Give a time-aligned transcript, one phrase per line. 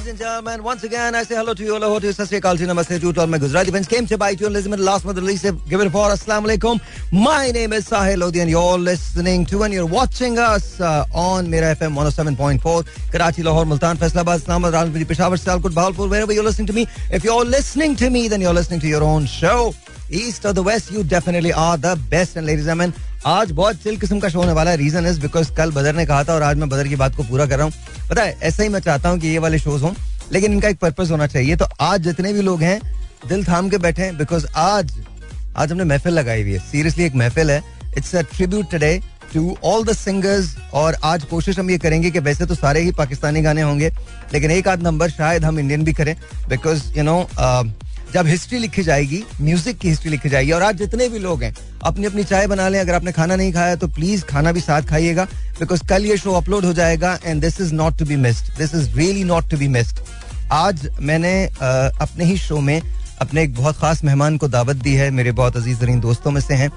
[0.00, 2.40] Ladies and gentlemen, once again, I say hello to you, hello to you, sat sri
[2.40, 5.18] akal, namaste to all my Gujarati friends came to buy you listen to last month
[5.18, 5.42] release.
[5.42, 6.80] Give it for Assalamu.
[7.12, 11.50] My name is Sahil Lodi and you're listening to and you're watching us uh, on
[11.50, 16.68] Mira FM 107.4, Karachi, Lahore, Multan, Faisalabad, Islamabad, Rawalpindi, Peshawar, Sialkot, Bahawalpur, wherever you're listening
[16.68, 16.86] to me.
[17.10, 19.74] If you're listening to me, then you're listening to your own show.
[20.08, 22.36] East or the West, you definitely are the best.
[22.36, 25.20] And ladies and gentlemen, आज बहुत chill किस्म का show होने वाला है। Region is
[25.20, 27.56] because कल बदर ने कहा था और आज मैं बदर की बात को पूरा कर
[27.56, 27.72] रहा हूँ।
[28.10, 29.92] पता है, ऐसा ही मैं चाहता हूँ कि ये वाले शोज़ हों,
[30.32, 32.80] लेकिन इनका एक पर्पज होना चाहिए। तो आज जितने भी लोग हैं,
[33.28, 34.92] दिल थाम के बैठे हैं बिकॉज़ आज
[35.56, 37.62] आज हमने महफिल लगाई हुई है। सीरियसली एक महफिल है।
[37.98, 39.00] It's a tribute today
[39.34, 42.92] to all the singers और आज कोशिश हम ये करेंगे कि वैसे तो सारे ही
[42.92, 43.92] पाकिस्तानी गाने होंगे,
[44.32, 46.14] लेकिन एक आध नंबर शायद हम इंडियन भी करें
[46.48, 47.20] बिकॉज़ यू नो
[48.14, 51.54] जब हिस्ट्री लिखी जाएगी म्यूज़िक की हिस्ट्री लिखी जाएगी, और आज जितने भी लोग हैं
[51.82, 54.82] अपनी अपनी चाय बना लें, अगर आपने खाना नहीं खाया तो प्लीज़ खाना भी साथ
[54.88, 55.24] खाइएगा
[55.60, 58.74] बिकॉज़ कल ये शो अपलोड हो जाएगा and this is not to be missed this
[58.74, 59.98] is really not to be missed
[60.52, 62.80] आज मैंने अपने ही शो में
[63.20, 66.40] अपने एक बहुत खास मेहमान को दावत दी है, मेरे बहुत अज़ीज़ तरीन दोस्तों में
[66.40, 66.70] से हैं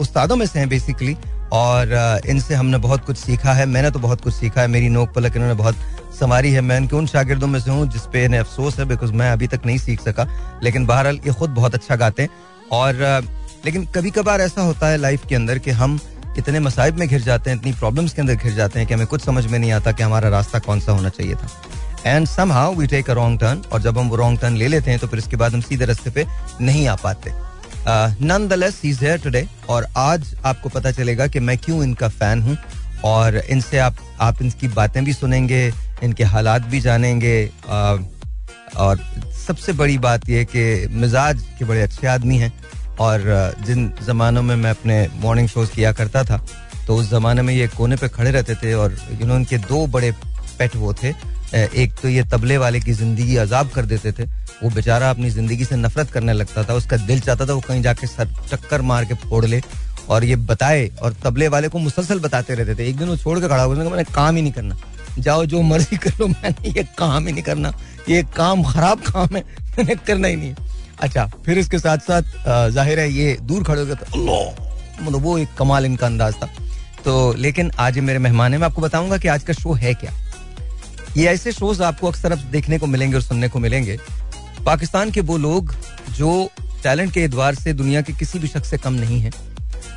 [0.00, 1.16] उस्तादों में से हैं बेसिकली
[1.52, 5.12] और इनसे हमने बहुत कुछ सीखा है, मैंने तो बहुत कुछ सीखा है, मेरी नोक
[5.14, 5.76] पलक इन्होंने बहुत
[6.22, 9.30] संवारी है। मैं इनके उन शागिर्दों में से हूँ जिसपे इन्हें अफसोस है बिकॉज़ मैं
[9.32, 10.26] अभी तक नहीं सीख सका।
[10.62, 12.30] लेकिन बहरहाल, ये खुद बहुत अच्छा गाते हैं।
[12.72, 12.94] और
[13.64, 15.98] लेकिन कभी कभार ऐसा होता है लाइफ के अंदर कि हम
[16.38, 19.06] इतने मसाइब में घिर जाते हैं, इतनी प्रॉब्लम्स के अंदर घिर जाते हैं कि हमें
[19.06, 21.48] कुछ समझ में नहीं आता कि हमारा रास्ता कौन सा होना चाहिए था।
[22.06, 24.90] And somehow we take a wrong turn और जब हम वो रॉन्ग टर्न ले लेते
[24.90, 26.26] हैं तो फिर इसके बाद हम सीधे रास्ते पे
[26.60, 27.32] नहीं आ पाते।
[28.22, 32.08] Nonetheless is here today और आज आपको पता चलेगा कि मैं क्यों इनका
[32.10, 32.56] फ़ैन हूँ।
[33.04, 35.72] और इनसे आप आप इनकी बातें भी सुनेंगे,
[36.02, 37.50] इनके हालात भी जानेंगे।
[38.76, 39.00] और
[39.46, 42.52] सबसे बड़ी बात यह कि मिजाज के बड़े अच्छे आदमी हैं
[43.00, 43.22] और
[43.66, 46.40] जिन ज़मानों में मैं अपने मॉर्निंग शोज़ किया करता था
[46.86, 49.86] तो उस ज़माने में ये कोने पे खड़े रहते थे और यू नो इनके दो
[49.88, 50.10] बड़े
[50.58, 51.12] पेट वो थे।
[51.52, 54.24] एक तो ये तबले वाले की ज़िंदगी अजाब कर देते थे।
[54.62, 57.82] वो बेचारा अपनी ज़िंदगी से नफरत करने लगता था, उसका दिल चाहता था वो कहीं
[57.82, 59.60] जाके सर चक्कर मार के फोड़ ले।
[60.12, 63.38] और ये बताए, और तबले वाले को मुसलसल बताते रहते थे। एक दिन वो छोड़
[63.40, 64.76] के खड़ा हो गया मैंने काम ही नहीं करना।
[65.18, 67.72] जाओ, जो मर्ज़ी कर लो, मैंने ये काम ही नहीं करना।
[68.08, 69.42] ये काम खराब काम है,
[69.78, 70.54] मैंने करना ही नहीं
[71.00, 74.06] अच्छा फिर इसके साथ साथ ज़ाहिर है ये दूर खड़े हो गए तो
[75.02, 76.48] मतलब वो एक कमाल इनका अंदाज था।
[77.04, 80.12] तो लेकिन आज मेरे मेहमान है, मैं आपको बताऊँगा कि आज का शो है क्या।
[81.16, 83.98] ये ऐसे शोज़ आपको अक्सर अब देखने को मिलेंगे और सुनने को मिलेंगे।
[84.66, 85.74] पाकिस्तान के वो लोग
[86.16, 86.50] जो
[86.82, 89.30] टैलेंट के एतवार से दुनिया के किसी भी शख्स से कम नहीं है।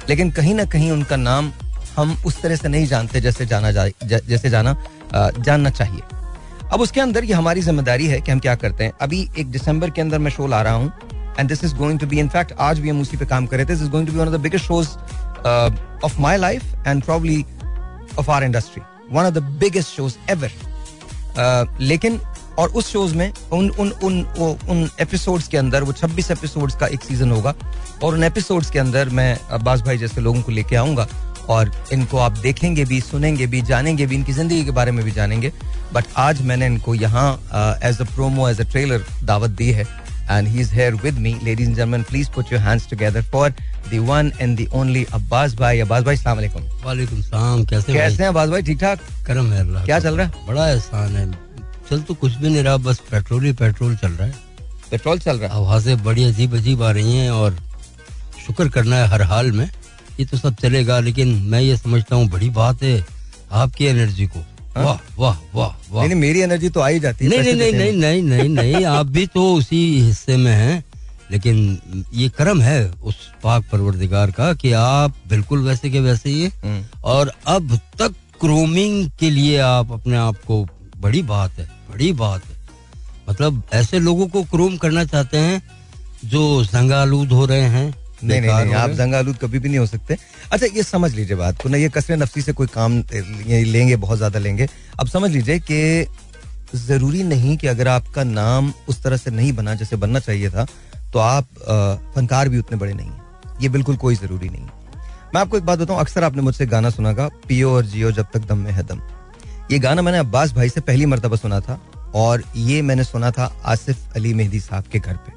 [0.10, 1.52] लेकिन कहीं ना कहीं उनका नाम
[1.96, 4.76] हम उस तरह से नहीं जानते जैसे जाना जा जैसे जाना
[5.16, 6.02] जानना चाहिए।
[6.74, 9.90] अब उसके अंदर ये हमारी ज़िम्मेदारी है कि हम क्या करते हैं। अभी एक दिसंबर
[9.90, 10.92] के अंदर मैं शो ला रहा हूँ
[11.40, 13.66] and this is going to be in fact आज भी हम उसी पे काम कर रहे
[13.66, 14.90] थे। This is going to be one of the biggest shows
[16.06, 17.44] of life and probably
[18.20, 20.52] of our industry one of the biggest shows ever
[21.82, 22.20] लेकिन
[22.60, 26.76] और उस शोज़ में उन उन उन वो उन एपिसोड्स के अंदर वो 26 एपिसोड्स
[26.76, 27.54] का एक सीज़न होगा
[28.04, 31.08] और उन एपिसोड्स के अंदर मैं अब्बास भाई जैसे लोगों को लेके आऊँगा
[31.50, 35.12] और इनको आप देखेंगे भी सुनेंगे भी जानेंगे भी इनकी ज़िंदगी के बारे में भी
[35.12, 35.52] जानेंगे।
[35.94, 37.30] बट आज मैंने इनको यहाँ
[37.84, 39.88] as a promo as a trailer दावत दी है
[40.34, 41.32] and he's here with me.
[41.48, 43.50] Ladies and gentlemen please put your hands together for
[43.92, 48.24] the one and the only Abbas भाई अब्बास भाई अस्सलाम वालेकुम वालेकुम सलाम कैसे कैसे
[48.24, 49.00] हैं अब्बास भाई ठीक ठाक?
[49.28, 50.48] करम है अल्लाह क्या चल रहा है?
[50.48, 51.45] बड़ा एहसान है।
[51.90, 54.34] चल तो कुछ भी नहीं रहा बस पेट्रोल ही पेट्रोल चल रहा है।
[54.92, 55.62] पेट्रोल चल रहा है?
[55.64, 57.58] आवाज़ें बड़ी अजीब अजीब आ रही हैं और
[58.46, 59.70] शुक्र करना है हर हाल में
[60.20, 63.04] ये तो सब चलेगा लेकिन मैं ये समझता हूँ बड़ी बात है
[63.52, 64.40] आपकी एनर्जी को।
[64.76, 64.84] हाँ?
[64.86, 68.22] वाह वाह वाह वाह। नहीं मेरी एनर्जी तो आई जाती है नहीं नहीं नहीं नहीं
[68.24, 70.84] नहीं नहीं आप भी तो उसी हिस्से में हैं
[71.32, 76.46] लेकिन ये कर्म है उस पाक परवरदिगार का कि आप बिल्कुल वैसे के वैसे ही
[76.64, 80.66] हम्म। और अब तक क्रोमिंग के लिए आप अपने आप को
[80.98, 82.56] बड़ी बात है। बड़ी बात है।
[83.30, 85.62] मतलब ऐसे लोगों को क्रोम करना चाहते हैं
[86.26, 90.18] जो जंगालूद हो रहे हैं नहीं नहीं, नहीं आप जंगालूद कभी भी नहीं हो सकते।
[90.52, 94.18] अच्छा ये समझ लीजिए बात को। ना ये कसरे नफसी से कोई काम लेंगे बहुत
[94.18, 94.68] ज़्यादा लेंगे।
[95.00, 96.08] अब समझ लीजिए कि
[96.78, 100.66] ज़रूरी नहीं कि अगर आपका नाम उस तरह से नहीं बना जैसे बनना चाहिए था
[101.14, 101.48] तो आप
[102.16, 104.64] फनकार भी उतने बड़े नहीं है। ये बिल्कुल कोई ज़रूरी नहीं
[105.36, 108.26] मैं आपको एक बात बताऊँ अक्सर आपने मुझसे गाना सुना का पियो और जियो जब
[108.34, 109.02] तक दम में है दम।
[109.72, 111.80] ये गाना मैंने अब्बास भाई से पहली मरतबा सुना था
[112.16, 115.34] और ये मैंने सुना था आसिफ अली मेहदी साहब के घर पे।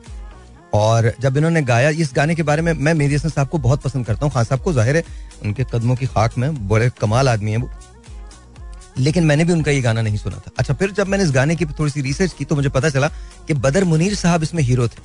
[0.75, 3.83] और जब इन्होंने गाया, इस गाने के बारे में मैं मेहदी हसन साहब को बहुत
[3.83, 5.05] पसंद करता हूँ। खान साहब को ज़ाहिर है,
[5.45, 7.71] उनके कदमों की खाक में बड़े कमाल आदमी है वो।
[8.99, 11.57] लेकिन मैंने भी उनका ये गाना नहीं सुना था। अच्छा फिर जब मैंने इस गाने
[11.57, 13.09] की थोड़ी सी रिसर्च की तो मुझे पता चला
[13.49, 15.03] कि बदर मुनीर साहब इसमें हीरो थे।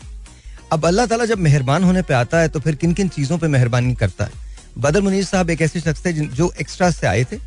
[0.71, 3.47] अब अल्लाह ताला जब मेहरबान होने पे आता है तो फिर किन किन चीज़ों पे
[3.47, 4.31] मेहरबानी करता है?
[4.77, 7.37] बदर मुनीर साहब एक ऐसे शख्स थे जो एक्स्ट्रा से आए थे।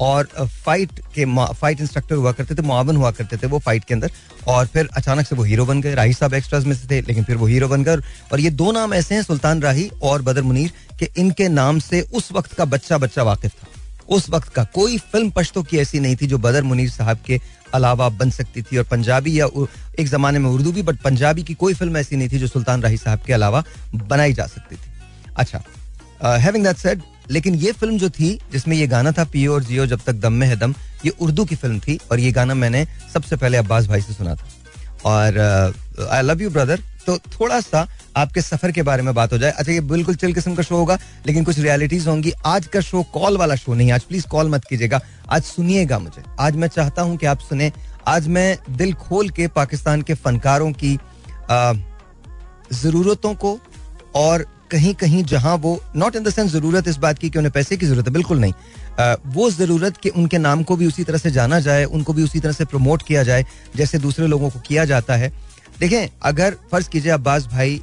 [0.00, 0.28] और
[0.64, 1.24] फाइट के
[1.54, 4.10] फाइट इंस्ट्रक्टर हुआ करते थे मुआवन हुआ करते थे वो फाइट के अंदर
[4.48, 7.24] और फिर अचानक से वो हीरो बन गए। राही साहब एक्स्ट्राज में से थे, लेकिन
[7.24, 7.96] फिर वो हीरो बन गए
[8.32, 12.00] और ये दो नाम ऐसे हैं, सुल्तान राही और बदर मुनीर, कि इनके नाम से
[12.02, 13.68] उस वक्त का बच्चा बच्चा वाकिफ था।
[14.08, 17.40] उस वक्त का कोई फ़िल्म पश्तो की ऐसी नहीं थी जो बदर मुनीर साहब के
[17.74, 19.46] अलावा बन सकती थी और पंजाबी या
[19.98, 22.82] एक जमाने में उर्दू भी बट पंजाबी की कोई फ़िल्म ऐसी नहीं थी जो सुल्तान
[22.82, 23.62] राही साहब के अलावा
[23.94, 24.90] बनाई जा सकती थी।
[25.36, 25.62] अच्छा
[26.36, 29.86] हैविंग दैट सेड लेकिन ये फ़िल्म जो थी, जिसमें ये गाना था पियो और जियो
[29.86, 30.74] जब तक दम में है दम,
[31.04, 34.34] ये उर्दू की फ़िल्म थी और ये गाना मैंने सबसे पहले अब्बास भाई से सुना
[34.34, 34.48] था।
[35.04, 35.38] और
[36.10, 37.86] आई लव यू ब्रदर तो थोड़ा सा
[38.16, 40.76] आपके सफ़र के बारे में बात हो जाए। अच्छा ये बिल्कुल चिल किस्म का शो
[40.76, 44.50] होगा, लेकिन कुछ रियलिटीज होंगी। आज का शो कॉल वाला शो नहीं, आज प्लीज़ कॉल
[44.50, 45.00] मत कीजिएगा।
[45.30, 47.72] आज सुनिएगा मुझे। आज मैं चाहता हूँ कि आप सुने।
[48.08, 50.98] आज मैं दिल खोल के पाकिस्तान के फनकारों की
[52.74, 53.58] जरूरतों को
[54.16, 57.52] और कहीं कहीं जहाँ वो नॉट इन द सेंस ज़रूरत इस बात की कि उन्हें
[57.52, 58.52] पैसे की ज़रूरत है बिल्कुल नहीं।
[59.00, 62.22] आ, वो ज़रूरत कि उनके नाम को भी उसी तरह से जाना जाए उनको भी
[62.22, 63.46] उसी तरह से प्रमोट किया जाए
[63.76, 65.32] जैसे दूसरे लोगों को किया जाता है।
[65.80, 67.80] देखें अगर फ़र्ज़ कीजिए अब्बास भाई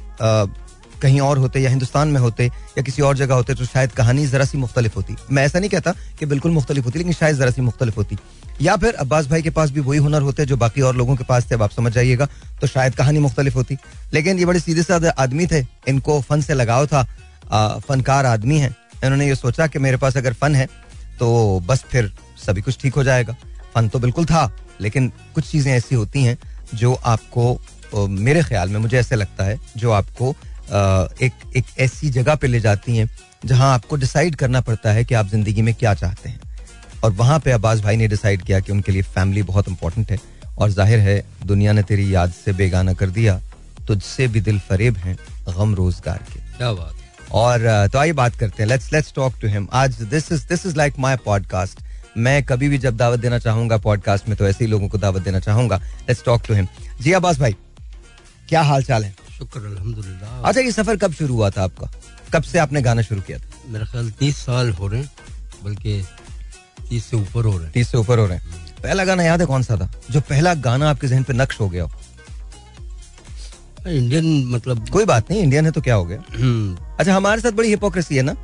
[0.98, 4.26] कहीं और होते या हिंदुस्तान में होते या किसी और जगह होते तो शायद कहानी
[4.26, 7.50] जरा सी मुख्तलिफ़ होती। मैं ऐसा नहीं कहता कि बिल्कुल मुख्तलिफ़ होती, लेकिन शायद जरा
[7.50, 8.18] सी मुख्तलिफ़ होती।
[8.60, 11.24] या फिर अब्बास भाई के पास भी वही हुनर होते जो बाकी और लोगों के
[11.24, 12.28] पास थे, अब आप समझ जाइएगा
[12.60, 13.76] तो शायद कहानी मुख्तलिफ़ होती।
[14.12, 17.02] लेकिन ये बड़े सीधे साधे आदमी थे, इनको फन से लगाव था
[17.80, 18.74] फनकार आदमी है।
[19.04, 20.66] इन्होंने ये सोचा कि मेरे पास अगर फन है
[21.18, 21.28] तो
[21.66, 23.36] बस फिर सभी कुछ ठीक हो जाएगा।
[23.74, 24.50] फन तो बिल्कुल था,
[24.80, 26.38] लेकिन कुछ चीज़ें ऐसी होती हैं
[26.74, 27.58] जो आपको
[27.94, 30.34] मेरे ख्याल में मुझे ऐसे लगता है, जो आपको
[30.70, 33.08] एक एक ऐसी जगह पे ले जाती हैं
[33.44, 36.40] जहाँ आपको डिसाइड करना पड़ता है कि आप ज़िंदगी में क्या चाहते हैं।
[37.04, 40.18] और वहाँ पे अब्बास भाई ने डिसाइड किया कि उनके लिए फैमिली बहुत इंपॉर्टेंट है।
[40.58, 43.40] और ज़ाहिर है दुनिया ने तेरी याद से बेगाना कर दिया
[43.86, 45.16] तुझसे भी दिल फरेब हैं
[45.48, 49.48] गम रोज़गार के। क्या बात और तो आइए बात करते हैं। Let's let's talk to
[49.48, 51.80] him आज this is this is like my podcast
[52.16, 55.22] मैं कभी भी जब दावत देना चाहूँगा पॉडकास्ट में तो ऐसे ही लोगों को दावत
[55.22, 56.66] देना चाहूँगा। लेट्स टॉक टू हिम
[57.00, 57.56] जी अब्बास भाई
[58.48, 59.14] क्या हाल चाल है?
[59.38, 61.90] शुक्र अल्हम्दुलिल्लाह। अच्छा ये सफ़र कब शुरू हुआ था आपका?
[62.32, 63.48] कब से आपने गाना शुरू किया था?
[63.68, 65.10] मेरा ख्याल तीस साल हो रहे हैं
[65.64, 66.02] बल्कि
[66.88, 69.40] तीस से ऊपर हो रहे हैं। तीस से ऊपर हो रहे हैं। पहला गाना याद
[69.40, 69.90] है कौन सा था?
[70.10, 71.90] जो पहला गाना आपके जहन पे नक्श हो गया हो।
[73.88, 76.22] इंडियन मतलब कोई बात नहीं इंडियन है तो क्या हो गया?
[76.34, 78.34] हम्म। अच्छा हमारे साथ बड़ी हिपोक्रेसी है ना।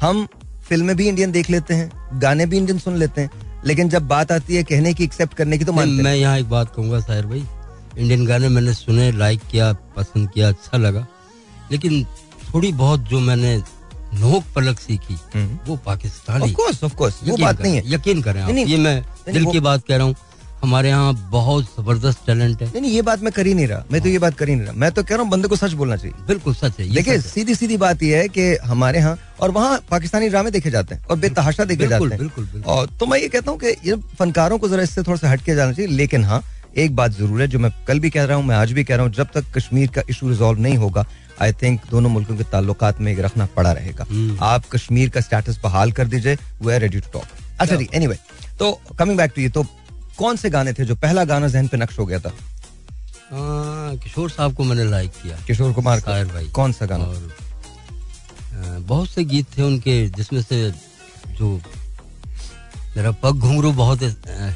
[0.00, 0.26] हम
[0.68, 3.30] फ़िल्में भी इंडियन देख लेते हैं गाने भी इंडियन सुन लेते हैं
[3.66, 6.74] लेकिन जब बात आती है कहने की एक्सेप्ट करने की तो मैं यहाँ एक बात
[6.76, 7.44] कहूँगा साहिर भाई।
[7.98, 11.06] इंडियन गाने मैंने सुने लाइक किया पसंद किया अच्छा लगा।
[11.70, 12.04] लेकिन
[12.44, 13.56] थोड़ी बहुत जो मैंने
[14.14, 19.50] नोक पलक सीखी हम्म। वो पाकिस्तानी वो बात नहीं है। यकीन करें ये मैं दिल
[19.52, 20.14] की बात कह रहा हूँ
[20.62, 24.00] हमारे यहाँ बहुत ज़बरदस्त टैलेंट है। नहीं ये बात मैं कर ही नहीं रहा मैं
[24.00, 25.72] तो ये बात कर ही नहीं रहा। मैं तो कह रहा हूँ बंदे को सच
[25.72, 29.50] बोलना चाहिए। बिल्कुल सच है देखिए सीधी सीधी बात यह है कि हमारे यहाँ और
[29.50, 33.18] वहाँ पाकिस्तानी ड्रामे देखे जाते हैं और बेतहाशा देखे जाते हैं। बिल्कुल और तो मैं
[33.18, 36.24] ये कहता हूँ कि ये फनकारों को जरा इससे थोड़ा सा हटके जाना चाहिए लेकिन
[36.24, 36.42] हाँ
[36.78, 38.96] एक बात ज़रूर है जो मैं कल भी कह रहा हूँ मैं आज भी कह
[38.96, 41.04] रहा हूँ जब तक कश्मीर का इशू रिजोल्व नहीं होगा
[41.42, 45.20] आई थिंक दोनों मुल्कों के ताल्लुकात में एक रखना पड़ा रहेगा। हम्म। आप कश्मीर का
[45.20, 48.16] स्टेटस बहाल कर दीजिए we are ready to talk अच्छा जी एनीवे
[48.58, 49.64] तो कमिंग बैक टू ये तो
[50.18, 52.32] कौन से गाने थे जो पहला गाना जहन पे नक्श हो गया था?
[54.02, 57.04] किशोर साहब को मैंने लाइक किया। किशोर कुमार का। भाई। कौन सा गाना?
[57.04, 60.70] और बहुत से गीत थे उनके जिसमें से
[61.38, 61.54] जो
[62.96, 64.02] मेरा पग घुंघरू बहुत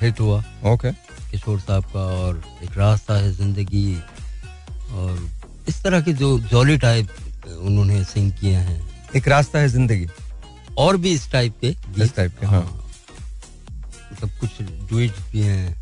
[0.03, 0.43] हिट हुआ।
[0.73, 0.91] ओके
[1.37, 3.97] किशोर साहब का और एक रास्ता है ज़िंदगी
[4.93, 5.19] और
[5.69, 7.09] इस तरह के जो जॉली टाइप
[7.61, 8.81] उन्होंने सिंग किए हैं।
[9.17, 10.07] एक रास्ता है ज़िंदगी।
[10.79, 11.69] और भी इस टाइप के
[12.03, 12.63] इस टाइप के हाँ।
[14.13, 15.77] मतलब कुछ डुएट भी हैं।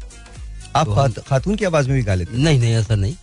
[0.77, 3.15] आप तो खातून की आवाज़ में भी गा लेते नहीं नहीं ऐसा नहीं।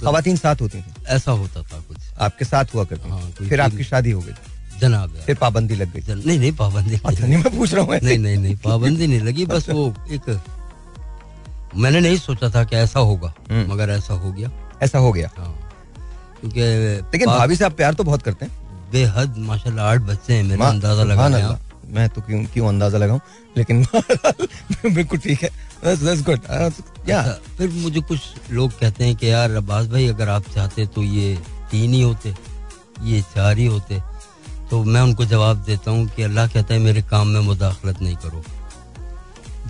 [0.00, 3.60] तो खातन साथ होती थी। ऐसा होता था कुछ। आपके साथ हुआ करते हाँ, फिर
[3.60, 7.56] आपकी शादी हो गई। जनाब फिर पाबंदी लग गई। नहीं नहीं पाबंदी अच्छा नहीं मैं
[7.56, 10.28] पूछ रहा हूँ नहीं नहीं नहीं पाबंदी नहीं लगी बस वो एक
[11.76, 14.50] मैंने नहीं सोचा था कि ऐसा होगा हम्म। मगर ऐसा हो गया।
[14.82, 15.52] ऐसा हो गया। हाँ।
[16.40, 16.60] क्योंकि
[17.12, 18.52] लेकिन भाभी से आप प्यार तो बहुत करते हैं।
[18.92, 21.58] बेहद माशाल्लाह आठ बच्चे हैं मेरा अंदाज़ा लगा
[21.94, 23.20] मैं तो क्यों क्यों अंदाज़ा लगाऊँ?
[23.56, 23.84] लेकिन
[24.94, 25.50] बिल्कुल ठीक है।
[26.22, 26.40] गुड
[27.08, 30.86] या अच्छा, फिर मुझे कुछ लोग कहते हैं कि यार अब्बास भाई अगर आप चाहते
[30.86, 31.36] तो ये
[31.70, 32.34] तीन ही होते
[33.02, 34.00] ये चार ही होते।
[34.70, 38.16] तो मैं उनको जवाब देता हूँ कि अल्लाह कहता है मेरे काम में मुदाखलत नहीं
[38.16, 38.42] करो।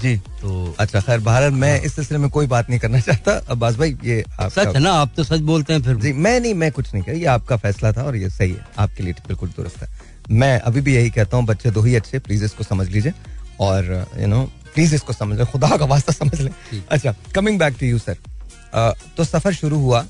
[0.04, 3.32] जी। तो अच्छा खैर भारत मैं हाँ। इस सिलसिले में कोई बात नहीं करना चाहता।
[3.50, 4.92] अब्बास भाई ये सच है ना?
[4.92, 7.56] आप तो सच बोलते हैं फिर। जी मैं नहीं मैं कुछ नहीं कह ये आपका
[7.56, 9.88] फैसला था और ये सही है। आपके लिए बिल्कुल दुरुस्त है।
[10.32, 13.12] मैं अभी भी यही कहता हूँ बच्चे दो ही अच्छे प्लीज़ इसको समझ लीजिए।
[13.60, 14.42] और यू नो
[14.74, 16.50] प्लीज़ इसको समझ लें। खुदा का वास्ता समझ लें।
[16.90, 18.16] अच्छा coming back to you sir
[19.16, 20.02] तो सफ़र शुरू हुआ।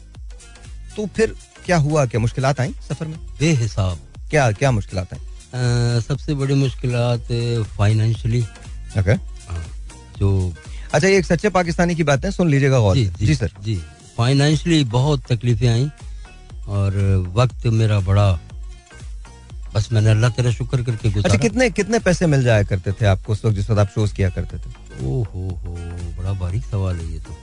[0.97, 1.35] तो फिर
[1.65, 2.05] क्या हुआ?
[2.07, 3.19] क्या मुश्किल आई सफ़र में?
[3.39, 3.99] बेहिसाब।
[4.31, 5.19] क्या क्या मुश्किल आई?
[6.03, 6.93] सबसे बड़ी मुश्किल
[7.77, 8.45] फाइनेंशियली
[10.19, 10.53] जो
[10.95, 13.51] अच्छा ये एक सच्चे पाकिस्तानी की बात है सुन लीजिएगा गौर जी जी जी सर।
[13.65, 13.75] जी।
[14.17, 15.89] फाइनेंशियली बहुत तकलीफें आई
[16.69, 16.97] और
[17.37, 18.33] वक्त मेरा बड़ा
[19.75, 23.33] बस मैंने अल्लाह तेरा शुक्र करके अच्छा कितने कितने पैसे मिल जाया करते थे आपको
[23.33, 24.71] उस वक्त जिस वक्त आप शोज़ किया करते थे?
[25.03, 25.75] ओ हो हो
[26.19, 27.37] बड़ा बारीक सवाल है ये तो।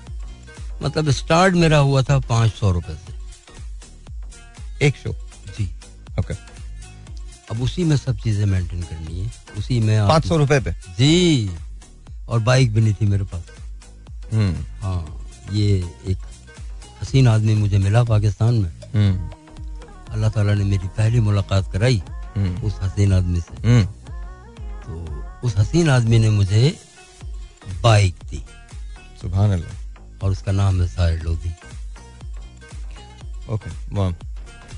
[0.83, 5.15] मतलब स्टार्ट मेरा हुआ था पाँच सौ रुपए से। एक शो
[5.57, 5.69] जी।
[6.19, 6.33] ओके
[7.51, 10.71] अब उसी में सब चीज़ें मेंटेन करनी है उसी में पाँच सौ रुपए पे?
[10.71, 11.49] जी।
[12.31, 13.43] और बाइक भी नहीं थी मेरे पास।
[14.33, 15.01] हम्म। हाँ
[15.53, 15.67] ये
[16.07, 16.17] एक
[17.01, 19.29] हसीन आदमी मुझे मिला पाकिस्तान में। हम्म।
[20.13, 22.01] अल्लाह ताला ने मेरी पहली मुलाकात कराई
[22.35, 23.83] हम्म। उस हसीन आदमी से।
[24.83, 24.93] तो
[25.47, 26.63] उस हसीन आदमी ने मुझे
[27.83, 28.43] बाइक दी।
[29.21, 31.53] सुबह अल्लाह और उसका नाम है साहिर लोधी।
[33.49, 34.11] ओके वाह।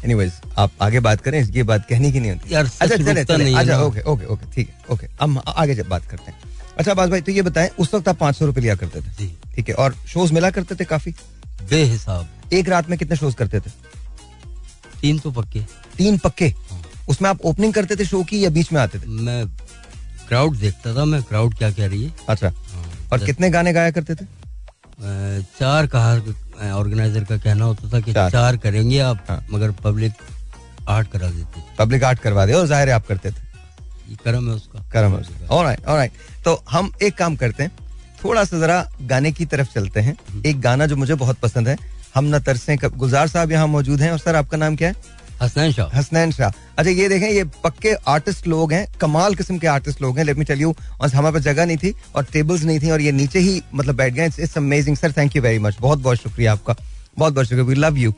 [0.06, 3.54] एनीवेज आप आगे बात करें ये बात कहने की नहीं होती। यार, अच्छा चले चले।
[3.54, 7.10] अच्छा ओके ओके ओके ठीक है ओके। हम आगे जब बात करते हैं। अच्छा अब्बास
[7.10, 9.76] भाई तो ये बताएँ उस वक्त आप पाँच सौ रुपए लिया करते थे। ठीक है
[9.76, 11.12] और शोज़ मिला करते थे काफ़ी?
[11.70, 13.70] बेहिसाब। एक रात में कितने शोज़ करते थे?
[15.02, 15.60] तीन तो पक्के।
[15.98, 16.48] तीन पक्के?
[16.72, 19.08] हाँ। उसमें आप ओपनिंग करते थे शो की या बीच में आते थे?
[19.08, 19.48] मैं
[20.28, 22.12] क्राउड देखता था मैं क्राउड क्या कह रही है?
[22.30, 24.26] अच्छा। हाँ, और कितने गाने गाया करते थे?
[25.52, 30.14] चार कहा ऑर्गेनाइजर का कहना होता था कि चार। चार, करेंगे आप हाँ। मगर पब्लिक
[30.90, 33.43] आठ करा देती। पब्लिक आर्ट करवा दे और ज़ाहिर आप करते थे।
[34.26, 35.14] करम है उसका करम
[35.52, 36.12] ऑलराइट ऑलराइट
[36.46, 37.72] तो हम एक काम करते हैं।
[38.24, 41.78] थोड़ा सा जरा गाने की तरफ़ चलते हैं। एक गाना जो मुझे बहुत पसंद है।
[42.16, 44.96] हम न तरसे कब गुलजार साहब यहाँ मौजूद हैं और सर आपका नाम क्या है?
[45.42, 49.68] हसनैन शाह। हसनैन शाह। अच्छा ये देखें ये पक्के आर्टिस्ट लोग हैं। कमाल किस्म के
[49.68, 52.64] आर्टिस्ट लोग हैं। लेट मी टेल यू और हमारे पास जगह नहीं थी और टेबल्स
[52.64, 55.60] नहीं थी और ये नीचे ही मतलब बैठ गए। It's amazing sir thank you very
[55.60, 56.76] much बहुत बहुत शुक्रिया आपका।
[57.18, 58.12] बहुत बहुत शुक्रिया। वी लव यू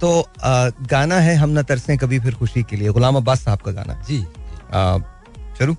[0.00, 3.58] तो आ, गाना है हम न तरसे कभी फिर खुशी के लिए। गुलाम अब्बास साहब
[3.58, 4.24] का गाना। जी।
[4.72, 5.76] शुरू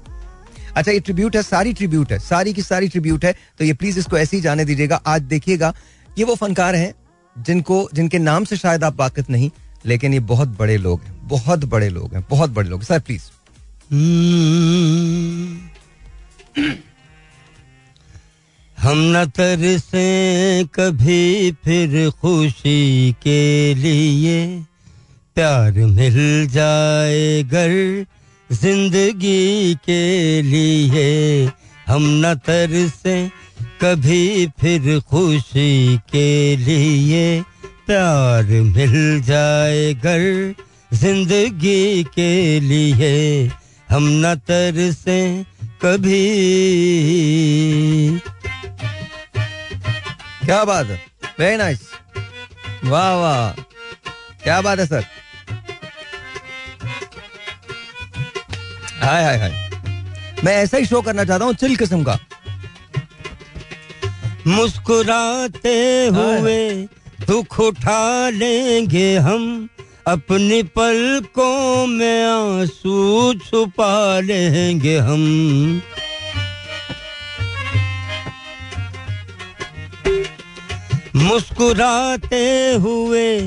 [0.75, 3.99] अच्छा ये ट्रिब्यूट है, सारी ट्रिब्यूट है, सारी की सारी ट्रिब्यूट है तो ये प्लीज़
[3.99, 5.73] इसको ऐसे ही जाने दीजिएगा। आज देखिएगा,
[6.17, 6.93] ये वो फनकार हैं,
[7.35, 9.49] जिनको, जिनके नाम से शायद आप वाकिफ नहीं,
[9.85, 13.23] लेकिन ये बहुत बड़े लोग हैं, बहुत बड़े लोग हैं, बहुत बड़े लोग सर प्लीज़
[13.91, 15.59] हम्म।
[18.77, 24.63] हम न तरसे कभी फिर खुशी के लिए,
[25.35, 28.05] प्यार मिल जाए घर
[28.51, 31.45] ज़िंदगी के लिए
[31.87, 33.15] हम न तरसे
[33.81, 37.41] कभी फिर खुशी के लिए
[37.87, 40.55] प्यार मिल जाए घर।
[40.93, 43.13] ज़िंदगी के लिए
[43.89, 45.21] हम न तरसे
[45.81, 46.19] कभी।
[50.45, 50.99] क्या बात है?
[51.39, 51.81] वेरी नाइस
[52.85, 53.51] वाह वाह।
[54.43, 55.05] क्या बात है सर
[59.01, 59.51] हाय हाय हाय।
[60.43, 62.17] मैं ऐसा ही शो करना चाहता हूँ चिल किस्म का।
[64.47, 65.73] मुस्कुराते
[66.07, 66.59] हुए
[67.27, 69.69] दुख उठा लेंगे हम
[70.07, 75.25] अपनी पलकों में आँसू छुपा लेंगे हम।
[81.15, 83.39] मुस्कुराते हुए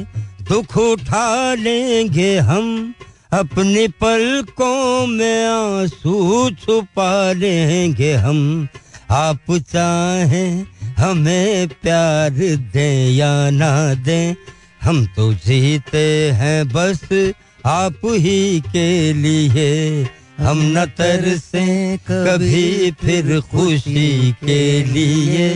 [0.48, 2.94] दुख उठा लेंगे हम
[3.34, 8.68] अपनी पलकों में आँसू छुपा लेंगे हम।
[9.10, 10.66] आप चाहें
[10.98, 12.30] हमें प्यार
[12.74, 14.34] दें या ना दें,
[14.82, 17.00] हम तो जीते हैं बस
[17.66, 19.72] आप ही के लिए।
[20.38, 21.66] हम न तरसे
[22.10, 25.50] कभी फिर खुशी के लिए।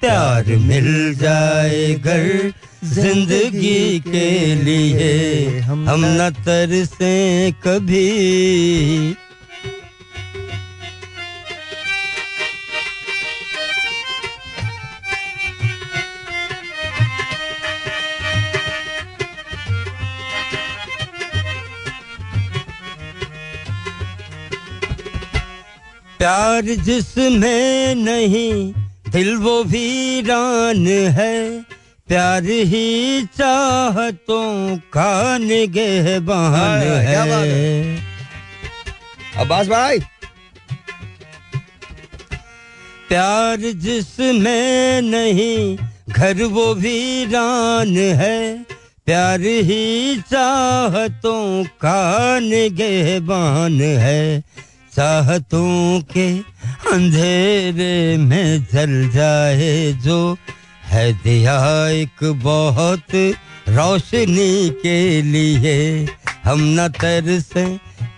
[0.00, 2.52] प्यार मिल जाए घर
[2.82, 9.14] ज़िंदगी के लिए हम न तरसे कभी।
[26.18, 28.72] प्यार जिसमें नहीं
[29.10, 30.86] दिल वो वीरान
[31.16, 31.64] है।
[32.12, 35.38] प्यार ही चाहतों का
[36.56, 37.98] हाय, क्या है।
[39.36, 39.98] अब्बास भाई।
[43.08, 45.78] प्यार जिसमें नहीं
[46.08, 48.62] घर वो वीरान है।
[49.06, 54.40] प्यार ही चाहतों का निगहबान है।
[54.96, 56.38] चाहतों के
[56.92, 60.36] अंधेरे में जल जाए जो
[60.92, 61.56] है दिया
[61.90, 63.14] एक बहुत
[63.68, 66.06] रोशनी के लिए।
[66.44, 67.64] हम न तरसे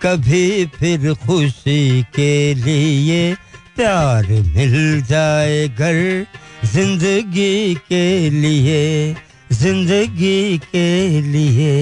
[0.03, 3.35] कभी फिर खुशी के लिए।
[3.77, 6.27] प्यार मिल जाए घर
[6.65, 9.15] ज़िंदगी के लिए,
[9.53, 11.75] ज़िंदगी के लिए।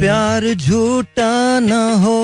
[0.00, 2.18] प्यार झूठा ना हो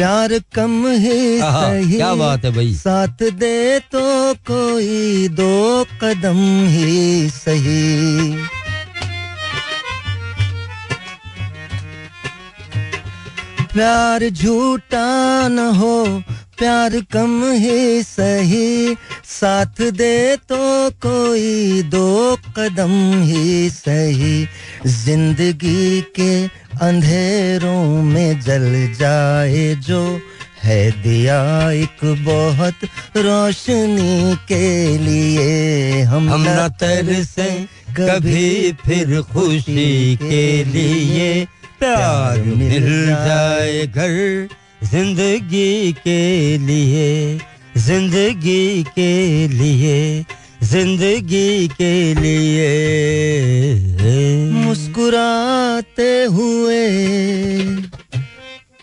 [0.00, 4.02] प्यार कम ही सही क्या बात है भाई। साथ दे तो
[4.50, 6.38] कोई दो कदम
[6.68, 8.36] ही सही।
[13.74, 15.06] प्यार झूठा
[15.48, 15.92] न हो
[16.60, 20.58] प्यार कम ही सही साथ दे तो
[21.04, 24.48] कोई दो कदम ही सही।
[24.86, 26.32] ज़िंदगी के
[26.86, 30.02] अंधेरों में जल जाए जो
[30.62, 31.40] है दिया
[31.72, 32.84] एक बहुत
[33.16, 37.50] रोशनी के लिए। हम, हम न तरसे
[37.98, 41.44] कभी फिर खुशी के लिए
[41.80, 44.48] प्यार मिल जाए घर।
[44.84, 47.38] ज़िंदगी के लिए,
[47.76, 50.24] ज़िंदगी के लिए,
[50.62, 52.70] ज़िंदगी के लिए।
[54.52, 56.86] मुस्कुराते हुए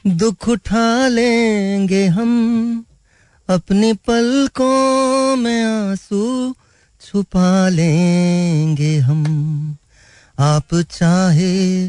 [0.08, 2.86] दुख उठा लेंगे हम,
[3.50, 6.56] अपनी पलकों में आँसू
[7.01, 9.77] छुपा लेंगे हम।
[10.39, 11.88] आप चाहे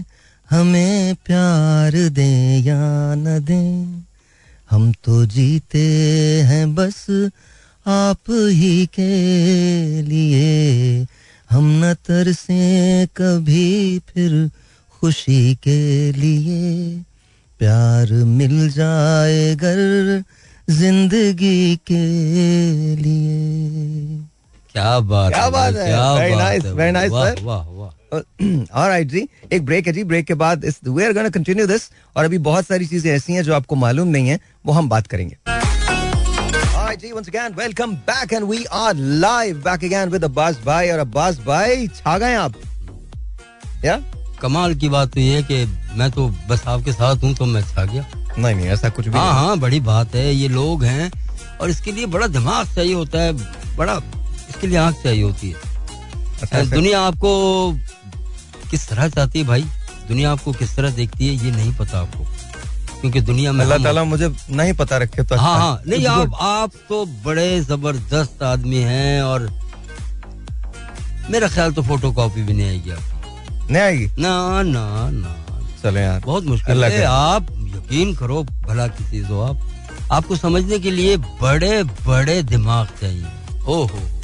[0.51, 4.05] हमें प्यार दें या न दें
[4.71, 5.87] हम तो जीते
[6.43, 7.07] हैं बस
[7.87, 11.07] आप ही के लिए।
[11.51, 14.51] हम न तरसे कभी फिर
[15.01, 17.01] खुशी के लिए।
[17.59, 20.25] प्यार मिल जाए घर
[20.71, 22.07] ज़िंदगी के
[22.97, 24.19] लिए।
[24.73, 25.93] क्या बात क्या बात है?
[25.93, 30.35] है very भाई, nice, वाह वाह वाह। ऑलराइट जी एक ब्रेक है जी ब्रेक के
[30.43, 33.55] बाद इस we are gonna continue this और अभी बहुत सारी चीज़ें ऐसी हैं जो
[33.55, 35.37] आपको मालूम नहीं है वो हम बात करेंगे।
[37.01, 40.99] जी once again welcome back and we are live back again with Abbas भाई और
[40.99, 42.55] अब्बास भाई छा गए आप?
[43.85, 43.97] या
[44.41, 45.65] कमाल की बात तो ये कि
[45.99, 48.07] मैं तो बस आपके साथ हूँ तो मैं छा गया।
[48.39, 51.11] नहीं नहीं ऐसा कुछ भी हाँ। हाँ बड़ी बात है ये लोग हैं
[51.61, 53.33] और इसके लिए बड़ा दिमाग चाहिए होता है
[53.77, 54.01] बड़ा
[54.49, 55.67] इसके लिए आँख चाहिए होती है।
[56.43, 57.31] अच्छा। दुनिया आपको
[58.71, 59.63] किस तरह चाहती है भाई?
[60.09, 62.27] दुनिया आपको किस तरह देखती है ये नहीं पता आपको।
[63.01, 66.11] क्योंकि दुनिया में अल्लाह ताला मुझे नहीं पता रखे तो हाँ अच्छा। हाँ नहीं It's
[66.11, 69.49] आप आप तो बड़े ज़बरदस्त आदमी हैं और
[71.31, 74.07] मेरा ख्याल तो फ़ोटो कॉपी भी नहीं आएगी आपकी। नहीं आएगी?
[74.19, 75.35] ना ना ना।
[75.83, 79.61] चले यार बहुत मुश्किल है। आप यकीन करो भला की चीज़ हो आप।
[80.13, 83.27] आपको समझने के लिए बड़े बड़े दिमाग चाहिए।
[83.69, 84.18] ओहो।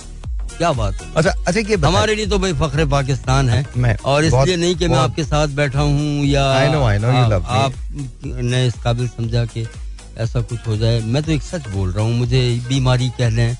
[0.59, 1.12] क्या बात है?
[1.17, 4.88] अच्छा अच्छा ये हमारे लिए तो भाई फख्र पाकिस्तान है। मैं और इसलिए नहीं कि
[4.88, 7.47] मैं आपके साथ बैठा हूँ या I know, I know आप-.
[7.47, 9.67] आपने इस काबिल समझा कि
[10.19, 13.57] ऐसा कुछ हो जाए। मैं तो एक सच बोल रहा हूँ मुझे बीमारी कह लें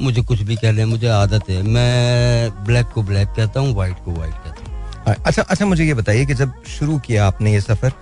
[0.00, 4.04] मुझे कुछ भी कह लें मुझे आदत है। मैं ब्लैक को ब्लैक कहता हूँ व्हाइट
[4.04, 7.60] को व्हाइट कहता हूँ। अच्छा अच्छा मुझे ये बताइए कि जब शुरू किया आपने ये
[7.60, 7.92] सफ़र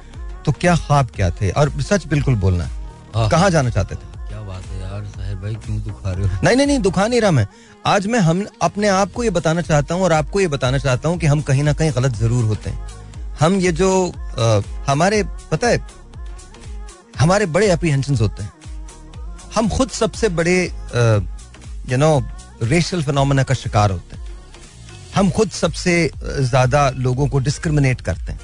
[0.47, 1.51] तो क्या ख्वाब क्या थे?
[1.51, 2.69] और सच बिल्कुल बोलना
[3.15, 4.13] हाँ। कहाँ जाना चाहते थे?
[5.45, 6.39] भाई क्यों दुखा रहे हो?
[6.45, 7.47] नहीं नहीं नहीं दुखा नहीं रहा मैं।
[7.87, 11.09] आज मैं हम अपने आप को ये बताना चाहता हूँ और आपको ये बताना चाहता
[11.09, 12.87] हूँ कि हम कहीं ना कहीं गलत ज़रूर होते हैं।
[13.41, 15.81] हम ये जो अ, हमारे पता है
[17.19, 18.53] हमारे बड़े अप्रीहेंशन होते हैं।
[19.55, 20.57] हम खुद सबसे बड़े
[21.91, 22.11] यू नो
[22.63, 24.23] रेशल फिनोमेना का शिकार होते हैं।
[25.15, 28.41] हम खुद सबसे ज़्यादा लोगों को डिस्क्रिमिनेट करते हैं।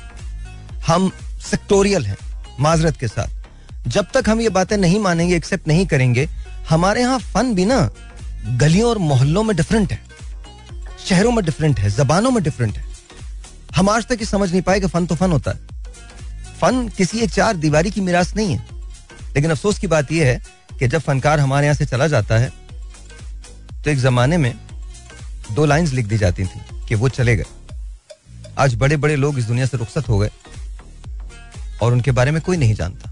[0.87, 1.11] हम
[1.51, 2.17] सेक्टोरियल हैं
[2.61, 6.29] माजरत के साथ। जब तक हम ये बातें नहीं मानेंगे एक्सेप्ट नहीं करेंगे
[6.71, 7.79] हमारे यहाँ फन भी ना
[8.59, 10.03] गलियों और मोहल्लों में डिफरेंट है।
[11.07, 12.85] शहरों में डिफरेंट है, जबानों में डिफरेंट है।
[13.77, 15.59] हम आज तक ये समझ नहीं पाए कि फन तो फन होता है।
[16.61, 18.65] फन किसी एक चार दीवारी की मिरास नहीं है।
[19.35, 20.43] लेकिन अफसोस की बात यह है
[20.79, 22.53] कि जब फनकार हमारे यहाँ से चला जाता है
[23.85, 24.55] तो एक जमाने में
[25.53, 27.45] दो लाइंस लिख दी जाती थी कि वो चले गए।
[28.59, 30.31] आज बड़े बड़े लोग इस दुनिया से रुखसत हो गए
[31.83, 33.11] और उनके बारे में कोई नहीं जानता।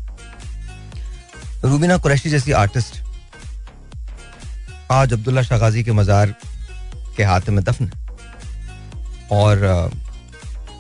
[1.65, 3.01] रूबीना कुरैशी जैसी आर्टिस्ट
[4.91, 6.35] आज अब्दुल्ला शागाजी के मजार
[7.17, 7.91] के हाथ में दफन
[9.33, 9.89] और अ,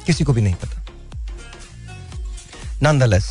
[0.07, 0.85] किसी को भी नहीं पता।
[2.83, 3.29] नॉनदलेस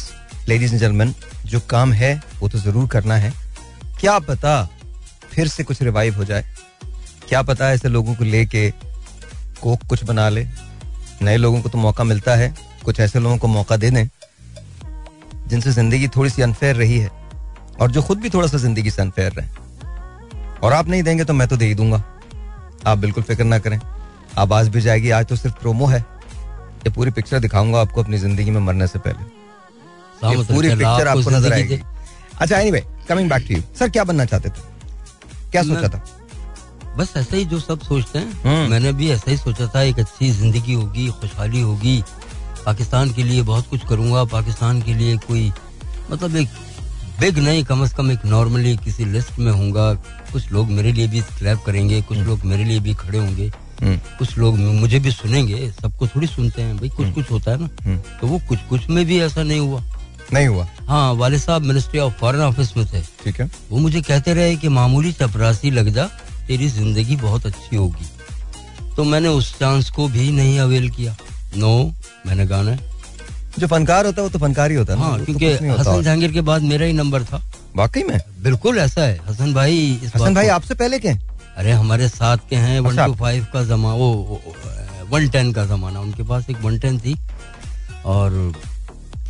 [0.50, 1.14] लेडीज़ एंड जेंटलमैन
[1.46, 3.34] जो काम है वो तो ज़रूर करना है।
[4.00, 4.64] क्या पता
[5.32, 6.46] फिर से कुछ रिवाइव हो जाए?
[7.30, 8.70] क्या पता ऐसे लोगों को लेके
[9.62, 10.48] कोक कुछ बना ले?
[11.22, 12.54] नए लोगों को तो मौका मिलता है।
[12.86, 14.08] कुछ ऐसे लोगों को मौका दे दें
[15.48, 17.12] जिनसे ज़िंदगी थोड़ी सी अनफेयर रही है।
[17.82, 19.66] और जो खुद भी थोड़ा सा ज़िंदगी से अनफेयर रहे।
[20.64, 22.04] और आप नहीं देंगे तो मैं तो दे ही दूँगा।
[22.88, 23.80] आप बिल्कुल फ़िक्र ना करें।
[24.38, 28.52] आवाज़ भी जाएगी आज तो सिर्फ़ प्रोमो है। ये पूरी पिक्चर दिखाऊँगा आपको अपनी ज़िंदगी
[28.52, 31.80] में मरने से पहले। ये पूरी पिक्चर आपको नज़र आएगी।
[32.40, 34.62] अच्छा anyway coming back to you sir क्या बनना चाहते थे?
[35.52, 36.04] क्या सोचा था?
[36.98, 40.00] बस ऐसा ही जो सब सोचते हम्म। हैं मैंने भी ऐसा ही सोचा था एक
[40.00, 42.02] अच्छी ज़िंदगी होगी खुशहाली होगी।
[42.66, 45.52] पाकिस्तान के लिए बहुत कुछ करूँगा। पाकिस्तान के लिए कोई
[46.12, 46.50] मतलब एक
[47.20, 49.92] बिग नहीं कम से कम एक नॉर्मली किसी लिस्ट में होऊँगा।
[50.32, 53.98] कुछ लोग मेरे लिए भी क्लैप करेंगे कुछ लोग मेरे लिए भी खड़े होंगे हम्म,
[54.20, 57.70] कुछ लोग मुझे भी सुनेंगे सबको थोड़ी सुनते हैं भाई कुछ कुछ होता है ना
[57.86, 59.84] हम्म। तो वो कुछ कुछ में भी ऐसा नहीं हुआ।
[60.34, 60.68] नहीं हुआ?
[60.88, 64.56] हाँ वाले साहब मिनिस्ट्री ऑफ़ फॉरेन ऑफ़िस में थे। ठीक है। वो मुझे कहते रहे
[64.56, 66.06] कि मामूली चपरासी लग जा
[66.48, 68.06] तेरी ज़िंदगी बहुत अच्छी होगी।
[68.96, 71.16] तो मैंने उस चांस को भी नहीं अवेल किया।
[71.58, 71.72] नो
[72.28, 72.78] मैंने गाना
[73.60, 76.32] जो फनकार होता है वो तो फनकार ही होता है हाँ तो क्योंकि हसन जहांगीर
[76.32, 77.42] के बाद मेरा ही नंबर था।
[77.78, 78.20] वाकई में?
[78.44, 81.10] बिल्कुल ऐसा है। हसन भाई हसन भाई आपसे पहले के?
[81.58, 84.42] अरे हमारे साथ के हैं वन अच्छा। टू फाइव का जमा वो
[85.10, 87.16] वन टेन का जमाना। उनके पास एक वन टेन थी।
[88.06, 88.54] और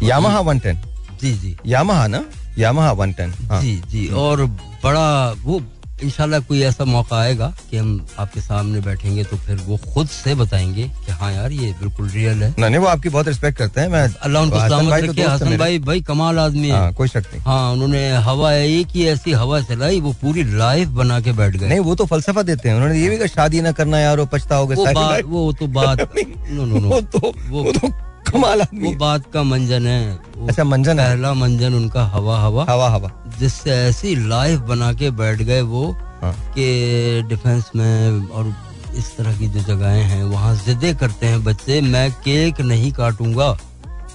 [0.04, 0.82] यामाहा वन टेन?
[1.22, 2.24] जी जी। यामाहा ना?
[2.58, 4.46] यामाहा वन टेन जी जी। और
[4.84, 5.60] बड़ा वो
[6.04, 10.36] इंशाल्लाह कोई ऐसा मौका आएगा कि हम आपके सामने बैठेंगे तो फिर वो खुद से
[10.36, 13.82] बताएँगे कि हाँ यार ये बिल्कुल रियल है। नहीं नहीं, वो आपकी बहुत रिस्पेक्ट करते
[13.82, 16.74] हैं मैं अल्लाह उनको हसन सलामत भाई तो रखे। हसन भाई भाई कमाल आदमी है।
[16.74, 20.88] हाँ कोई शक नहीं। हाँ उन्होंने हवा एक ही ऐसी हवा चलाई वो पूरी लाइफ
[20.98, 23.72] बना के बैठ गए। नहीं वो तो फलसफा देते हैं। उन्होंने ये भी शादी ना
[23.72, 24.76] करना यार वो पछताओगे
[25.24, 27.88] वो तो बात। नो नो नो वो तो वो तो
[28.30, 30.02] कमाल आदमी वो बात का मंजन है।
[30.48, 35.10] अच्छा मंजन है। पहला मंजन उनका हवा हवा। हवा हवा। जिससे ऐसी लाइफ बना के
[35.20, 35.90] बैठ गए वो
[36.22, 36.68] हाँ। कि
[37.30, 38.54] डिफेंस में और
[38.98, 43.58] इस तरह की जो जगहें हैं वहाँ जिदे करते हैं बच्चे। मैं केक नहीं काटूँगा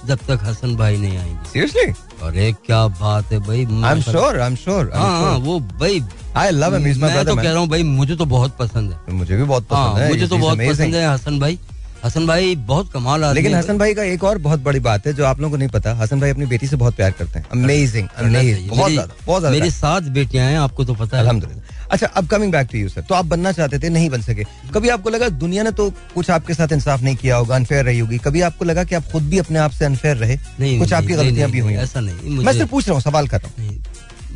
[0.07, 1.93] जब तक हसन भाई नहीं आएँगे। सीरियसली
[2.27, 6.01] अरे क्या बात है भाई। I am sure I am sure हाँ हाँ वो भाई
[6.37, 8.91] I love him is my मैं तो कह रहा हूँ भाई मुझे तो बहुत पसंद
[8.91, 11.59] है। मुझे भी बहुत हाँ पसंद है मुझे तो बहुत पसंद है हसन भाई।
[12.03, 15.13] हसन भाई बहुत कमाल आदमी लेकिन हसन भाई का एक और बहुत बड़ी बात है
[15.13, 17.45] जो आप लोगों को नहीं पता। हसन भाई अपनी बेटी से बहुत प्यार करते हैं।
[17.51, 21.87] अमेजिंग। बहुत मेरी- ज़्यादा बहुत ज़्यादा मेरी सात बेटियाँ हैं आपको तो पता है। अल्हम्दुलिल्लाह।
[21.91, 24.43] अच्छा अब coming back to you sir तो आप बनना चाहते थे नहीं बन सके।
[24.73, 27.99] कभी आपको लगा दुनिया ने तो कुछ आपके साथ इंसाफ नहीं किया होगा अनफेयर रही
[27.99, 28.17] होगी?
[28.17, 30.37] कभी आपको लगा कि आप खुद भी अपने आप से अनफेयर रहे?
[30.59, 33.41] नहीं कुछ आपकी गलतियाँ भी हुई ऐसा नहीं। मैं सिर्फ़ पूछ रहा हूँ सवाल कर
[33.41, 33.83] रहा हूँ।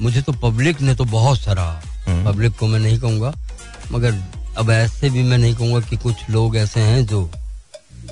[0.02, 3.34] मुझे तो पब्लिक ने तो बहुत सराहा। हम्म। पब्लिक को मैं नहीं कहूँगा
[3.92, 4.16] मगर
[4.58, 7.30] अब ऐसे भी मैं नहीं कहूँगा कि कुछ लोग ऐसे हैं जो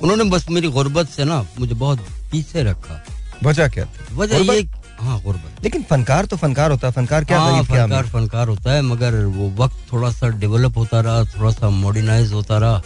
[0.02, 3.02] उन्होंने बस मेरी गुर्बत से ना मुझे बहुत पीछे रखा।
[3.44, 4.14] वजह क्या थी?
[4.16, 4.68] वजह ये
[5.00, 8.48] हाँ गुर्बत। लेकिन फनकार तो फनकार होता है फनकार क्या हाँ गरीब क्या फनकार फनकार
[8.48, 12.78] होता है मगर वो वक्त थोड़ा सा डेवलप होता रहा थोड़ा सा मॉडर्नाइज होता रहा।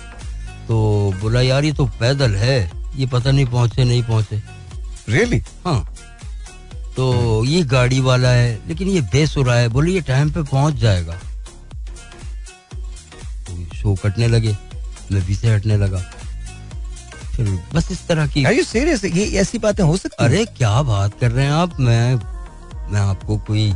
[0.68, 0.78] तो
[1.20, 2.58] बोला यार ये तो पैदल है
[2.96, 4.42] ये पता नहीं पहुँचे नहीं पहुँचे।
[5.08, 5.40] Really?
[5.64, 5.94] हाँ।
[6.96, 11.14] तो ये गाड़ी वाला है लेकिन ये बेसुरा है बोले ये टाइम पे पहुँच जाएगा।
[13.46, 14.56] तो शो कटने लगे
[15.12, 16.02] मैं पीछे हटने लगा।
[17.36, 19.04] फिर बस इस तरह की Are you serious?
[19.16, 20.30] ये ऐसी बातें हो सकती हैं?
[20.30, 22.14] अरे क्या बात कर रहे हैं आप मैं
[22.92, 23.72] मैं आपको कोई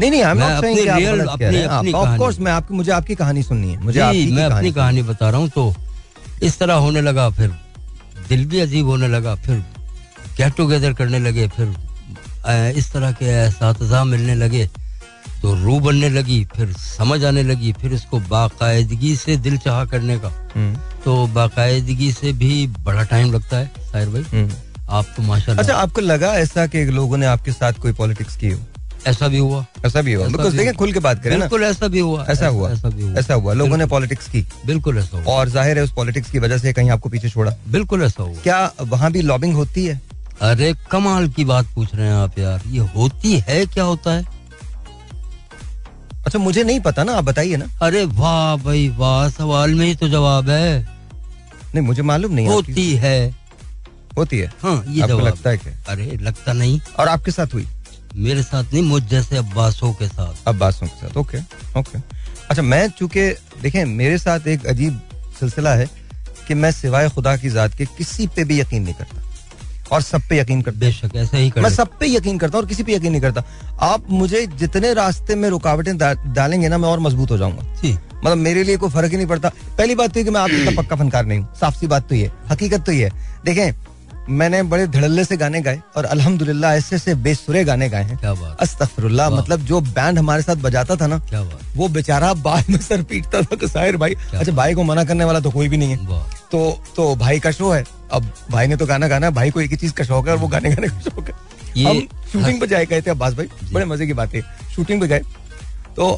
[0.00, 0.92] नहीं नहीं मैं अपनी कह
[1.32, 4.72] अपनी- अपनी कहानी। course मैं आपकी मुझे आपकी कहानी सुननी है मुझे आपकी मैं अपनी
[4.72, 5.74] कहानी बता रहा हूँ तो
[6.42, 7.54] इस तरह होने लगा फिर
[8.28, 9.56] दिल भी अजीब होने लगा फिर
[10.36, 11.74] गेट टुगेदर करने लगे फिर
[12.76, 14.68] इस तरह के एहसास मिलने लगे
[15.42, 20.18] तो रू बनने लगी फिर समझ आने लगी फिर इसको बाकायदगी से दिल चाह करने
[20.18, 20.74] का। हम्म,
[21.04, 24.50] तो बाकायदगी से भी बड़ा टाइम लगता है साहिर भाई। हम्म।
[24.90, 28.50] आप तो माशाल्लाह। अच्छा आपको लगा ऐसा कि लोगों ने आपके साथ कोई पॉलिटिक्स की
[28.50, 28.60] हो?
[29.06, 31.88] ऐसा भी हुआ। ऐसा भी हुआ। बिकॉज़ देखें खुल के बात करें ना। बिल्कुल ऐसा
[31.88, 35.16] भी हुआ। ऐसा हुआ। ऐसा भी हुआ। ऐसा हुआ। लोगों ने पॉलिटिक्स की। बिल्कुल ऐसा
[35.16, 38.22] हुआ। और ज़ाहिर है उस पॉलिटिक्स की वजह से कहीं आपको पीछे छोड़ा। बिल्कुल ऐसा
[38.22, 40.00] हुआ। क्या वहाँ भी लॉबिंग होती है?
[40.42, 43.64] अरे कमाल की बात पूछ रहे हैं आप यार। ये होती है?
[43.66, 44.39] क्या होता है?
[46.26, 49.94] अच्छा मुझे नहीं पता ना आप बताइए ना। अरे वाह भाई वाह सवाल में ही
[49.94, 50.80] तो जवाब है।
[51.74, 53.34] नहीं मुझे मालूम नहीं होती है।
[54.16, 54.52] होती है?
[54.62, 55.72] हाँ ये आपको लगता है क्या?
[55.88, 57.66] अरे लगता नहीं। और आपके साथ हुई?
[58.16, 61.38] मेरे साथ नहीं मुझ जैसे अब्बासों के साथ। अब्बासों के साथ ओके
[61.78, 61.98] ओके।
[62.50, 63.28] अच्छा मैं चूँकि
[63.62, 65.00] देखें मेरे साथ एक अजीब
[65.40, 65.88] सिलसिला है
[66.48, 69.19] कि मैं सिवाय खुदा की जात के किसी पे भी यकीन नहीं करता।
[69.92, 72.62] और सब पे यकीन करता बेशक ऐसे ही कर मैं सब पे यकीन करता हूँ
[72.62, 73.44] और किसी पे यकीन नहीं करता।
[73.82, 78.38] आप मुझे जितने रास्ते में रुकावटें दा, डालेंगे ना मैं और मज़बूत हो जाऊँगा। मतलब
[78.38, 79.48] मेरे लिए कोई फ़र्क ही नहीं पड़ता।
[79.78, 82.08] पहली बात तो ये कि मैं आपका इतना पक्का फनकार नहीं हूँ। साफ़ सी बात
[82.08, 83.10] तो ये हकीकत तो ये
[83.44, 83.72] देखें
[84.30, 88.32] मैंने बड़े धड़ल्ले से गाने गाए और अल्हम्दुलिल्लाह ऐसे से बेसुरे गाने गाए हैं। क्या
[88.34, 92.70] बात अस्तगफिरुल्लाह मतलब जो बैंड हमारे साथ बजाता था ना क्या बात वो बेचारा बाद
[92.70, 95.76] में सर पीटता था साहिर भाई अच्छा भाई को मना करने वाला तो कोई भी
[95.76, 96.60] नहीं है। तो
[96.96, 99.70] तो भाई का शो है। अब भाई ने तो गाना गाना है भाई को एक
[99.70, 101.34] ही चीज़ का शौक है और वो गाने गाने का शौक है।
[101.76, 102.00] ये हम
[102.32, 104.42] शूटिंग पे जाए गए थे अब्बास भाई बड़े मज़े की बात है।
[104.74, 105.20] शूटिंग पे गए।
[105.96, 106.10] तो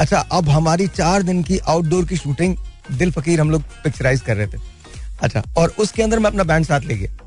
[0.00, 2.56] अच्छा अब हमारी चार दिन की आउटडोर की शूटिंग
[2.92, 4.58] दिल फकीर हम लोग पिक्चराइज कर रहे थे।
[5.22, 7.22] अच्छा और उसके अंदर मैं अपना बैंड साथ ले गया।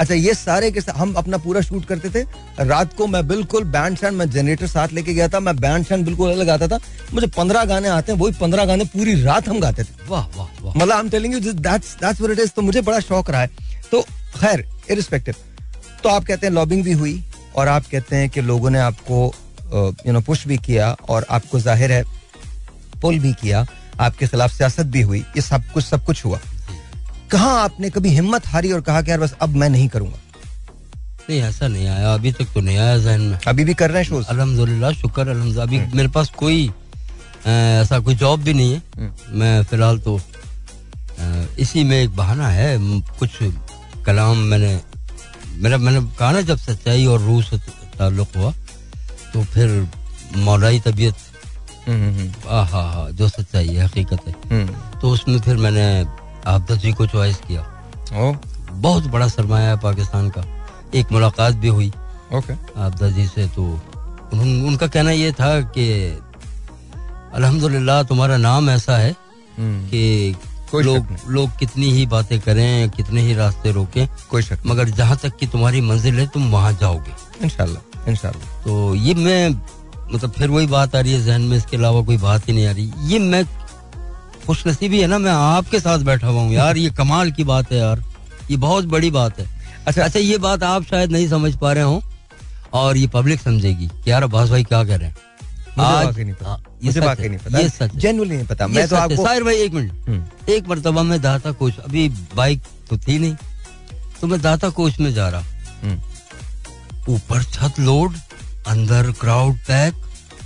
[0.00, 2.22] अच्छा ये सारे के हम अपना पूरा शूट करते थे।
[2.60, 6.04] रात को मैं बिल्कुल बैंड शैंड मैं जनरेटर साथ लेके गया था मैं बैंड शैंड
[6.04, 6.78] बिल्कुल अलग गाता था।
[7.14, 10.48] मुझे पंद्रह गाने आते हैं वही पंद्रह गाने पूरी रात हम गाते थे। वाह वाह
[10.62, 13.40] वाह। मतलब am telling you that's that's what it is तो मुझे बड़ा शौक रहा
[13.40, 13.50] है।
[13.90, 14.02] तो
[14.36, 15.34] खैर इरिस्पेक्टिव
[16.02, 17.22] तो आप कहते हैं लॉबिंग भी हुई
[17.56, 19.24] और आप कहते हैं कि लोगों ने आपको
[20.06, 22.02] यू नो पुश भी किया और आपको ज़ाहिर है
[23.02, 23.66] पुल भी किया।
[24.00, 26.38] आपके खिलाफ सियासत भी हुई। ये सब कुछ सब कुछ हुआ।
[27.30, 30.18] कहा आपने कभी हिम्मत हारी और कहा कि यार बस अब मैं नहीं करूँगा?
[31.30, 34.02] नहीं ऐसा नहीं आया। अभी तक तो नहीं आया जहन में। अभी भी कर रहे
[34.02, 34.26] हैं शोज़?
[34.26, 36.70] अल्हम्दुलिल्लाह शुक्र अल्हम्दुलिल्लाह। अभी हम्म। मेरे पास कोई
[37.46, 40.20] ऐसा कोई जॉब भी नहीं है। हम्म। मैं फ़िलहाल तो
[41.60, 42.76] इसी में एक बहाना है।
[43.18, 43.38] कुछ
[44.06, 44.80] कलाम मैंने
[45.62, 47.58] मेरा मैंने कहा ना जब सच्चाई और रूह से
[47.98, 48.52] ताल्लुक हुआ
[49.32, 49.88] तो फिर
[50.36, 51.14] मौलाई तबीयत
[51.88, 54.64] हाँ हाँ हा जो सच्चाई है हकीकत है।
[55.00, 55.86] तो उसमें फिर मैंने
[56.48, 57.62] आपदा जी को चॉइस किया।
[58.16, 58.32] ओ
[58.72, 60.44] बहुत बड़ा सरमाया है पाकिस्तान का।
[60.94, 61.92] एक मुलाकात भी हुई।
[62.34, 65.86] ओके आपदा जी से तो उन, उनका कहना ये था कि
[67.34, 69.14] अल्हम्दुलिल्लाह तुम्हारा नाम ऐसा है
[69.60, 70.36] कि
[70.70, 75.16] कोई लोग लोग कितनी ही बातें करें कितने ही रास्ते रोकें कोई शक मगर जहाँ
[75.16, 77.12] तक कि तुम्हारी मंजिल है तुम वहाँ जाओगे।
[77.44, 79.48] इंशाल्लाह इंशाल्लाह। तो ये मैं
[80.12, 82.66] मतलब फिर वही बात आ रही है जहन में इसके अलावा कोई बात ही नहीं
[82.66, 83.44] आ रही। ये मैं
[84.48, 87.78] खुशनसीबी है ना मैं आपके साथ बैठा हुआ हूँ यार। ये कमाल की बात है
[87.78, 88.02] यार।
[88.50, 89.46] ये बहुत बड़ी बात है।
[89.86, 92.02] अच्छा अच्छा ये बात आप शायद नहीं समझ पा रहे हो
[92.72, 95.16] और ये पब्लिक समझेगी कि यार अब्बास भाई क्या कह रहे हैं।
[95.70, 95.82] तो
[99.52, 103.34] एक मिनट। हम्म, एक मरतबा मैं दाता कोच अभी बाइक तो थी नहीं
[104.20, 105.42] तो मैं दाता कोच में जा रहा।
[105.82, 106.00] हम्म,
[107.14, 108.16] ऊपर छत लोड
[108.66, 109.94] अंदर क्राउड पैक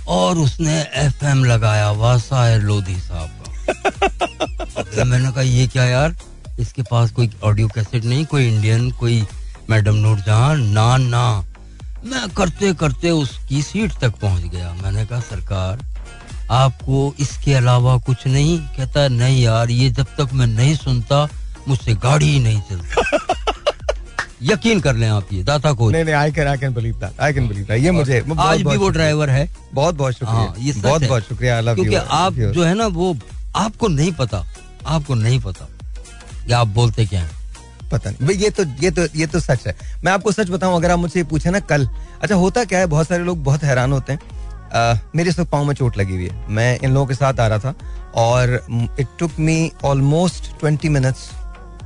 [0.07, 6.15] और उसने एफएम लगाया साहिर लोधी साहब। फिर मैंने कहा ये क्या यार?
[6.59, 9.25] इसके पास कोई ऑडियो कैसेट नहीं कोई इंडियन कोई
[9.69, 11.25] मैडम नूरजहां ना ना।
[12.05, 15.79] मैं करते करते उसकी सीट तक पहुँच गया। मैंने कहा सरकार
[16.51, 18.59] आपको इसके अलावा कुछ नहीं?
[18.77, 21.27] कहता नहीं यार ये जब तक मैं नहीं सुनता
[21.67, 23.31] मुझसे गाड़ी ही नहीं चलती।
[24.51, 27.19] यकीन कर लें आप ये दाता को। नहीं नहीं I can I can believe that
[27.21, 30.81] I can believe that ये मुझे आज भी वो ड्राइवर है। बहुत बहुत हाँ, शुक्रिया
[30.81, 33.13] बहुत बहुत शुक्रिया क्योंकि आप जो है ना वो
[33.55, 34.45] आपको नहीं पता
[34.87, 35.67] आपको नहीं पता
[36.45, 39.67] कि आप बोलते क्या हैं। पता नहीं। भाई ये तो ये तो ये तो सच
[39.67, 41.87] है। मैं आपको सच बताऊँ अगर आप मुझसे पूछे ना कल।
[42.21, 44.19] अच्छा होता क्या है बहुत सारे लोग बहुत हैरान होते हैं।
[44.71, 47.47] अ, मेरे सब पाँव में चोट लगी हुई है। मैं इन लोगों के साथ आ
[47.47, 47.73] रहा था
[48.15, 48.53] और
[48.99, 51.29] it took me almost twenty minutes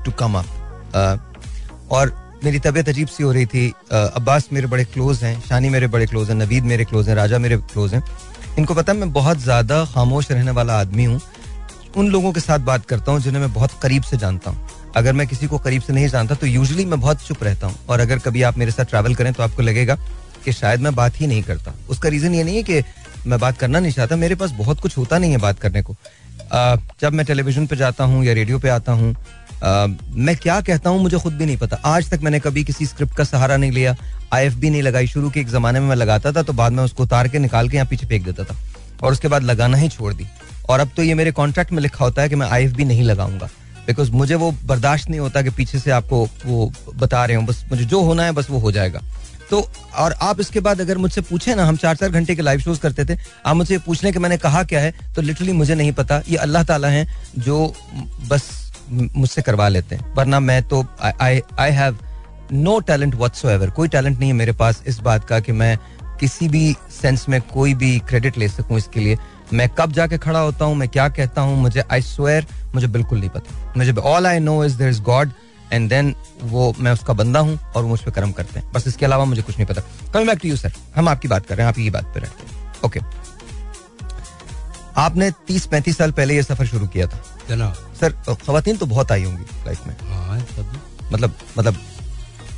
[0.06, 4.86] to come up और मेरी तबीयत अजीब सी हो रही थी। अ, अब्बास मेरे बड़े
[4.86, 8.04] क्लोज हैं शानी मेरे बड़े क्लोज हैं नवीद मेरे क्लोज हैं राजा मेरे क्लोज हैं।
[8.58, 11.20] इनको पता है मैं बहुत ज़्यादा खामोश रहने वाला आदमी हूँ।
[11.98, 15.14] उन लोगों के साथ बात करता हूँ, जिन्हें मैं बहुत करीब से जानता हूँ। अगर
[15.14, 18.00] मैं किसी को करीब से नहीं जानता तो यूजली मैं बहुत चुप रहता हूँ। और
[18.00, 19.96] अगर कभी आप मेरे साथ ट्रैवल करें तो आपको लगेगा
[20.46, 22.82] कि शायद मैं बात ही नहीं करता। उसका रीजन ये नहीं है कि
[23.28, 25.96] मैं बात करना नहीं चाहता, मेरे पास बहुत कुछ होता नहीं है बात करने को।
[27.02, 29.16] जब मैं टेलीविज़न पे जाता हूँ या रेडियो पे आता हूँ
[29.60, 33.16] मैं क्या कहता हूँ मुझे खुद भी नहीं पता। आज तक मैंने कभी किसी स्क्रिप्ट
[33.18, 33.96] का सहारा नहीं लिया
[34.34, 37.04] आई नहीं लगाई। शुरू के एक जमाने में मैं लगाता था तो बाद में उसको
[37.04, 38.58] उतार के निकाल के यहाँ पीछे फेंक देता था।
[39.04, 40.28] और उसके बाद लगाना ही छोड़ दी।
[40.70, 43.50] और अब तो ये मेरे कॉन्ट्रैक्ट में लिखा होता है कि मैं आई नहीं लगाऊँगा।
[43.88, 47.64] बिकॉज़ मुझे वो बर्दाश्त नहीं होता कि पीछे से आपको वो बता रहे हो, बस
[47.72, 49.02] मुझे जो होना है, बस वो हो जाएगा।
[49.50, 49.60] तो
[49.98, 52.80] और आप इसके बाद अगर मुझसे पूछे ना, हम चार चार घंटे के लाइव शोज़
[52.80, 55.76] करते थे, आप मुझसे ये पूछ लें कि मैंने कहा क्या है तो लिटरली मुझे
[55.76, 57.74] नहीं पता। ये अल्लाह ताला हैं जो
[58.30, 58.50] बस
[58.92, 61.98] मुझसे करवा लेते हैं। वरना मैं तो I have
[62.52, 65.78] no talent what's कोई टैलेंट नहीं है मेरे पास इस बात का कि मैं
[66.20, 69.18] किसी भी सेंस में कोई भी क्रेडिट ले सकूँ इसके लिए।
[69.54, 73.20] मैं कब जाके खड़ा होता हूँ मैं क्या कहता हूँ मुझे आई स्वेयर मुझे बिल्कुल
[73.20, 75.32] नहीं पता। मुझे all I know is there is God
[75.74, 78.88] and then वो मैं उसका बंदा हूँ और वो मुझ पर कर्म करते हैं। बस
[78.88, 79.82] इसके अलावा मुझे कुछ नहीं पता।
[80.14, 82.20] Coming back to you sir हम आपकी बात कर रहे हैं आप ये बात पे
[82.20, 83.00] रहते हैं। ओके
[84.98, 88.12] आपने तीस पैंतीस साल पहले ये सफ़र शुरू किया था। जनाब। सर
[88.46, 90.38] खातन तो बहुत आई होंगी लाइफ में। हाँ
[91.12, 91.78] मतलब मतलब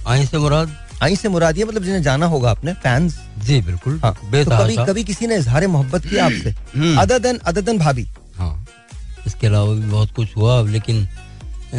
[0.07, 0.75] आई से मुराद?
[1.03, 4.75] आई से मुराद ये मतलब जिन्हें जाना होगा आपने फैंस जी बिल्कुल। हाँ। तो कभी
[4.87, 6.49] कभी किसी ने इजहार मोहब्बत किया आपसे?
[6.75, 8.07] हम्म। अदर देन अदर देन भाभी?
[8.37, 8.65] हाँ।
[9.27, 11.77] इसके अलावा भी बहुत कुछ हुआ लेकिन अ,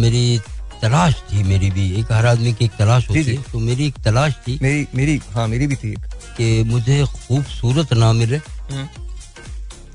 [0.00, 0.38] मेरी
[0.82, 3.94] तलाश थी मेरी भी। एक हर आदमी की एक तलाश होती है तो मेरी एक
[4.04, 6.04] तलाश थी मेरी मेरी हाँ मेरी भी थी एक।
[6.36, 8.40] कि मुझे खूबसूरत ना मिले।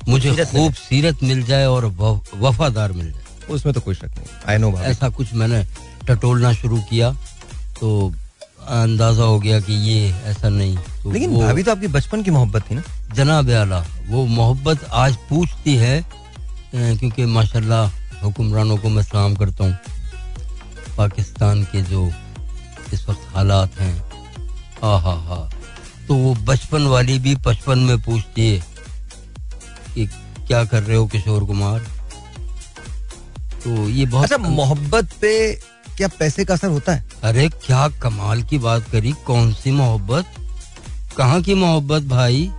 [0.09, 1.85] मुझे सीरत खूबसीरत मिल जाए और
[2.35, 5.63] वफादार मिल जाए। उसमें तो कोई शक नहीं। आई नो ऐसा कुछ मैंने
[6.07, 7.12] टटोलना शुरू किया
[7.79, 7.91] तो
[8.67, 12.69] अंदाज़ा हो गया कि ये ऐसा नहीं तो लेकिन भाभी तो आपकी बचपन की मोहब्बत
[12.69, 12.82] थी ना?
[13.15, 16.02] जनाब आला वो मोहब्बत आज पूछती है
[16.76, 19.78] क्योंकि माशाल्लाह हुक्मरानों को मैं सलाम करता हूँ।
[20.98, 22.06] पाकिस्तान के जो
[22.93, 23.95] इस वक्त हालात हैं
[24.84, 25.38] हा हा हा।
[26.08, 28.60] तो वो बचपन वाली भी बचपन में पूछती है
[29.93, 30.06] कि
[30.48, 31.80] क्या कर रहे हो किशोर कुमार?
[33.63, 35.34] तो ये बहुत अच्छा मोहब्बत पे
[35.99, 37.03] क्या पैसे का असर होता है?
[37.23, 40.25] अरे, क्या कमाल की बात करी। कौन सी मोहब्बत?
[41.17, 42.51] कहाँ की मोहब्बत भाई?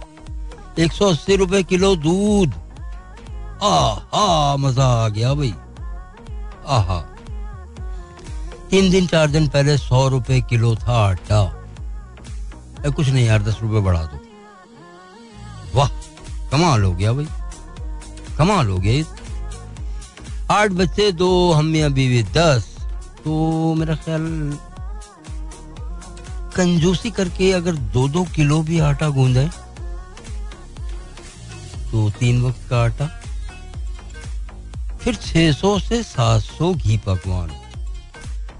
[0.79, 2.55] एक सौ अस्सी रुपए किलो दूध।
[4.14, 5.55] आ मज़ा आ गया भाई।
[6.68, 6.98] आहा।
[8.70, 11.64] तीन दिन, चार दिन पहले सौ रुपए किलो था आटा।
[12.90, 14.18] कुछ नहीं यार, दस रुपए बढ़ा दो।
[15.79, 15.88] वाह,
[16.50, 17.26] कमाल हो गया भाई।
[18.38, 19.05] कमाल हो गया
[20.50, 22.69] आठ बच्चे, दो हम बीवी, दस।
[23.24, 24.26] तो मेरा ख्याल
[26.56, 29.48] कंजूसी करके अगर दो दो किलो भी आटा गूंदे
[31.90, 33.06] तो तीन वक्त का आटा
[35.02, 37.50] फिर 600 से 700 घी पकवान।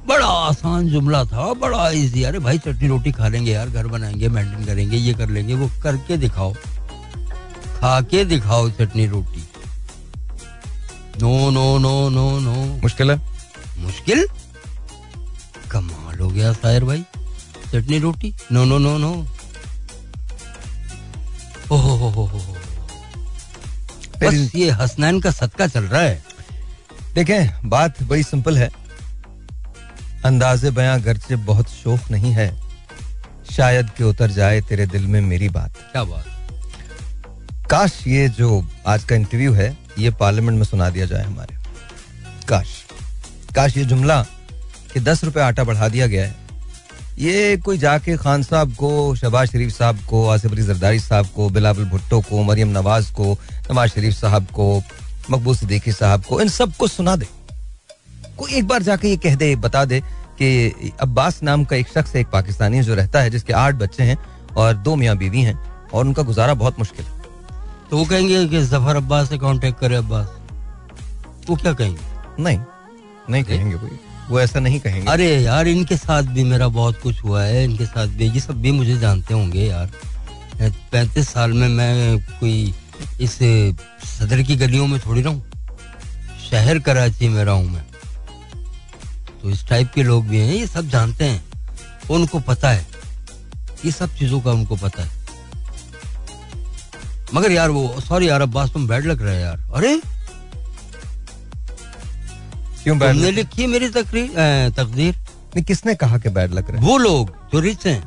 [0.09, 4.29] बड़ा आसान जुमला था बड़ा इजी अरे भाई चटनी रोटी खा लेंगे यार घर बनाएँगे
[4.29, 6.53] मेंटेन करेंगे ये कर लेंगे वो करके दिखाओ।
[7.81, 9.43] खा के दिखाओ चटनी रोटी।
[11.23, 13.21] No no no no no मुश्किल है?
[13.79, 14.27] मुश्किल?
[15.73, 17.05] कमाल हो गया सायर भाई।
[17.73, 18.35] चटनी रोटी?
[18.53, 19.13] नो नो नो नो
[21.73, 22.57] ओहो हो हो हो
[24.23, 26.23] बस ये हसनैन का सदका चल रहा है।
[27.15, 28.71] देखें बात बड़ी सिंपल है।
[30.25, 32.49] अंदाजे बयां गर्चे बहुत शोक नहीं है।
[33.53, 36.27] शायद कि उतर जाए तेरे दिल में मेरी बात। क्या बात?
[37.71, 41.57] काश ये जो आज का इंटरव्यू है ये पार्लियामेंट में सुना दिया जाए हमारे।
[42.49, 42.69] काश।
[43.55, 44.27] काश ये जुमला
[44.93, 46.39] कि दस रुपए आटा बढ़ा दिया गया है।
[47.19, 51.49] ये कोई जाके खान साहब को शहबाज शरीफ साहब को आसिफ अली जरदारी साहब को
[51.51, 53.33] बिलावल भुट्टो को मरियम नवाज़ को
[53.71, 54.77] नवाज़ शरीफ साहब को
[55.31, 57.27] मकबूल सिद्दीकी साहब को इन सबको सुना दे।
[58.39, 60.01] कोई एक बार जाके ये कह दे बता दे
[60.41, 64.03] कि अब्बास नाम का एक शख्स है एक पाकिस्तानी जो रहता है जिसके आठ बच्चे
[64.03, 64.17] हैं
[64.57, 65.59] और दो मियाँ बीवी हैं
[65.93, 67.19] और उनका गुजारा बहुत मुश्किल है।
[67.91, 70.29] तो वो कहेंगे कि ज़फ़र अब्बास से कांटेक्ट करे अब्बास।
[71.49, 72.43] वो क्या कहेंगे?
[72.43, 72.59] नहीं
[73.31, 73.99] नहीं कहेंगे कोई।
[74.31, 77.87] वो ऐसा नहीं कहेंगे। अरे यार, इनके साथ भी मेरा बहुत कुछ हुआ है, इनके
[77.87, 79.91] साथ भी। ये सब भी मुझे जानते होंगे यार।
[80.63, 82.75] पैंतीस साल में मैं कोई
[83.21, 83.39] इस
[84.19, 85.43] सदर की गलियों में थोड़ी रहूँ?
[86.51, 87.85] शहर कराची में रहूँ मैं।
[89.43, 91.45] तो इस टाइप के लोग भी हैं, ये सब जानते हैं।
[92.11, 92.87] उनको पता है।
[93.85, 95.11] ये सब चीज़ों का उनको पता है।
[97.35, 100.01] मगर यार वो सॉरी यार, अब्बास, तुम बैड लग रहे हैं यार। अरे!
[102.83, 105.15] क्यों बैड तुमने लिखी मेरी तकदीर।
[105.55, 106.87] नहीं किसने कहा कि बैड लग रहा है?
[106.87, 108.03] वो लोग जो रिच हैं।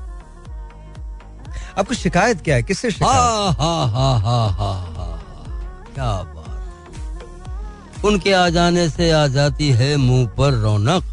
[1.77, 2.63] आपको शिकायत क्या है?
[2.63, 3.13] किससे शिकायत?
[3.13, 5.13] हाँ हाँ हाँ हाँ हाँ हाँ
[5.95, 11.03] क्या बात उनके आ जाने से आ जाती है मुँह पर रौनक।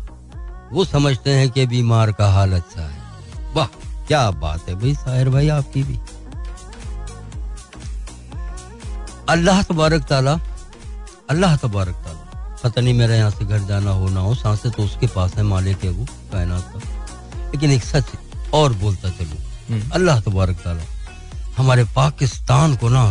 [0.73, 2.99] वो समझते हैं कि बीमार का हाल अच्छा है।
[3.55, 3.67] वाह
[4.09, 5.99] क्या बात है भाई साहिर भाई आपकी भी।
[9.29, 10.35] अल्लाह तबारक ताला
[11.31, 12.20] अल्लाह तबारक ताला।
[12.65, 15.43] पता नहीं मेरा यहाँ से घर जाना हो ना हो सांसे तो उसके पास है
[15.43, 18.05] मालिक है वो कायनात का। लेकिन एक सच
[18.55, 19.37] और बोलता चलू।
[19.69, 20.83] हम्म। अल्लाह तबारक ताला
[21.57, 23.05] हमारे पाकिस्तान को ना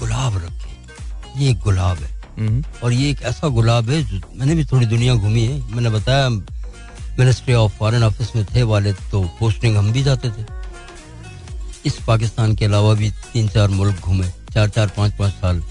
[0.00, 4.54] गुलाब रखे। ये एक गुलाब है। हम्म। और ये एक ऐसा गुलाब है जो मैंने
[4.54, 9.22] भी थोड़ी दुनिया घूमी है। मैंने बताया मिनिस्ट्री ऑफ़ फॉरेन ऑफ़िस में थे वाले तो
[9.40, 10.44] पोस्टिंग हम भी जाते थे।
[11.86, 15.62] इस पाकिस्तान के अलावा भी तीन चार मुल्क घूमे चार चार पाँच पाँच साल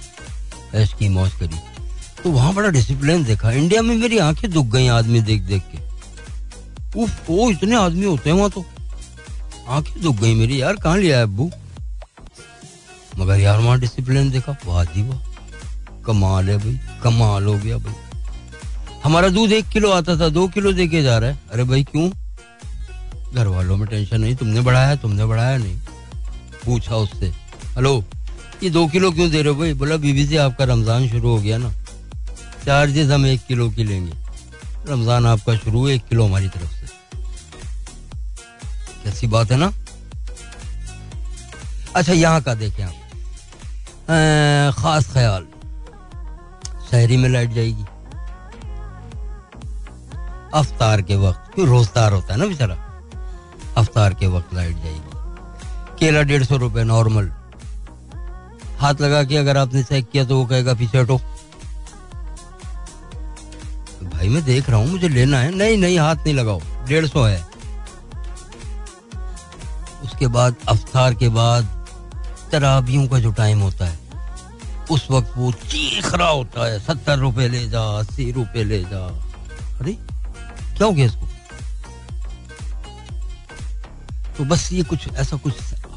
[0.75, 1.59] ऐश की मौज करी।
[2.25, 7.03] तो वहाँ बड़ा डिसिप्लिन देखा। इंडिया में मेरी आँखें दुख गई आदमी देख देख के।
[7.27, 8.63] वो इतने आदमी होते हैं वहाँ तो।
[9.69, 11.49] आँखें दुख गई मेरी, यार, कहाँ लिया है अबू
[13.17, 17.93] मगर यार, वहाँ डिसिप्लिन देखा, वाह जी वाह। कमाल है भाई, कमाल हो गया भाई।
[19.03, 22.09] हमारा दूध एक किलो आता था, दो किलो देके जा रहा है। अरे भाई, क्यों?
[23.33, 25.77] घर वालों में टेंशन नहीं, तुमने बढ़ाया तुमने बढ़ाया नहीं।
[26.65, 27.33] पूछा उससे,
[27.75, 28.03] हेलो,
[28.63, 29.73] ये दो किलो क्यों दे रहे हो भाई?
[29.73, 31.73] बोला बीबी से आपका रमज़ान शुरू हो गया ना।
[32.65, 34.13] चार्जेस हम एक किलो की लेंगे।
[34.87, 36.87] रमज़ान आपका शुरू एक किलो हमारी तरफ़ से।
[39.03, 39.71] कैसी बात है ना?
[41.95, 42.93] अच्छा यहाँ का देखें आप।
[44.75, 45.45] खास ख्याल।
[46.91, 47.85] शहरी में लाइट जाएगी।
[50.53, 52.75] अफ्तार के वक्त, क्यों रोजदार होता है ना बेचारा?
[53.77, 57.31] अफ्तार के वक्त लाइट जाएगी। केला डेढ़ सौ रुपए नॉर्मल।
[58.79, 61.19] हाथ लगा के अगर आपने चेक किया तो वो कहेगा, पीछे हटो।
[64.15, 67.23] भाई मैं देख रहा हूँ मुझे लेना है। नहीं नहीं हाथ नहीं लगाओ। डेढ़ सौ
[67.23, 67.43] है।
[70.03, 71.67] उसके बाद अफ्तार के बाद
[72.51, 74.03] तराबियों का जो टाइम होता है
[74.91, 79.05] उस वक्त वो चीख रहा होता है। सत्तर रुपए ले जा अस्सी रुपए ले जा।
[79.81, 81.27] अरे क्या हो गया इसको?
[84.37, 85.53] तो बस ये कुछ ऐसा कुछ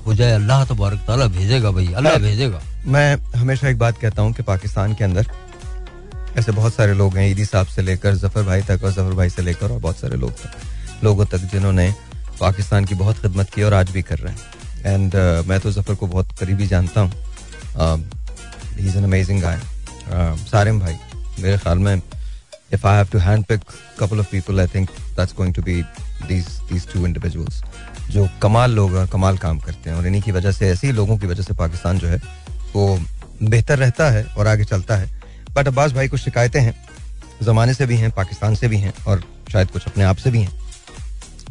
[0.07, 4.33] हो जाए अल्लाह तबारक ताला भेजेगा भाई अल्लाह भेजेगा। मैं हमेशा एक बात कहता हूँ
[4.33, 5.31] कि पाकिस्तान के अंदर
[6.39, 9.31] ऐसे बहुत सारे लोग हैं ईदी साहब से लेकर ज़फ़र भाई तक और ज़फ़र भाई
[9.31, 11.93] से लेकर और बहुत सारे लोग तक। लोगों तक जिन्होंने
[12.41, 15.71] पाकिस्तान की बहुत खिदमत की और आज भी कर रहे हैं। एंड uh, मैं तो
[15.73, 17.13] ज़फ़र को बहुत करीबी जानता हूँ।
[18.77, 19.61] He is an amazing guy
[20.45, 20.97] Sarim भाई
[21.39, 21.95] मेरे ख्याल में
[22.73, 23.61] if I have to hand pick
[24.01, 25.83] couple of people I think that's going to be
[26.29, 27.63] these these two individuals.
[28.11, 30.93] जो कमाल लोग हैं कमाल काम करते हैं। और इन्हीं की वजह से ऐसे ही
[30.93, 32.21] लोगों की वजह से पाकिस्तान जो है
[32.75, 32.99] वो
[33.43, 35.18] बेहतर रहता है और आगे चलता है।
[35.55, 36.75] बट अब्बास भाई कुछ शिकायतें हैं।
[37.43, 39.23] ज़माने से भी हैं पाकिस्तान से भी हैं और
[39.53, 40.57] शायद कुछ अपने आप से भी हैं।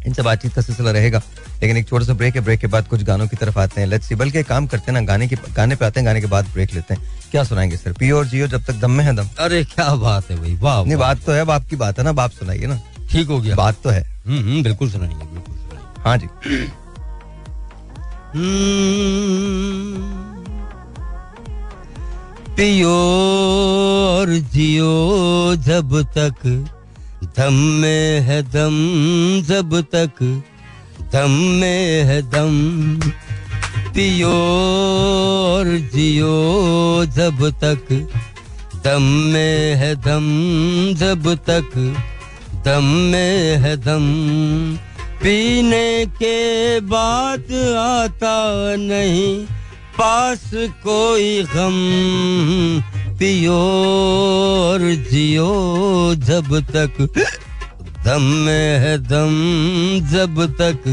[0.07, 1.21] इनसे बातचीत का सिलसिला रहेगा
[1.61, 3.87] लेकिन एक छोटा सा ब्रेक है ब्रेक के बाद कुछ गानों की तरफ़ आते हैं।
[3.87, 6.27] लेट्स सी बल्कि काम करते हैं ना गाने के गाने पे आते हैं गाने के
[6.27, 9.15] बाद ब्रेक लेते हैं। क्या सुनाएँगे सर पियो और जियो जब तक दम में है
[9.15, 12.03] दम। अरे क्या बात है भाई वाह नहीं बात तो है अब आपकी बात है
[12.03, 12.79] ना आप सुनाइए ना।
[13.11, 15.55] ठीक हो गया। बात तो है। हम्म हम्म, बिल्कुल सुनाइए बिल्कुल
[16.05, 16.27] हाँ जी।
[18.35, 20.26] हम्म।
[22.57, 22.91] पियो
[24.19, 26.67] और जियो जब तक।
[27.23, 28.75] दम में है दम
[29.47, 30.43] जब तक।
[31.13, 32.99] दम में है दम।
[33.93, 34.31] पियो
[35.47, 38.09] और जियो जब तक।
[38.85, 40.25] दम में है दम
[40.99, 41.95] जब तक।
[42.65, 44.05] दम में है दम।
[45.23, 47.43] पीने के बाद
[47.77, 49.45] आता नहीं।
[49.97, 51.77] पास कोई गम
[53.19, 53.57] पियो
[54.63, 54.79] और
[55.11, 55.53] जियो
[56.15, 56.99] जब तक।
[58.05, 59.33] दम में है दम
[60.07, 60.87] जब तक,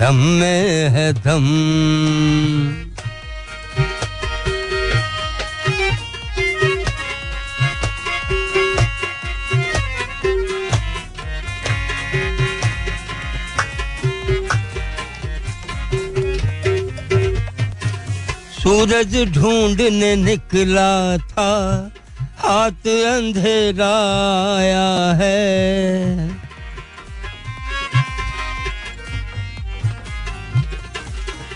[0.00, 2.93] दम में है दम।
[18.64, 21.50] सूरज ढूँढने निकला था,
[22.38, 23.88] हाथ अंधेरा
[24.54, 26.28] आया है।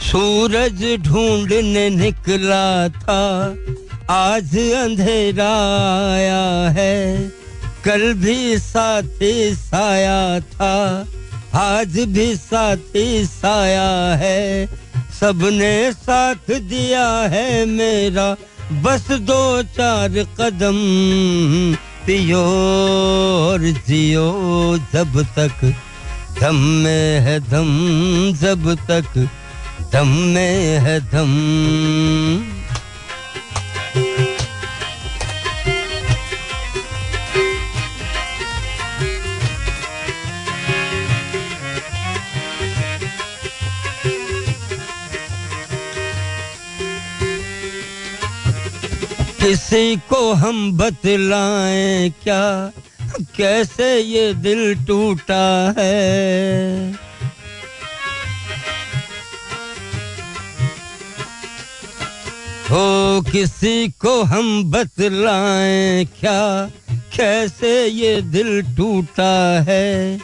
[0.02, 3.22] सूरज ढूँढने निकला था,
[4.10, 5.52] आज अंधेरा
[6.12, 7.18] आया है।
[7.84, 10.76] कल भी साथी साया था,
[11.54, 14.68] आज भी साथी साया है।
[15.20, 18.36] सबने साथ दिया है मेरा,
[18.72, 20.78] बस दो चार कदम।
[22.06, 22.42] पियो
[23.50, 25.74] और जियो जब तक,
[26.42, 27.70] दम में है दम
[28.38, 29.28] जब तक,
[29.92, 32.57] दम में है दम।
[49.48, 52.72] किसी को हम बतलाएँ क्या?
[53.36, 56.92] कैसे ये दिल टूटा है?
[62.70, 66.70] हो किसी को हम बतलाएँ क्या?
[67.16, 70.18] कैसे ये दिल टूटा है?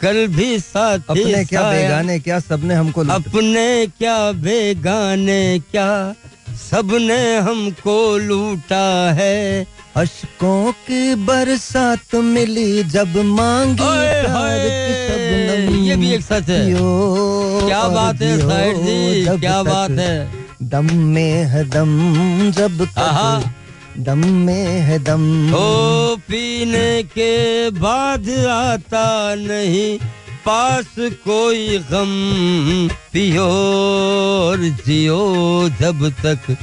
[0.00, 2.40] कल भी साथी अपने क्या बेगाने क्या?
[2.40, 6.14] सबने हमको अपने क्या बेगाने क्या?
[6.56, 13.82] सबने हमको लूटा है। अशकों की बरसात मिली जब मांगी
[15.86, 16.64] ये भी एक सच है।
[17.66, 20.14] क्या बात है साहिर जी क्या बात है।
[20.62, 21.90] दम में है दम
[22.50, 22.86] जब
[23.98, 25.22] दम में है दम।
[25.54, 27.34] ओ पीने के
[27.78, 29.06] बाद आता
[29.38, 29.98] नहीं।
[30.46, 32.10] पास कोई गम
[33.12, 33.46] पियो
[34.48, 36.56] और जियो जब तक।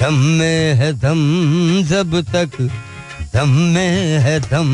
[0.00, 1.20] दम में है दम
[1.82, 2.70] जब तक
[3.34, 4.68] दम में है दम।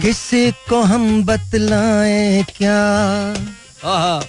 [0.00, 2.80] किसी को हम बतलाएँ क्या?
[3.84, 4.20] आहा।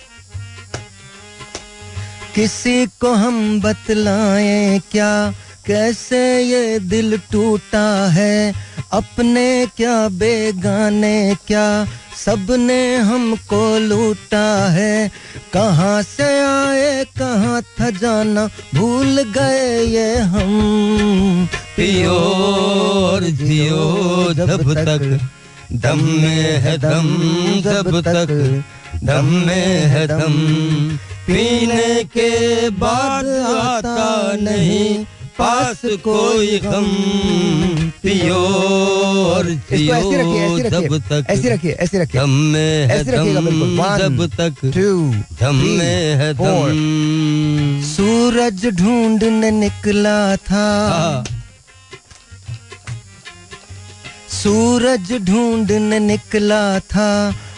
[2.36, 5.34] किसी को हम बतलाएँ क्या?
[5.66, 8.54] कैसे ये दिल टूटा है?
[8.94, 11.88] अपने क्या बेगाने क्या?
[12.26, 15.12] सबने हमको लूटा है।
[15.54, 25.20] कहाँ से आए, कहाँ था जाना, भूल गए ये हम। पियो जियो जब तक,
[25.72, 27.08] दम में है दम
[27.62, 28.64] जब तक,
[29.04, 30.34] दम में है दम।
[31.28, 35.06] पीने के बाद आता नहीं
[35.38, 36.86] पास कोई गम
[38.04, 43.04] पियो और इसको ऐसे रखिए ऐसे जब तक ऐसे रखिए ऐसे रखिए। दम में है
[43.04, 44.66] दम जब तक
[45.42, 51.24] दम में है दम। सूरज ढूँढने निकला था। हाँ,
[54.34, 57.10] सूरज ढूँढने निकला था।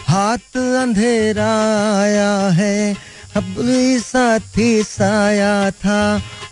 [0.08, 1.52] हाथ अंधेरा
[2.00, 2.96] आया है।
[3.36, 6.00] अब भी साथी साया था।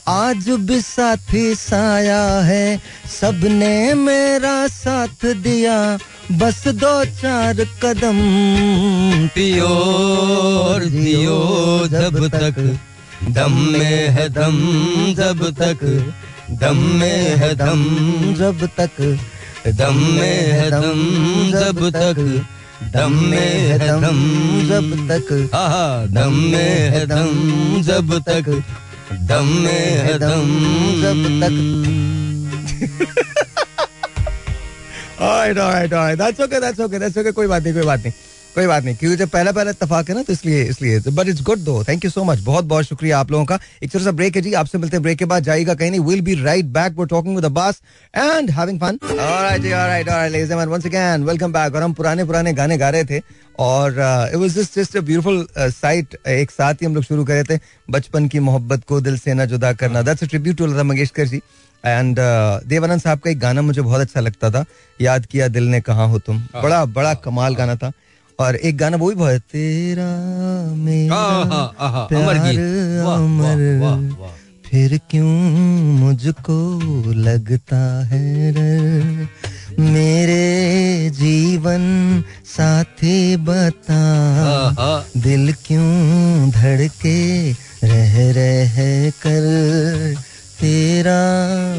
[0.09, 2.81] आज भी साथी साया है।
[3.21, 5.99] सबने मेरा साथ दिया।
[6.33, 8.19] बस दो चार कदम
[9.29, 9.69] पियो
[10.85, 11.39] जियो
[11.89, 12.79] जब तक।
[13.31, 14.59] दम में है दम
[15.15, 16.13] जब तक।
[16.51, 17.85] दम में है दम
[18.35, 19.19] जब तक।
[19.69, 21.03] दम में है दम
[21.53, 22.47] जब तक।
[22.97, 24.21] दम में है दम
[24.69, 25.51] जब तक।
[26.11, 28.65] दम में है दम जब तक।
[29.29, 30.49] दम में है दम
[31.03, 31.55] जब तक
[35.21, 36.19] alright, alright, alright.
[36.19, 37.33] That's okay, that's okay, that's okay.
[37.33, 38.13] कोई बात नहीं, कोई बात नहीं,
[38.55, 38.95] कोई बात नहीं.
[38.97, 42.05] क्योंकि जब पहला पहला इत्तेफाक है ना तो इसलिए इसलिए but it's good though thank
[42.05, 44.53] you so much बहुत बहुत शुक्रिया आप लोगों का। एक छोटा सा ब्रेक है जी
[44.55, 47.35] आपसे मिलते हैं ब्रेक के बाद जाएगा कहीं नहीं will be right back we're talking
[47.37, 47.81] with Abbas
[48.15, 51.93] and having fun alright ji alright alright ladies and once again welcome back और हम
[51.93, 53.21] पुराने पुराने गाने गा रहे थे
[53.59, 57.43] और it was just just a beautiful sight एक साथ ही हम लोग शुरू करे
[57.45, 57.59] थे
[57.91, 61.27] बचपन की मोहब्बत को दिल से ना जुदा करना। That's a tribute to Lata Mangeshkar
[61.27, 61.41] ji
[61.85, 62.17] and
[62.69, 64.65] Dev Anand साहब का एक गाना मुझे बहुत अच्छा लगता था
[65.01, 67.93] याद किया दिल ने कहा हो तुम। बड़ा बड़ा कमाल गाना था।
[68.41, 70.07] और एक गाना वो भी बहुत तेरा
[70.75, 72.57] मेरा आहा, आहा, अमर प्यार
[73.07, 74.27] अमर।
[74.67, 75.33] फिर क्यों
[75.99, 76.59] मुझको
[77.13, 79.29] लगता है डर
[79.81, 81.83] मेरे जीवन
[82.47, 84.03] साथी बता।
[85.17, 87.53] दिल क्यों धड़के
[87.85, 88.77] रह रह
[89.11, 90.15] कर?
[90.61, 91.23] तेरा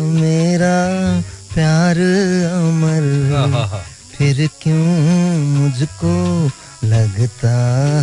[0.01, 0.77] मेरा
[1.53, 1.97] प्यार
[2.51, 3.03] अमर।
[4.17, 6.11] फिर क्यों मुझको
[6.83, 7.51] लगता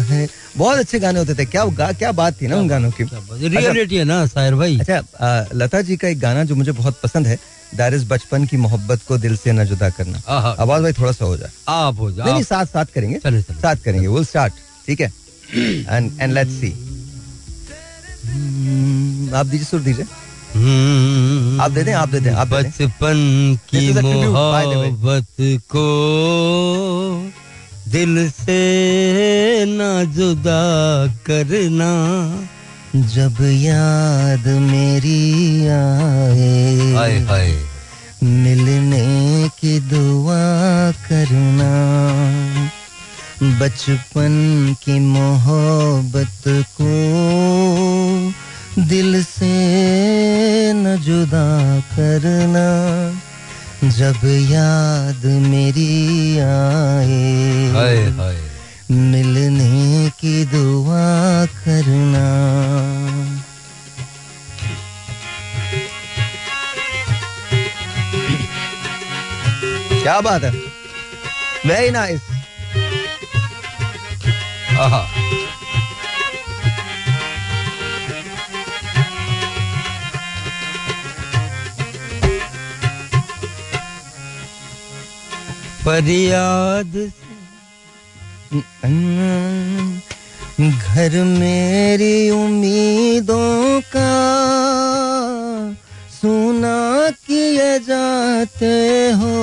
[0.03, 0.29] है?
[0.57, 3.97] बहुत अच्छे गाने होते थे। क्या गा, क्या बात थी ना उन गानों की। रियलिटी
[3.97, 7.27] है ना साहिर भाई। अच्छा आ, लता जी का एक गाना जो मुझे बहुत पसंद
[7.27, 7.39] है
[7.95, 10.19] इज़ बचपन की मोहब्बत को दिल से न जुदा करना।
[10.53, 13.61] आवाज़ भाई थोड़ा सा हो जाए। आप हो जाओ। नहीं साथ साथ करेंगे। चले, चले।
[13.61, 14.53] साथ करेंगे। विल स्टार्ट
[14.87, 15.13] ठीक है?
[15.89, 16.73] एंड एंड लेट्स सी
[19.35, 20.05] आप दीजिए सुर दीजिए।
[20.53, 23.19] आप दे दें आप दे दें आप बचपन
[23.71, 23.93] की.
[23.93, 25.89] मोहब्बत को
[27.89, 30.63] दिल से ना जुदा
[31.27, 31.93] करना
[32.97, 37.65] जब याद मेरी आए। हाय हाय।
[38.23, 40.43] मिलने की दुआ
[41.09, 41.73] करना
[43.43, 44.35] बचपन
[44.85, 46.43] की मोहब्बत
[46.81, 46.93] को
[48.79, 52.67] दिल से न जुदा करना
[53.89, 54.21] जब
[54.51, 58.37] याद मेरी आए। हाय हाय।
[58.91, 62.27] मिलने की दुआ करना।
[70.03, 70.51] क्या बात है?
[71.67, 72.21] वेरी नाइस
[74.79, 75.32] आहा।
[85.85, 87.13] फरियाद।
[90.63, 94.15] घर मेरी उम्मीदों का
[96.21, 98.75] सुना किए जाते
[99.11, 99.37] हो।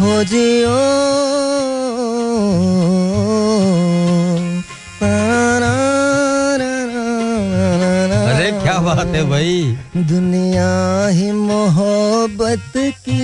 [0.00, 0.78] हो जियो।
[9.14, 13.22] है भाई। दुनिया ही मोहब्बत की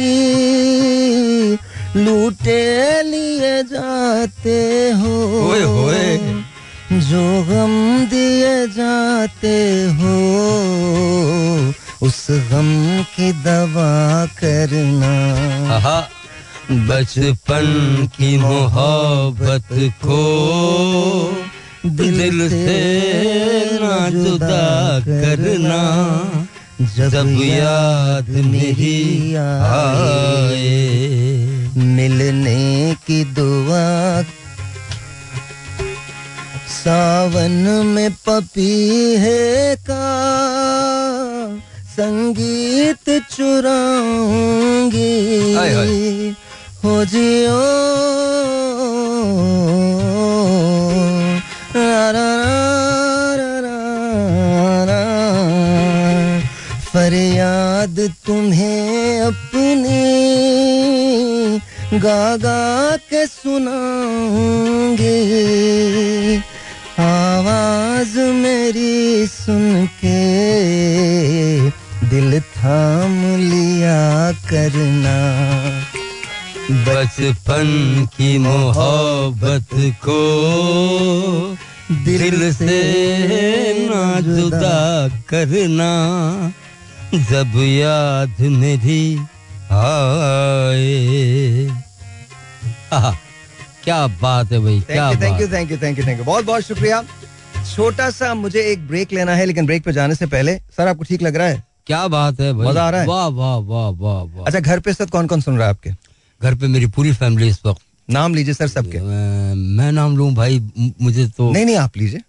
[1.96, 5.14] लूटे लिए जाते हो।
[5.50, 6.18] ओए होए।
[6.92, 9.56] जो गम दिए जाते
[9.98, 10.14] हो
[12.06, 15.14] उस गम की दवा करना।
[16.70, 17.66] बचपन
[18.16, 19.68] की मोहब्बत
[20.04, 20.22] को
[21.86, 25.82] दिल से ना जुदा करना
[26.96, 30.72] जब याद मेरी आए।
[31.76, 34.22] मिलने की दुआ
[36.68, 37.56] सावन
[37.86, 40.08] में पपी है का
[41.96, 45.14] संगीत चुराऊँगी।
[46.84, 47.62] हो जियो।
[52.16, 52.28] रा
[53.38, 53.78] रा रा रा
[54.84, 55.02] रा
[56.94, 60.04] रा। याद तुम्हें अपनी
[61.98, 65.12] गा गा के सुनाऊँगी
[66.98, 70.20] आवाज़ मेरी सुन के
[72.08, 75.18] दिल थाम लिया करना
[76.70, 77.68] बचपन
[78.16, 79.68] की मोहब्बत
[80.04, 80.22] को
[81.90, 85.92] दिल से ना जुदा करना
[87.30, 89.16] जब याद मेरी
[89.72, 90.96] आए।
[93.84, 96.62] क्या बात है भाई क्या thank you thank you thank you thank you बहुत बहुत
[96.62, 97.02] शुक्रिया।
[97.74, 101.04] छोटा सा मुझे एक ब्रेक लेना है लेकिन ब्रेक पे जाने से पहले सर आपको
[101.04, 101.62] ठीक लग रहा है?
[101.86, 103.06] क्या बात है भाई। मज़ा आ रहा है?
[103.06, 105.90] वाह वाह वाह वाह वाह। अच्छा घर पे वक्त कौन कौन सुन रहा है आपके?
[106.40, 110.58] घर पे मेरी पूरी फैमिली इस वक्त। नाम लीजिए सर सबके। मैं नाम लू भाई
[111.02, 112.20] मुझे तो नहीं नहीं आप लीजिए।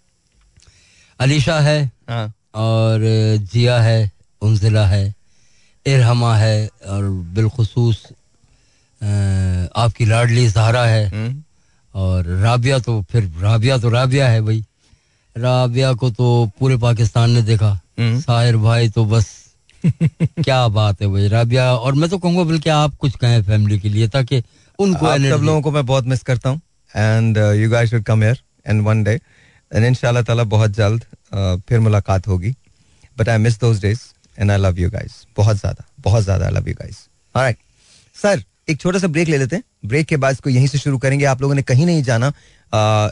[1.20, 3.00] अलीशा है हाँ। और
[3.52, 4.10] जिया है
[4.42, 5.02] उनजिला है
[5.86, 8.02] इरहमा है और बिलखसूस
[9.76, 11.42] आपकी लाडली जहरा है। हम्म,
[11.94, 14.64] और राबिया तो फिर राबिया तो राबिया है भाई।
[15.36, 19.28] राबिया को तो पूरे पाकिस्तान ने देखा। हम्म। साहिर भाई तो बस
[19.84, 23.88] क्या बात है भाई राबिया। और मैं तो कहूँगा बल्कि आप कुछ कहें फैमिली के
[23.88, 24.42] लिए ताकि
[24.80, 26.60] उनको आप सब लोगों को मैं बहुत मिस करता हूँ।
[26.90, 29.20] And you guys should come here and one day
[29.72, 32.54] and इंशाल्लाह ताला बहुत जल्द uh, फिर मुलाकात होगी।
[33.16, 34.00] But I miss those days
[34.38, 36.96] and I love you guys बहुत ज़्यादा बहुत ज़्यादा I love you guys
[37.34, 37.56] alright
[38.16, 40.98] sir एक छोटा सा ब्रेक ले लेते हैं। ब्रेक के बाद इसको यहीं से शुरू
[40.98, 42.28] करेंगे। आप लोगों ने कहीं नहीं जाना।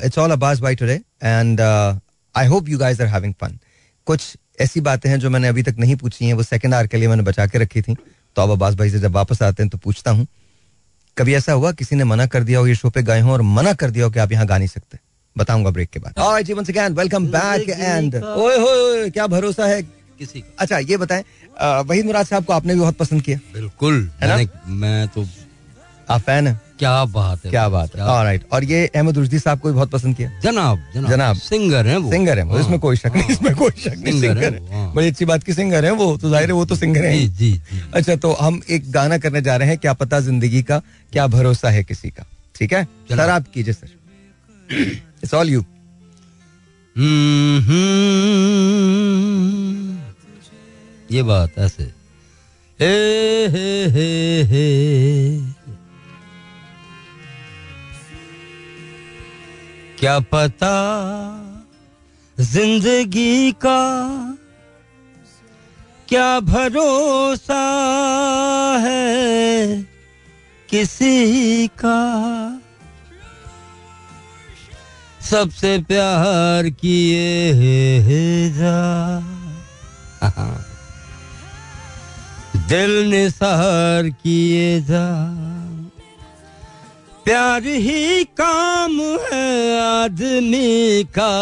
[0.05, 3.59] It's all about by today and I hope you guys are having fun
[4.07, 6.97] कुछ ऐसी बातें हैं जो मैंने अभी तक नहीं पूछी हैं। वो सेकंड आर के
[6.97, 9.71] लिए मैंने बचा के रखी थी। तो अब अब्बास भाई से जब वापस आते हैं
[9.71, 10.27] तो पूछता हूँ।
[11.19, 11.73] कभी ऐसा हुआ?
[11.73, 14.05] किसी ने मना कर दिया हो ये शो पे गए हो और मना कर दिया
[14.05, 14.99] हो कि आप यहाँ गा नहीं सकते?
[15.37, 19.83] बताऊँगा ब्रेक के बाद। Alright once again welcome back and ओए होए क्या भरोसा है?
[19.83, 21.25] किसी का। अच्छा ये बताएँ
[21.61, 23.39] वही वहीद मुराद साहब को आपने भी बहुत पसंद किया?
[23.55, 24.51] बिल्कुल। है ना?
[24.69, 25.27] मैं तो
[26.11, 26.61] आप फ़ैन हैं?
[26.79, 29.91] क्या बात है क्या बात है। ऑलराइट और ये अहमद रुश्दी साहब को भी बहुत
[29.91, 33.13] पसंद किया। जनाब जनाब जनाब। सिंगर हैं वो। सिंगर है वो हाँ, इसमें कोई शक
[33.15, 35.91] नहीं इसमें कोई शक नहीं सिंगर है है। हाँ। बड़ी अच्छी बात की सिंगर है
[35.93, 37.61] वो तो ज़ाहिर है वो तो सिंगर है। जी
[37.95, 40.79] अच्छा तो हम एक गाना करने जा रहे हैं क्या पता ज़िंदगी का
[41.13, 42.85] क्या भरोसा है किसी का। ठीक है?
[43.11, 43.89] सर आप कीजिए सर।
[44.69, 45.65] इट्स ऑल यू
[51.11, 51.83] ये बात ऐसे।
[52.81, 53.67] हे हे
[54.45, 55.58] हे।
[60.01, 60.77] क्या पता
[62.41, 63.81] ज़िंदगी का
[66.09, 67.65] क्या भरोसा
[68.79, 69.83] है
[70.71, 72.61] किसी का?
[75.31, 79.21] सबसे प्यार किए जा
[82.69, 85.48] दिल निसार किए जा।
[87.29, 91.33] प्यार ही काम है आदमी का।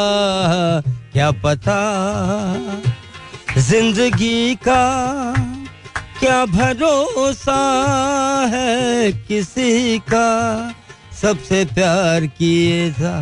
[1.12, 1.76] क्या पता
[3.58, 4.82] ज़िंदगी का
[6.18, 7.60] क्या भरोसा
[8.54, 10.26] है किसी का।
[11.22, 13.14] सबसे प्यार किए जा,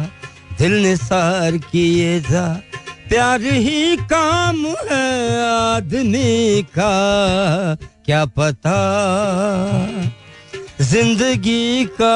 [0.58, 2.46] दिल निसार किए जा।
[3.08, 5.12] प्यार ही काम है
[5.44, 6.92] आदमी का।
[8.06, 8.78] क्या पता
[10.80, 12.14] ज़िंदगी का।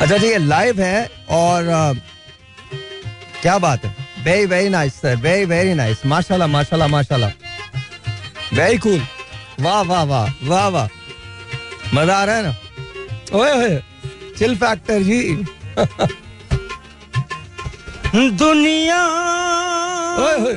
[0.00, 1.92] अच्छा ठीक है लाइव है और अ,
[3.42, 3.94] क्या बात है?
[4.24, 7.30] Very very nice sir very very nice माशाल्लाह माशाल्लाह माशाल्लाह।
[8.56, 9.00] वेरी कूल
[9.60, 10.88] वाह वाह वाह वाह वाह।
[11.94, 12.54] मज़ा आ रहा है ना?
[13.32, 13.80] ओए ओए
[14.38, 15.44] चिल फैक्टर जी।
[18.38, 19.02] दुनिया।
[20.24, 20.54] ओए ओए।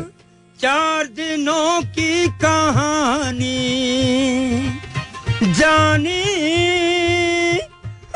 [0.61, 3.61] चार दिनों की कहानी।
[5.59, 6.23] जानी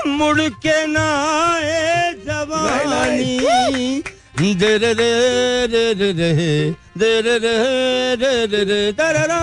[0.08, 1.08] मुड़ के ना
[1.40, 4.04] आए जवानी।
[4.56, 5.12] दे रे रे
[5.68, 6.32] रे रे रे
[6.98, 7.56] दे रे रे
[8.16, 9.42] रे रे रे दररा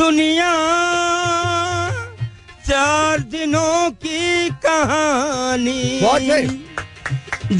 [0.00, 0.52] दुनिया
[2.68, 5.82] चार दिनों की कहानी।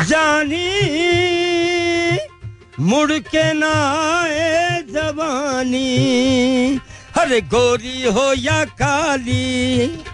[0.09, 0.68] जानी
[2.80, 5.80] मुड़ के ना आए जवानी।
[7.16, 10.04] हरे गोरी हो या काली?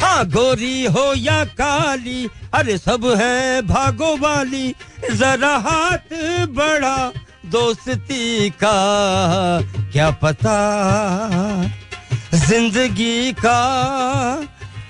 [0.00, 4.74] हाँ गोरी हो या काली, अरे सब है भागो वाली।
[5.10, 6.12] जरा हाथ
[6.56, 7.12] बड़ा
[7.46, 8.78] दोस्ती का,
[9.92, 10.58] क्या पता
[12.34, 13.60] ज़िंदगी का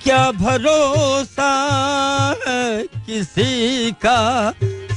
[0.03, 1.53] क्या भरोसा
[3.07, 4.53] किसी का?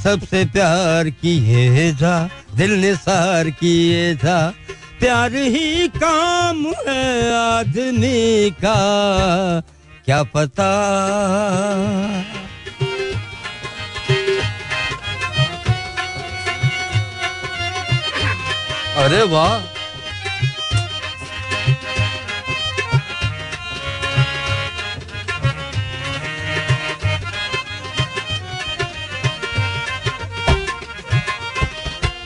[0.06, 4.54] सबसे प्यार किए जा, दिल निसार किए जा।
[5.00, 8.76] प्यार ही काम है आदमी का,
[10.06, 10.70] क्या पता?
[18.98, 19.60] अरे वाह!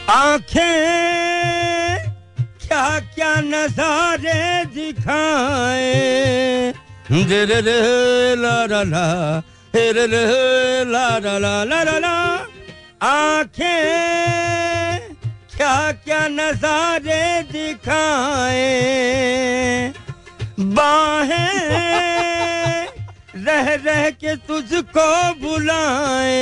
[0.09, 1.97] आँखें
[2.61, 2.85] क्या
[3.15, 5.93] क्या नजारे दिखाए।
[7.11, 7.75] रे रे रे
[8.35, 9.05] ला ला ला
[9.75, 10.23] रे रे रे
[10.91, 12.15] ला ला ला ला ला ला।
[13.07, 13.77] आँखें
[15.55, 18.65] क्या क्या नजारे दिखाए।
[20.59, 21.53] बाहें
[23.45, 25.09] रह रह के तुझको
[25.41, 26.37] बुलाए।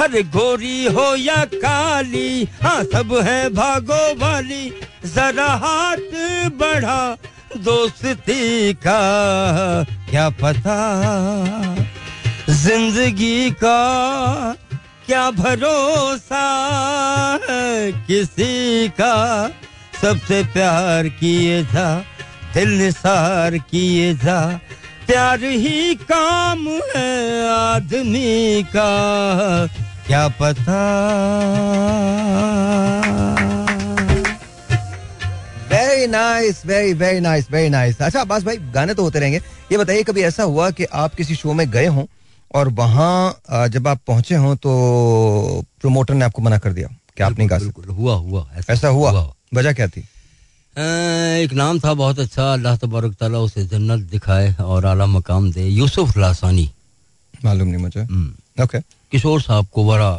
[0.00, 4.68] अरे गोरी हो या काली हाँ सब है भागो वाली।
[5.04, 6.14] जरा हाथ
[6.58, 7.00] बढ़ा,
[7.56, 9.00] दोस्ती का
[10.10, 10.76] क्या पता?
[12.48, 13.80] ज़िंदगी का
[15.06, 16.46] क्या भरोसा
[18.06, 19.14] किसी का?
[20.02, 21.88] सबसे प्यार किए जा,
[22.54, 24.40] दिल निसार किए जा।
[25.06, 27.12] प्यार ही काम है
[27.48, 28.88] आदमी का।
[30.08, 30.76] क्या पता?
[35.70, 39.38] Very nice very very nice very nice अच्छा अब्बास भाई गाने तो होते रहेंगे।
[39.72, 42.04] ये बताइए कभी ऐसा हुआ कि आप किसी शो में गए हों
[42.54, 44.72] और वहाँ जब आप पहुँचे हों तो
[45.80, 46.88] प्रमोटर ने आपको मना कर दिया?
[47.16, 50.00] कि आप नहीं गा सकते हुआ हुआ ऐसा, ऐसा हुआ, हुआ। वजह क्या थी?
[51.44, 55.64] एक नाम था बहुत अच्छा अल्लाह तबारक ताला उसे जन्नत दिखाए और आला मकाम दे।
[55.64, 56.70] यूसुफ लासानी।
[57.44, 58.04] मालूम नहीं मुझे।
[58.58, 58.80] ओके
[59.12, 60.10] किशोर साहब को बड़ा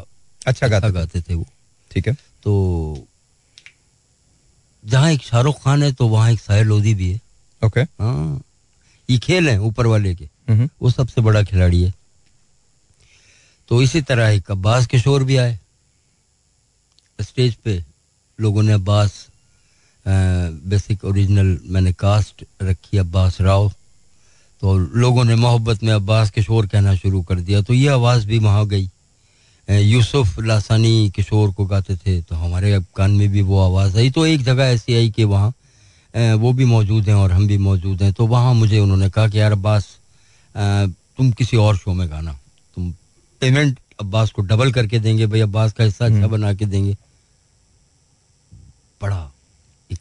[0.42, 1.46] अच्छा गाते गाते थे वो।
[1.92, 3.06] ठीक है। तो
[4.84, 7.20] जहाँ एक शाहरुख खान है तो वहाँ एक साहिर लोधी भी है।
[7.62, 8.42] ओके हाँ।
[9.10, 11.94] ये खेल है ऊपर वाले के। हम्म। वो सबसे बड़ा खिलाड़ी है।
[13.70, 15.58] तो इसी तरह एक अब्बास किशोर भी आए।
[17.20, 17.84] स्टेज पे
[18.40, 19.26] लोगों ने अब्बास
[20.06, 23.72] बेसिक ओरिजिनल मैंने कास्ट रखी अब्बास राव।
[24.64, 28.40] तो लोगों ने मोहब्बत में अब्बास किशोर कहना शुरू कर दिया। तो ये आवाज़ भी
[28.40, 28.90] वहाँ गई।
[29.68, 34.26] यूसुफ लासानी किशोर को गाते थे तो हमारे कान में भी वो आवाज़ आई। तो
[34.26, 35.54] एक जगह ऐसी आई कि वहाँ
[36.38, 39.40] वो भी मौजूद हैं और हम भी मौजूद हैं। तो वहाँ मुझे उन्होंने कहा कि
[39.40, 39.88] यार अब्बास
[40.56, 42.32] तुम किसी और शो में गाना।
[42.78, 42.92] तुम
[43.42, 46.96] पेमेंट अब्बास को डबल करके देंगे भाई अब्बास का हिस्सा अच्छा हम्म। बना के देंगे।
[49.02, 49.32] बड़ा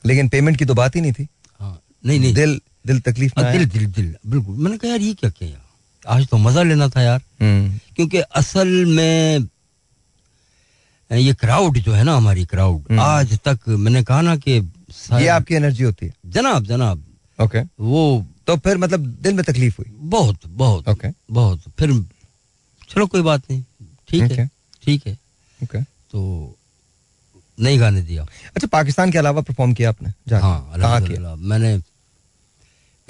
[0.07, 1.27] लेकिन पेमेंट की तो बात ही नहीं थी।
[1.61, 5.15] हाँ नहीं नहीं। दिल दिल तकलीफ़ में दिल दिल दिल बिल्कुल। मैंने कहा यार ये
[5.15, 5.65] क्या किया
[6.05, 9.49] आज तो मज़ा लेना था यार। हम्म। क्योंकि असल में
[11.11, 15.27] ये क्राउड जो है ना हमारी क्राउड हम्म। आज तक मैंने कहा ना कि ये
[15.29, 17.05] आपकी एनर्जी होती है। जनाब जनाब।
[17.39, 19.91] ओके वो तो फिर मतलब दिल में तकलीफ़ हुई?
[20.11, 21.93] बहुत बहुत। ओके बहुत। फिर
[22.91, 23.63] चलो कोई बात नहीं।
[24.09, 24.49] ठीक है।
[24.83, 25.13] ठीक है।
[25.61, 26.55] ओके तो
[27.59, 28.23] नहीं गाने दिया।
[28.57, 30.11] अच्छा पाकिस्तान के अलावा परफॉर्म किया आपने?
[30.37, 31.35] हाँ किया?
[31.37, 31.77] मैंने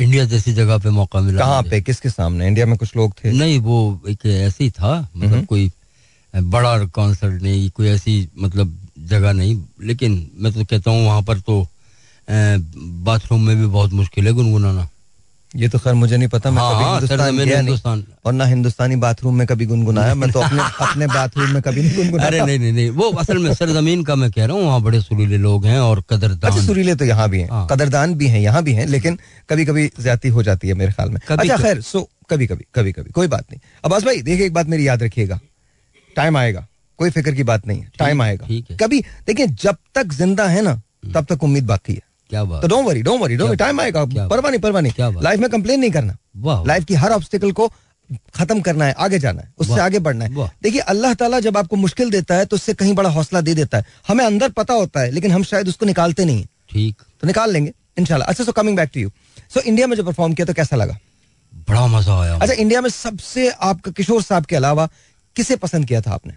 [0.01, 1.81] इंडिया जैसी जगह पे मौका मिला कहाँ पे?
[1.81, 2.47] किसके सामने?
[2.47, 3.33] इंडिया में कुछ लोग थे?
[3.33, 5.71] नहीं वो एक ऐसे ही था मतलब कोई
[6.35, 8.77] बड़ा कॉन्सर्ट नहीं कोई ऐसी मतलब
[9.09, 11.67] जगह नहीं। लेकिन मैं तो कहता हूँ वहाँ पर तो
[13.05, 14.89] बाथरूम में भी बहुत मुश्किल है गुनगुनाना।
[15.57, 18.97] ये तो खैर मुझे नहीं पता मैं हाँ, कभी हिंदुस्तान गया हिंदुस्तान और ना हिंदुस्तानी
[18.97, 22.59] बाथरूम में कभी गुनगुनाया मैं तो अपने अपने बाथरूम में कभी नहीं गुनगुनाया। अरे नहीं
[22.59, 25.67] नहीं नहीं वो असल में सरजमीन का मैं कह रहा हूँ वहाँ बड़े सुरीले लोग
[25.67, 28.73] हैं और कदरदान अच्छा सुरीले तो यहाँ भी हैं। हाँ। कदरदान भी हैं यहाँ भी
[28.73, 29.19] हैं लेकिन
[29.51, 32.93] कभी कभी ज़्यादा हो जाती है मेरे ख्याल में। अच्छा खैर सो कभी कभी कभी
[32.93, 35.41] कभी कोई बात नहीं। अब्बास भाई देखिए एक बात मेरी याद रखिएगा।
[36.17, 36.67] टाइम आएगा
[36.99, 38.47] कोई फ़िक्र की बात नहीं है टाइम आएगा।
[38.81, 40.81] कभी देखिए जब तक ज़िंदा है ना
[41.15, 42.63] तब तक उम्मीद बाकी है। क्या बात?
[42.63, 45.81] तो don't worry don't worry don't time आएगा। परवाह नहीं परवाह नहीं। लाइफ में कंप्लेन
[45.81, 47.71] नहीं करना। लाइफ की हर ऑब्स्टिकल को
[48.35, 51.77] खत्म करना है आगे जाना है उससे आगे बढ़ना है। देखिए अल्लाह ताला जब आपको
[51.77, 55.01] मुश्किल देता है तो उससे कहीं बड़ा हौसला दे देता है। हमें अंदर पता होता
[55.01, 58.53] है लेकिन हम शायद उसको निकालते नहीं है। ठीक। तो निकाल लेंगे इनशाला अच्छा so
[58.53, 59.11] coming back to you
[59.55, 60.99] so India में जो परफॉर्म किया तो कैसा लगा?
[61.69, 64.89] बड़ा मज़ा आया अच्छा इंडिया में सबसे आपका किशोर साहब के अलावा
[65.37, 66.33] किसे पसंद किया था आपने?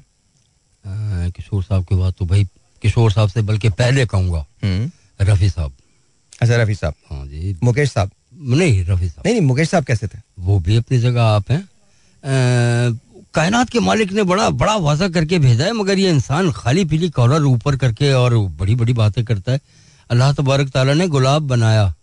[1.31, 2.43] किशोर साहब के बाद तो भाई
[2.83, 4.45] किशोर साहब से बल्कि पहले कहूँगा
[5.21, 5.71] रफी साहब।
[6.41, 10.07] अच्छा रफी साहब। हाँ जी। मुकेश साहब। नहीं रफी साहब। नहीं नहीं मुकेश साहब कैसे
[10.07, 10.19] थे?
[10.39, 11.67] वो भी अपनी जगह आप हैं।
[13.33, 17.09] कायनात के मालिक ने बड़ा बड़ा वाजा करके भेजा है मगर ये इंसान खाली पीली
[17.09, 19.59] कॉलर ऊपर करके और बड़ी बड़ी बातें करता है।
[20.11, 21.93] अल्लाह तबारक ताला ने गुलाब बनाया।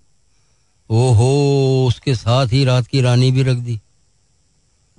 [0.91, 3.81] ओहो उसके साथ ही रात की रानी भी रख दी।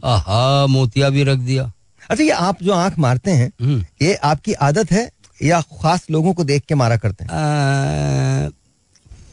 [0.06, 1.72] आहा मोतिया भी रख दिया।
[2.10, 5.10] अच्छा ये आप जो आँख मारते हैं हम्म। ये आपकी आदत है
[5.44, 7.32] या खास लोगों को देख के मारा करते हैं?
[7.32, 8.50] आ,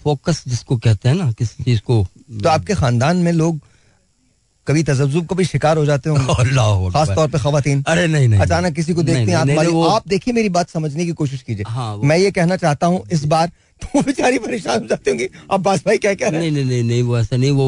[0.06, 2.06] फोकस जिसको कहते हैं ना किसी चीज़ को
[2.42, 3.60] तो आपके खानदान में लोग
[4.66, 6.34] कभी तजब्जुब को भी शिकार हो जाते होंगे।
[6.92, 10.34] खास तौर पे खवातीन। अरे नहीं नहीं अचानक किसी को देखते हैं आप आप देखिए
[10.34, 13.50] मेरी बात समझने की कोशिश कीजिए। हाँ, मैं ये कहना चाहता हूँ इस बार
[13.82, 16.50] तो बेचारी परेशान हो जाती होंगी। अब्बास भाई क्या कह रहे हैं?
[16.50, 17.66] नहीं नहीं नहीं वो ऐसा नहीं वो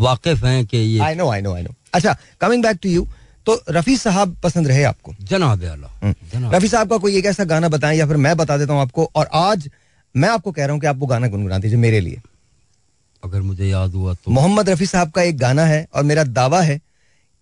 [0.00, 3.06] वाकिफ हैं कि ये I know I know I know अच्छा कमिंग बैक टू यू
[3.46, 5.12] तो रफी साहब पसंद रहे आपको?
[5.12, 8.72] हम्म। जनाब। रफी साहब का कोई एक ऐसा गाना बताएँ या फिर मैं बता देता
[8.72, 9.68] हूँ आपको और आज
[10.14, 12.20] मैं आपको कह रहा हूँ कि आप वो गाना गुनगुना दीजिए मेरे लिए।
[13.22, 16.60] अगर मुझे याद हुआ तो। मोहम्मद रफी साहब का एक गाना है और मेरा दावा
[16.62, 16.78] है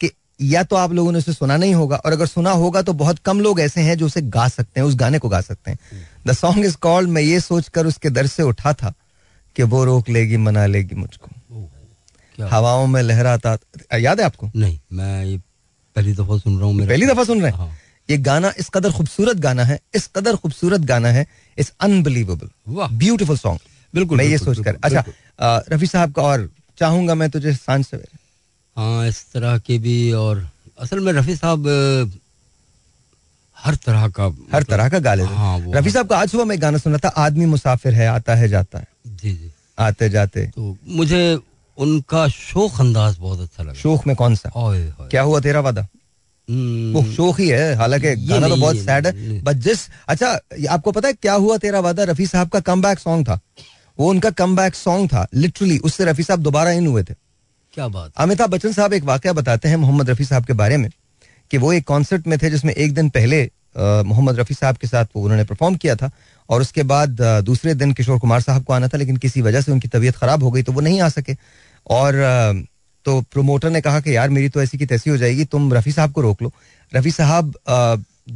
[0.01, 0.11] कि
[0.41, 3.19] या तो आप लोगों ने उसे सुना नहीं होगा और अगर सुना होगा तो बहुत
[3.19, 5.79] कम लोग ऐसे हैं जो उसे गा सकते हैं उस गाने को गा सकते हैं।
[6.27, 8.93] द सॉन्ग इज़ कॉल्ड मैं ये सोचकर उसके दर से उठा था
[9.57, 11.31] कि वो रोक लेगी मना लेगी मुझको।
[12.39, 13.57] हवाओं में लहराता
[13.99, 14.51] याद है आपको?
[14.57, 15.39] नहीं मैं ये
[15.97, 17.59] पहली दफ़ा सुन रहा हूँ पहली दफ़ा सुन रहे हैं?
[17.59, 17.77] हाँ।
[18.11, 21.27] ये गाना इस कदर खूबसूरत गाना है इस कदर खूबसूरत गाना है
[21.59, 22.49] इट्स अनबिलीवेबल।
[22.95, 23.61] ब्यूटीफुल सॉन्ग
[23.95, 25.05] बिल्कुल, मैं ये सोचकर अच्छा
[25.73, 26.49] रफी साहब का और
[26.79, 28.17] चाहूँगा मैं तुझे साँझ सवेरे
[28.77, 30.49] हाँ इस तरह के भी और
[30.81, 31.67] असल में रफी साहब
[33.57, 36.61] हर तरह का हर तरह का गा लेते हाँ रफी साहब का आज सुबह मैं
[36.63, 40.77] गाना सुना था आदमी मुसाफिर है आता है जाता है। जी जी। आते जाते। तो
[40.89, 41.39] मुझे
[41.79, 44.51] उनका शोक अंदाज बहुत अच्छा लगा। शोक में कौन सा?
[44.57, 45.87] ओए होए। क्या हुआ तेरा वादा?
[46.49, 50.29] वो शोक ही है हालाँकि गाना तो बहुत सैड है बट जिस अच्छा
[50.71, 52.05] आपको पता है क्या हुआ तेरा वादा?
[52.05, 53.39] रफी साहब का कम सॉन्ग था।
[53.99, 57.15] वो उनका कम सॉन्ग था लिटरली उससे रफी साहब दोबारा इन हुए थे।
[57.75, 60.91] क्या बात अमिताभ बच्चन साहब एक वाकया बताते हैं मोहम्मद रफी साहब के बारे में
[61.51, 63.43] कि वो एक कॉन्सर्ट में थे जिसमें एक दिन पहले
[63.79, 66.11] मोहम्मद रफी साहब के साथ वो उन्होंने परफॉर्म किया था
[66.49, 69.73] और उसके बाद दूसरे दिन किशोर कुमार साहब को आना था लेकिन किसी वजह से
[69.73, 71.37] उनकी तबीयत खराब हो गई तो वो नहीं आ सके।
[71.91, 72.15] और
[73.09, 75.93] तो प्रोमोटर ने कहा कि, यार, मेरी तो ऐसी की तैसी हो जाएगी, तुम रफी
[75.93, 76.53] साहब को रोक लो।
[76.93, 77.55] रफी साहब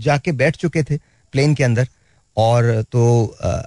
[0.04, 0.96] जाके बैठ चुके थे
[1.32, 1.88] प्लेन के अंदर
[2.36, 3.02] और तो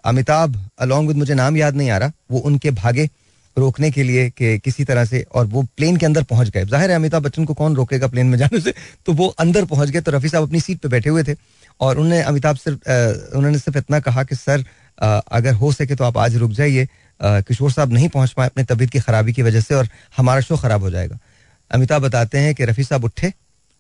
[0.06, 3.10] अमिताभ अलॉन्ग विद मुझे नाम याद नहीं आ रहा, वो उनके भागे
[3.58, 6.90] रोकने के लिए कि किसी तरह से और वो प्लेन के अंदर पहुँच गए। ज़ाहिर
[6.90, 8.74] है, अमिताभ बच्चन को कौन रोकेगा प्लेन में जाने से?
[9.06, 11.36] तो वो अंदर पहुँच गए तो रफी साहब अपनी सीट पे बैठे हुए थे
[11.80, 12.90] और उन्होंने अमिताभ सिर्फ़
[13.38, 14.64] उन्होंने सिर्फ़ इतना कहा कि, सर
[15.00, 16.88] अगर हो सके तो आप आज रुक जाइए।
[17.20, 20.58] किशोर साहब नहीं पहुँच पाए अपनी तबीयत की खराबी की वजह से और हमारा शो
[20.58, 21.18] खराब हो जाएगा।
[21.72, 23.32] अमिताभ बताते हैं कि रफी साहब उठे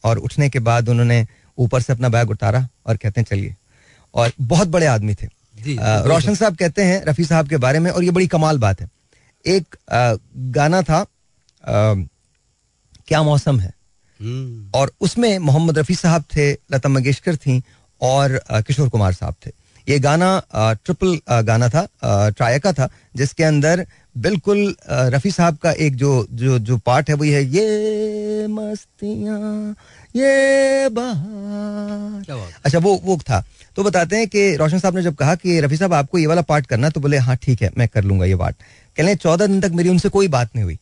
[0.04, 1.26] और उठने के बाद उन्होंने
[1.58, 3.56] ऊपर से अपना बैग उतारा और कहते हैं चलिए।
[4.14, 5.28] और बहुत बड़े आदमी थे।
[6.08, 8.90] रोशन साहब कहते हैं रफी साहब के बारे में और ये बड़ी कमाल बात है।
[9.46, 9.76] एक
[10.52, 11.06] गाना था
[13.08, 13.74] क्या मौसम है?
[14.20, 17.62] हम्म, और उसमें मोहम्मद रफी साहब थे लता मंगेशकर थी
[18.02, 19.52] और किशोर कुमार साहब थे।
[19.90, 23.86] ये गाना ट्रिपल गाना था ट्राया का था जिसके अंदर
[24.18, 29.76] बिल्कुल रफी साहब का एक जो जो जो पार्ट है वो है ये मस्तियाँ
[30.16, 33.44] ये बहार। अच्छा वो वो था।
[33.76, 36.42] तो बताते हैं कि रोशन साहब ने जब कहा कि रफी साहब आपको ये वाला
[36.44, 38.56] पार्ट करना तो बोले हाँ ठीक है मैं कर लूँगा ये पार्ट।
[38.98, 40.78] कहने चौदह दिन तक मेरी उनसे कोई बात नहीं हुई।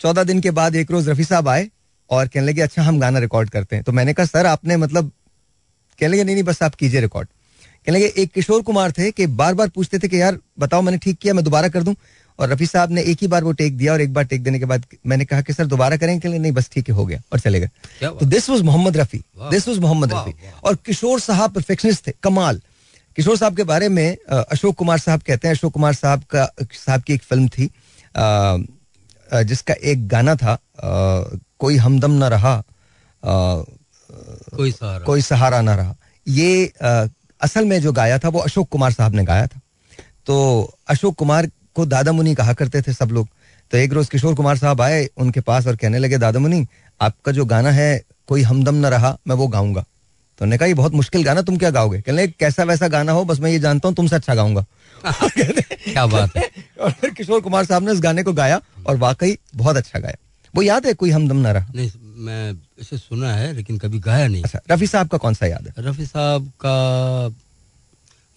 [0.00, 1.68] चौदह दिन के बाद एक रोज रफी साहब आए
[2.10, 5.10] और कहने लगे अच्छा हम गाना रिकॉर्ड करते हैं। तो मैंने कहा सर आपने मतलब
[5.98, 7.28] कहने लगे नहीं नहीं बस आप कीजिए रिकॉर्ड
[7.86, 10.98] कहने लगे एक किशोर कुमार थे कि बार बार पूछते थे कि यार बताओ मैंने
[10.98, 11.94] ठीक किया मैं दोबारा कर दूँ?
[12.38, 14.58] और रफी साहब ने एक ही बार वो टेक दिया और एक बार टेक देने
[14.58, 17.04] के बाद मैंने कहा कि सर दोबारा करेंगे कहने लगे, नहीं बस ठीक है हो
[17.06, 17.68] गया और चले गए।
[18.02, 19.18] तो this was Mohammad Rafi
[19.50, 20.34] this was Mohammad Rafi
[20.64, 22.60] और किशोर साहब परफेक्शनिस्ट थे कमाल।
[23.16, 27.02] किशोर साहब के बारे में अशोक कुमार साहब कहते हैं अशोक कुमार साहब का साहब
[27.02, 27.70] की एक फ़िल्म थी
[29.44, 30.58] जिसका एक गाना था
[31.58, 32.62] कोई हमदम ना रहा
[33.22, 36.72] कोई सहारा। कोई सहारा ना रहा। ये
[37.42, 39.60] असल में जो गाया था वो अशोक कुमार साहब ने गाया था।
[40.26, 43.28] तो अशोक कुमार को दादा मुनि कहा करते थे सब लोग।
[43.70, 46.66] तो एक रोज किशोर कुमार साहब आए उनके पास और कहने लगे दादा मुनि
[47.00, 49.80] आपका जो गाना है कोई हमदम न रहा मैं वो गाऊँगा।
[50.38, 52.00] तो उन्होंने कहा ये बहुत मुश्किल गाना तुम क्या गाओगे?
[52.00, 54.64] कहने कैसा वैसा गाना हो बस मैं ये जानता हूँ तुमसे अच्छा गाऊँगा।
[55.06, 59.38] क्या बात है। और फिर किशोर कुमार साहब ने उस गाने को गाया और वाकई
[59.54, 60.16] बहुत अच्छा गाया।
[60.54, 61.66] वो याद है कोई हमदम न रहा?
[62.16, 65.66] मैं इसे सुना है लेकिन कभी गाया नहीं। अच्छा रफी साहब का कौन सा याद
[65.68, 65.74] है?
[65.78, 67.34] रफी साहब का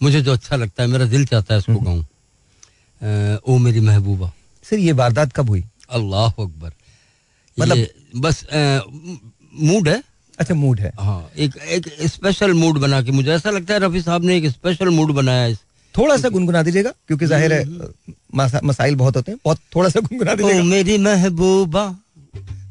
[0.02, 4.32] मुझे जो अच्छा लगता है मेरा दिल चाहता है उसको हम्म। गाऊं। ओ मेरी महबूबा।
[4.64, 5.64] सर ये वारदात कब हुई?
[5.90, 6.72] अल्लाह अकबर।
[7.58, 8.44] मतलब- बस
[9.54, 10.02] मूड है।
[10.38, 14.02] अच्छा मूड है। हाँ एक एक स्पेशल मूड बना के मुझे ऐसा लगता है रफी
[14.02, 15.58] साहब ने एक स्पेशल मूड बनाया है इस
[15.94, 17.64] थोड़ा सा गुनगुना दीजिएगा क्योंकि ज़ाहिर है
[18.64, 21.84] मसाइल बहुत होते हैं बहुत थोड़ा सा गुनगुना दीजिएगा। मेरी महबूबा।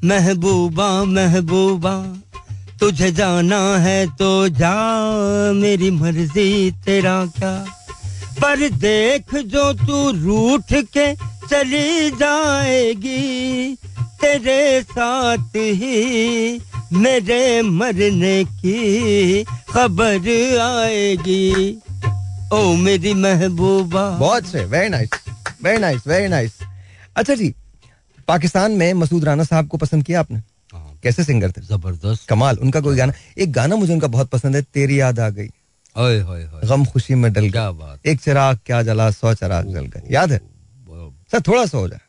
[0.03, 1.93] महबूबा महबूबा,
[2.79, 4.73] तुझे जाना है तो जा,
[5.53, 7.51] मेरी मर्ज़ी तेरा क्या?
[8.41, 11.13] पर देख जो तू रूठ के
[11.47, 13.75] चली जाएगी,
[14.21, 16.61] तेरे साथ ही
[16.93, 20.29] मेरे मरने की खबर
[20.59, 21.77] आएगी।
[22.53, 25.09] ओ मेरी महबूबा। बहुत से very nice
[25.63, 26.51] very nice very nice
[27.15, 27.53] अच्छा जी
[28.29, 30.39] पाकिस्तान में मसूद राना साहब को पसंद किया आपने?
[30.73, 31.61] हाँ, कैसे सिंगर थे?
[31.63, 35.29] ज़बरदस्त। कमाल उनका कोई गाना एक गाना मुझे उनका बहुत पसंद है तेरी याद आ
[35.29, 35.47] गई।
[35.95, 40.31] गम खुशी में डल गया बात। एक चिराग क्या जला सौ चिराग जल गए। याद
[40.31, 40.39] है?
[41.31, 41.99] सर थोड़ा सा हो जाए।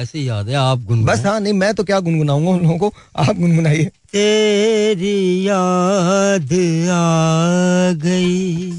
[0.00, 2.92] ऐसे याद है आप गुन बस हाँ नहीं मैं तो क्या गुनगुनाऊँगा उन लोगों को?
[3.16, 6.52] आप गुनगुनाइए। तेरी याद
[6.92, 8.70] आ गई।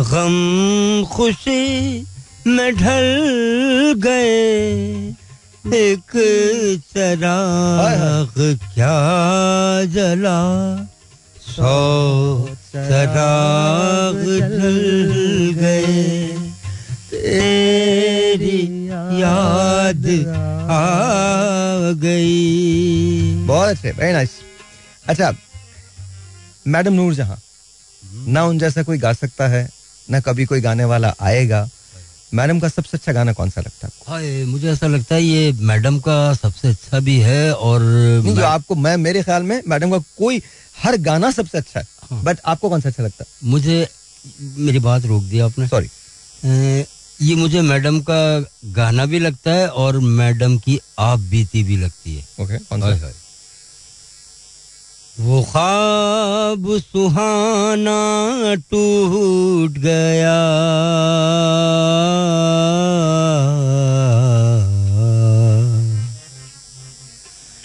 [0.00, 2.06] गम खुशी
[2.46, 5.14] में ढल गए।
[5.64, 6.12] एक
[6.94, 8.34] चराग
[8.74, 8.94] क्या
[9.94, 10.38] जला?
[11.46, 11.74] सौ
[12.72, 16.28] चराग जल गए।
[17.10, 18.60] तेरी
[19.20, 20.06] याद
[20.70, 24.30] आ गई। बहुत अच्छे वेरी नाइस
[25.08, 25.32] अच्छा
[26.66, 27.38] मैडम नूर जहाँ
[28.28, 29.68] ना उन जैसा कोई गा सकता है
[30.08, 31.68] ना कभी कोई गाने वाला आएगा।
[32.34, 35.52] मैडम का सबसे अच्छा गाना कौन सा लगता है हाय मुझे ऐसा लगता है ये
[35.70, 37.82] मैडम का सबसे अच्छा भी है और
[38.24, 40.42] नहीं जो आपको मैं मेरे ख्याल में मैडम का कोई
[40.82, 43.50] हर गाना सबसे अच्छा है हाँ। बट आपको कौन सा अच्छा लगता है?
[43.50, 43.86] मुझे
[44.58, 45.88] मेरी बात रोक दी आपने। सॉरी
[47.20, 48.20] ये मुझे मैडम का
[48.74, 53.12] गाना भी लगता है और मैडम की आप बीती भी लगती है। ओके कौन सा?
[55.20, 57.96] वो ख्वाब सुहाना
[58.70, 60.36] टूट गया।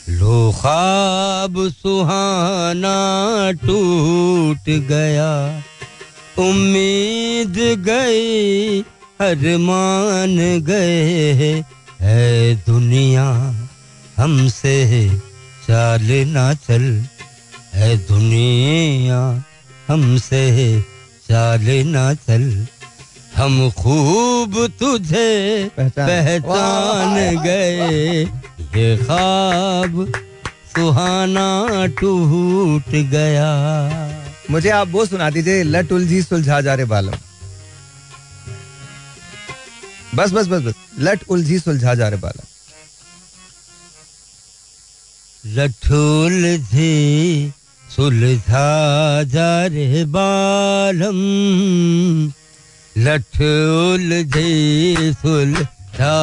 [0.10, 2.98] लो ख्वाब सुहाना
[3.52, 5.64] टूट गया।
[6.40, 7.56] उम्मीद
[7.88, 8.80] गई
[9.22, 11.64] हर मान गए।
[12.02, 13.28] है दुनिया
[14.18, 14.78] हमसे
[15.68, 17.06] चाल ना चल।
[17.76, 19.44] है दुनिया
[19.88, 20.82] हमसे
[21.30, 22.68] चाल ना चल।
[23.36, 28.24] हम खूब तुझे पहचान- पहचान गए।
[28.60, 30.14] ये ख्वाब
[30.76, 33.60] सुहाना टूट गया।
[34.52, 37.14] मुझे आप वो सुना दीजिए लट उलझी सुलझा जा रे बालम।
[40.16, 42.46] बस बस बस बस लट उलझी सुलझा जा रे बालम।
[45.46, 47.54] लठुल थी
[47.90, 48.70] सुलझा
[49.34, 51.20] जा रे बालम
[52.96, 56.18] लठुल थी सुलझा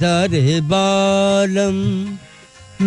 [0.00, 1.76] जा रे बालम।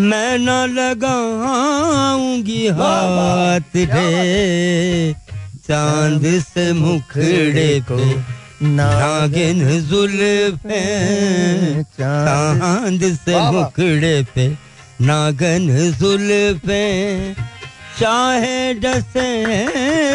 [0.09, 5.13] मैं न लगाऊँगी हाथ रे
[5.67, 7.97] चाँद से मुखड़े को
[8.77, 9.59] नागिन
[9.89, 10.83] जुल्फे
[11.99, 14.47] चाँद से। मुखड़े पे
[15.01, 15.67] नागन
[15.99, 16.85] जुल्फे।
[17.99, 19.29] चाहे डसे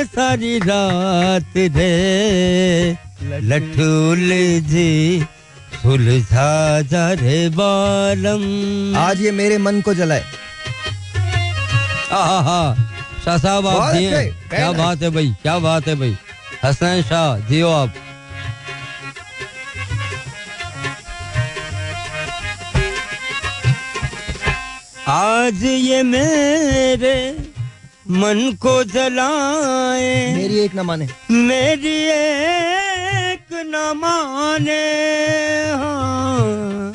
[0.07, 2.97] सारी रात रे।
[3.43, 4.31] लठुल
[4.69, 4.93] जी
[5.83, 8.43] सुलझा जा रे बालम।
[8.99, 10.25] आज ये मेरे मन को जलाए।
[13.25, 16.17] शाह साहब आप अच्छे, क्या बात है भाई क्या बात है भाई।
[16.65, 17.95] हसन शाह जियो आप।
[25.09, 27.17] आज ये मेरे
[28.07, 34.83] मन को जलाए मेरी एक न माने मेरी एक न माने
[35.81, 36.93] हाँ।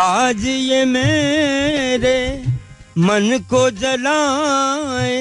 [0.00, 2.18] आज ये मेरे
[3.06, 5.16] मन को जलाए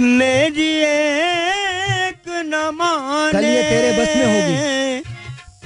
[0.00, 5.05] मेरी एक न माने कल ये तेरे बस में होगी।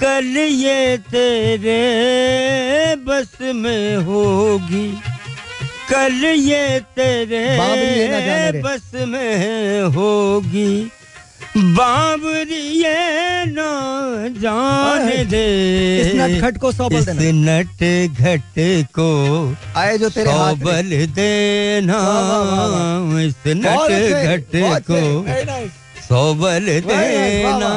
[0.03, 1.81] कल ये तेरे
[3.07, 5.01] बस में होगी।
[5.91, 10.91] कल ये तेरे। बस में होगी।
[11.57, 13.57] बाबरी ये न
[14.43, 15.45] जाने दे।
[16.01, 17.83] इस नटखट को सौ बल इस नट
[18.21, 18.59] घट
[18.99, 19.09] को
[19.77, 21.99] आए जो तेरे सौ हाथ बल देना।
[23.23, 23.91] इस नट
[24.25, 25.69] घट को अच्छे,
[26.09, 27.73] सौ बल देना।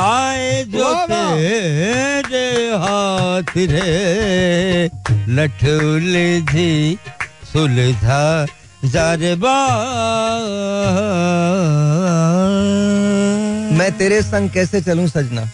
[0.00, 2.46] आए जो। तेरे
[2.78, 4.90] हाथ रे
[5.34, 6.14] लठुल
[6.52, 6.72] जी
[7.52, 8.46] सुलझा
[8.84, 9.58] जारबा
[13.78, 15.44] मैं तेरे संग कैसे चलूँ सजना?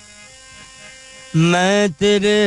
[1.36, 2.38] मैं तेरे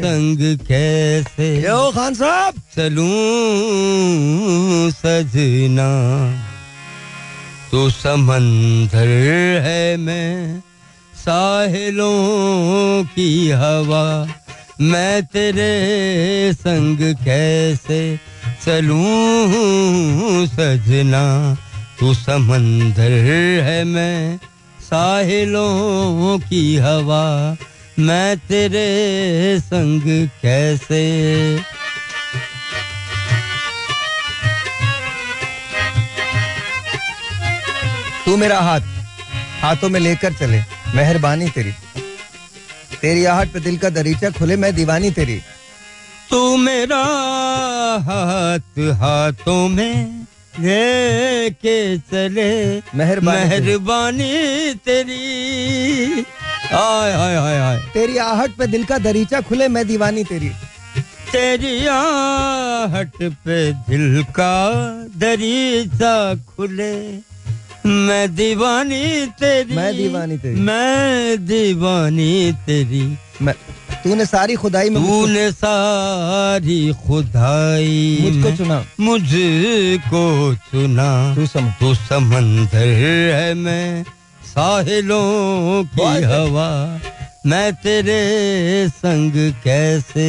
[0.00, 0.38] संग
[0.68, 3.10] कैसे यो खान साहब। चलूँ
[4.90, 5.90] सजना?
[7.70, 9.08] तू समंदर
[9.64, 10.62] है मैं
[11.26, 14.34] साहिलों की हवा,
[14.80, 17.98] मैं तेरे संग कैसे
[18.64, 21.22] चलूँ सजना?
[22.00, 24.38] तू समंदर है मैं
[24.80, 27.56] साहिलों की हवा,
[27.98, 28.86] मैं तेरे
[29.60, 31.02] संग कैसे?
[38.24, 38.80] तू मेरा हाथ,
[39.60, 41.72] हाथों में लेकर चले। मेहरबानी तेरी।
[43.00, 45.40] तेरी आहट पे दिल का दरीचा खुले मैं दीवानी तेरी।
[46.30, 47.02] तू मेरा
[48.00, 50.26] हाथ हाथों में
[50.60, 56.24] लेके चले। मेहरबानी तेरी। मेहरबानी तेरी।
[56.72, 60.48] आय हाय हाय हाय तेरी आहट पे दिल का दरीचा खुले मैं दीवानी तेरी।
[61.32, 64.54] तेरी आहट पे दिल का
[65.16, 67.35] दरीचा खुले।
[67.86, 73.54] मैं दीवानी तेरी मैं दीवानी तेरी। मैं दीवानी तेरी। मैं
[74.04, 82.86] तूने सारी खुदाई में तूने सारी खुदाई मुझको चुना। मुझको चुना। तू समझ। तू समंदर
[82.86, 84.04] है मैं
[84.46, 87.00] साहिलों की हवा।
[87.46, 88.20] मैं तेरे
[88.88, 89.32] संग
[89.64, 90.28] कैसे?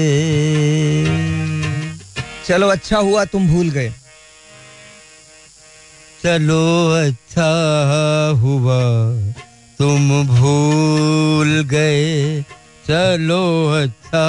[2.48, 3.94] चलो अच्छा हुआ तुम भूल गए।
[6.24, 7.50] चलो अच्छा
[8.42, 8.80] हुआ
[9.78, 12.42] तुम भूल गए।
[12.88, 13.44] चलो
[13.84, 14.26] अच्छा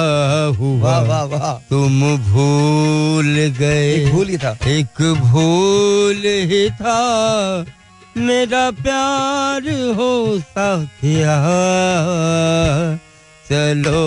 [0.59, 6.99] हुआ वाह वाह तुम भूल गए। एक भूल ही था। एक भूल ही था।
[8.17, 11.37] मेरा प्यार हो साथिया।
[13.49, 14.03] चलो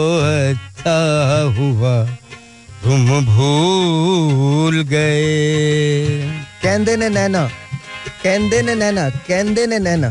[0.51, 0.99] अच्छा
[1.59, 2.05] हुआ
[2.85, 5.23] तुम भूल गए।
[6.63, 7.51] कहते ने नैना
[8.25, 10.11] कहंदे ने नैना कहंदे ने नैना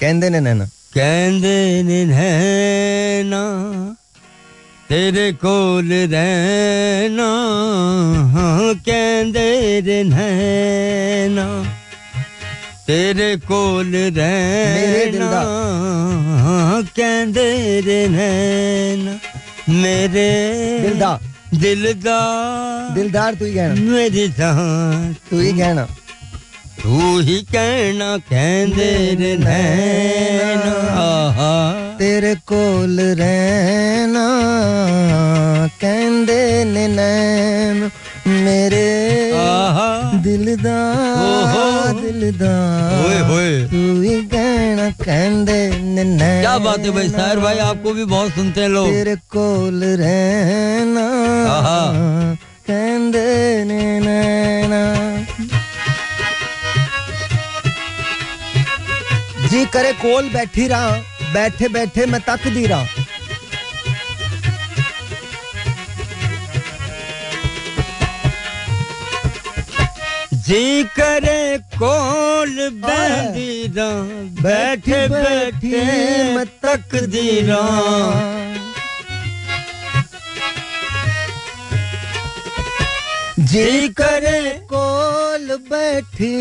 [0.00, 0.64] कहंदे ने नैना
[0.94, 1.56] कहंदे
[1.88, 3.42] ने नैना
[4.88, 7.28] तेरे कोल रहना
[8.86, 9.48] कहंदे
[9.86, 11.46] रे नैना
[12.86, 15.42] तेरे कोल रहना
[16.96, 17.48] कहंदे
[17.86, 19.18] रे नैना
[19.82, 20.30] मेरे
[20.82, 25.84] दिलदार। दिलदार दिलदार तू ही कहना। मेरी जान। तू ही कहना।
[26.82, 30.72] तू ही कहना कहंदे रे नैना
[31.98, 34.26] तेरे कोल रहना
[35.80, 37.90] कहंदे ने नैन।
[38.26, 38.88] मेरे
[40.22, 46.04] दिलदार ओहो। दिलदार। ओए तू ही कहना कहंदे ने
[46.40, 47.08] क्या बात है भाई?
[47.36, 51.06] भाई आपको भी बहुत सुनते हैं लोग। तेरे कोल रहना।
[51.52, 51.80] आहा।
[52.68, 54.82] कहंदे ने नैना।
[59.48, 60.90] जी करे कोल बैठी रहा
[61.34, 62.84] बैठे बैठे मैं तक दी रहा।
[70.46, 71.40] जी करे
[71.78, 73.88] कोल बंदीरा
[74.42, 75.82] बैठे बैठे
[76.34, 77.62] मैं तक दीरा
[83.52, 84.40] जी करे
[84.72, 86.32] कोल बैठी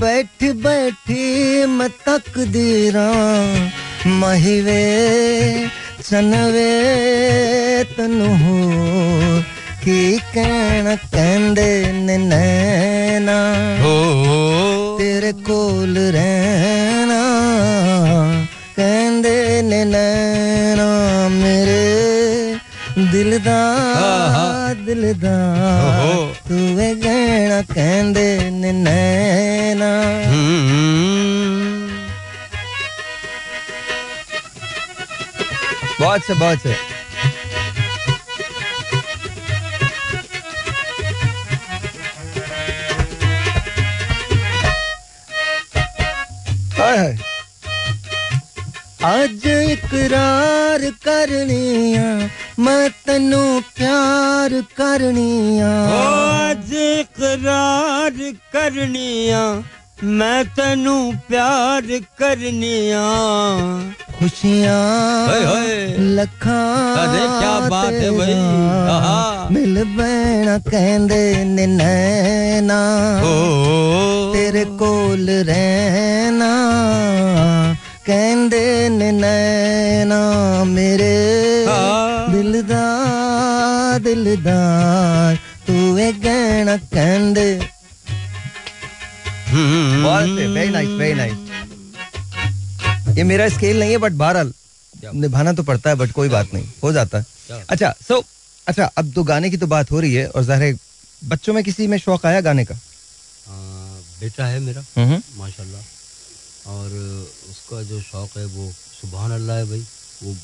[0.00, 2.70] बैठी बैठी मैं तक दी
[4.20, 4.82] महिवे
[6.08, 6.72] चनवे
[7.96, 8.28] तनु
[9.88, 13.38] कहना कहंदे ने नैना
[13.82, 13.94] हो
[14.98, 17.20] तेरे कोल रहना
[18.76, 21.96] कहंदे ने नैना मेरे।
[23.12, 29.90] दिलदार ओहो। तू है गहना कहंदे नैना
[30.26, 31.88] हम्म।
[36.00, 36.95] बहुत से बहुत से
[46.96, 47.16] है
[49.06, 52.28] ਅੱਜ ਇਕਰਾਰ ਕਰਨੀਆਂ
[52.58, 55.70] ਮੈਂ ਤੈਨੂੰ ਪਿਆਰ ਕਰਨੀਆਂ
[56.50, 58.12] ਅੱਜ ਇਕਰਾਰ
[58.52, 59.44] ਕਰਨੀਆਂ
[60.04, 61.82] मैं तेनु प्यार
[62.18, 63.04] करनिया।
[64.18, 65.28] खुशियाँ
[65.98, 66.58] लखा
[67.40, 68.34] क्या बात है भाई।
[69.54, 72.80] मिल भैना कहते ने नैना।
[74.32, 76.52] तेरे कोल रहना।
[78.06, 80.20] कहते ने नैना
[80.64, 81.16] मेरे।
[82.32, 87.65] दिलदार दिलदार तू ए गहना कहते
[89.56, 91.36] वेरी नाइस वेरी नाइस
[93.18, 94.52] ये मेरा स्केल नहीं है बट बहरहाल
[95.14, 97.24] निभाना तो पड़ता है बट कोई बात नहीं हो जाता है।
[97.70, 98.22] अच्छा सो
[98.66, 100.78] अच्छा अब तो गाने की तो बात हो रही है और ज़ाहिर
[101.22, 102.74] बच्चों में किसी में शौक आया गाने का?
[104.20, 105.80] बेटा है मेरा हम्म माशाल्लाह।
[106.70, 106.86] और
[107.50, 108.70] उसका जो शौक है वो
[109.00, 109.84] सुबह अल्लाह है भाई
[110.22, 110.36] वो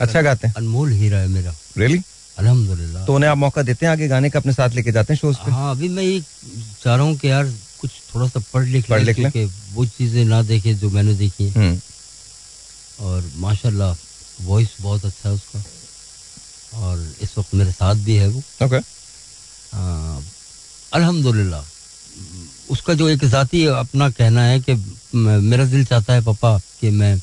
[0.00, 2.00] अच्छा गाते हैं। अनमोल हीरा है मेरा। रियली
[2.38, 5.20] अल्हम्दुलिल्लाह। तो उन्हें आप मौका देते हैं आगे गाने का अपने साथ लेके जाते हैं
[5.20, 5.50] शोज़ पे?
[5.50, 6.20] हाँ अभी मैं ये
[6.82, 10.24] चाह रहा हूँ कि यार कुछ थोड़ा सा पढ़ लिख पढ़ लिख लें। वो चीज़ें
[10.24, 11.80] ना देखे जो मैंने देखी हैं। हम्म।
[13.06, 13.96] और माशाल्लाह
[14.42, 15.62] वॉइस बहुत अच्छा है उसका।
[16.76, 18.76] और इस वक्त मेरे साथ भी है वो। ओके
[20.92, 21.64] अल्हम्दुलिल्लाह
[22.70, 24.74] उसका जो एक ज़ाती अपना कहना है कि
[25.14, 27.16] मेरा दिल चाहता है पापा कि मैं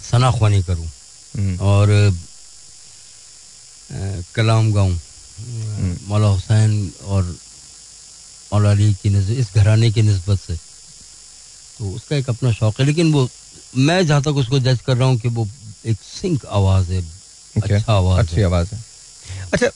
[0.00, 0.86] सना ख्वानी करूँ।
[1.34, 1.88] हम्म। और
[4.34, 4.96] कलाम गाऊं।
[6.08, 7.36] मौला हुसैन और
[8.52, 10.56] मौला अली की नस्बत इस घराने की नस्बत से।
[11.78, 13.28] तो उसका एक अपना शौक है लेकिन वो
[13.76, 15.48] मैं जहाँ तक उसको जज कर रहा हूँ कि वो
[15.86, 17.02] एक सिंक आवाज़ है
[17.58, 17.72] Okay.
[17.72, 18.78] अच्छा आवाज़ अच्छी आवाज़ है।
[19.52, 19.68] अच्छा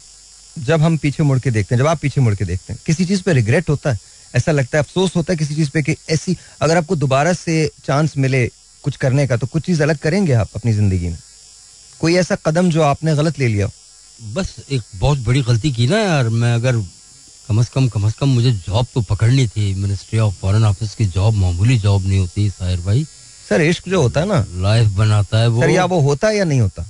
[0.59, 3.05] जब हम पीछे मुड़ के देखते हैं जब आप पीछे मुड़ के देखते हैं किसी
[3.07, 3.99] चीज़ पे रिग्रेट होता है?
[4.35, 7.70] ऐसा लगता है अफसोस होता है किसी चीज़ पे कि ऐसी अगर आपको दोबारा से
[7.85, 8.47] चांस मिले
[8.85, 11.19] कुछ करने का तो कुछ चीज़ अलग करेंगे आप अपनी ज़िंदगी में?
[12.01, 13.73] कोई ऐसा कदम जो आपने गलत ले लिया हो?
[14.35, 16.77] बस एक बहुत बड़ी गलती की ना यार मैं अगर
[17.48, 20.94] कम अज कम कम अज कम मुझे जॉब तो पकड़नी थी। मिनिस्ट्री ऑफ़ फॉरेन ऑफ़िस
[20.94, 23.06] की जॉब मामूली जॉब नहीं होती साहिर भाई।
[23.48, 26.36] सर इश्क जो होता है ना लाइफ बनाता है वो। सर या वो होता है
[26.36, 26.82] या नहीं होता?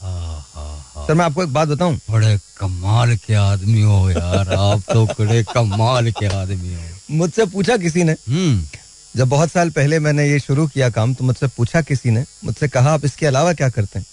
[0.00, 4.52] हाँ, हाँ, हाँ। सर मैं आपको एक बात बताऊँ। बड़े कमाल के आदमी हो यार
[4.54, 6.80] आप तो बड़े कमाल के आदमी हो।
[7.10, 8.12] मुझसे पूछा किसी ने?
[8.12, 8.64] हम्म।
[9.16, 12.24] जब बहुत साल पहले मैंने ये शुरू किया काम तो मुझसे पूछा किसी ने?
[12.44, 14.06] मुझसे कहा आप इसके अलावा क्या करते हैं?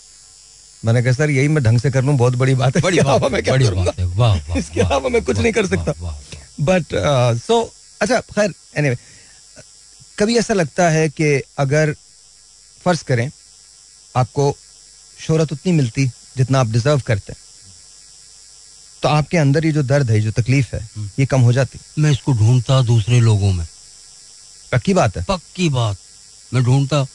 [0.88, 3.06] मैंने कहा सर यही मैं ढंग से कर लूँ बहुत बड़ी बात है। बड़ी बात
[3.06, 5.94] अलावा मैं क्या बड़ी बात है वाह इसके अलावा मैं कुछ नहीं कर सकता।
[6.62, 6.86] बट
[7.42, 8.98] सो अच्छा खैर एनीवे
[10.20, 11.94] कभी ऐसा लगता है कि अगर
[12.86, 13.30] फ़र्ज़ करें
[14.16, 14.56] आपको
[15.20, 16.06] शोहरत उतनी मिलती
[16.38, 17.46] जितना आप डिजर्व करते हैं
[19.04, 21.80] तो आपके अंदर ये जो दर्द है जो तकलीफ़ है हम्म। ये कम हो जाती।
[22.00, 23.68] मैं इसको ढूंढता दूसरे लोगों में।
[24.72, 25.98] पक्की बात है। पक्की बात।
[26.54, 27.06] मैं ढूंढता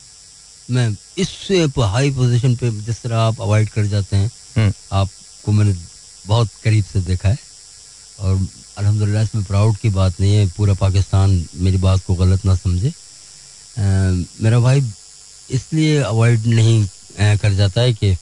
[0.73, 5.75] मैं इससे हाई पोजीशन पे जिस तरह आप अवॉइड कर जाते हैं हम्म, आपको मैंने
[6.27, 7.39] बहुत करीब से देखा है।
[8.19, 12.55] और अल्हम्दुलिल्लाह इसमें प्राउड की बात नहीं है पूरा पाकिस्तान मेरी बात को गलत ना
[12.55, 13.83] समझे। अ,
[14.43, 14.83] मेरा भाई
[15.51, 16.85] इसलिए अवॉइड नहीं
[17.19, 18.17] अ, कर जाता है कि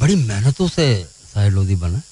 [0.00, 0.86] बड़ी मेहनतों से
[1.34, 2.02] साहिर लोधी बना।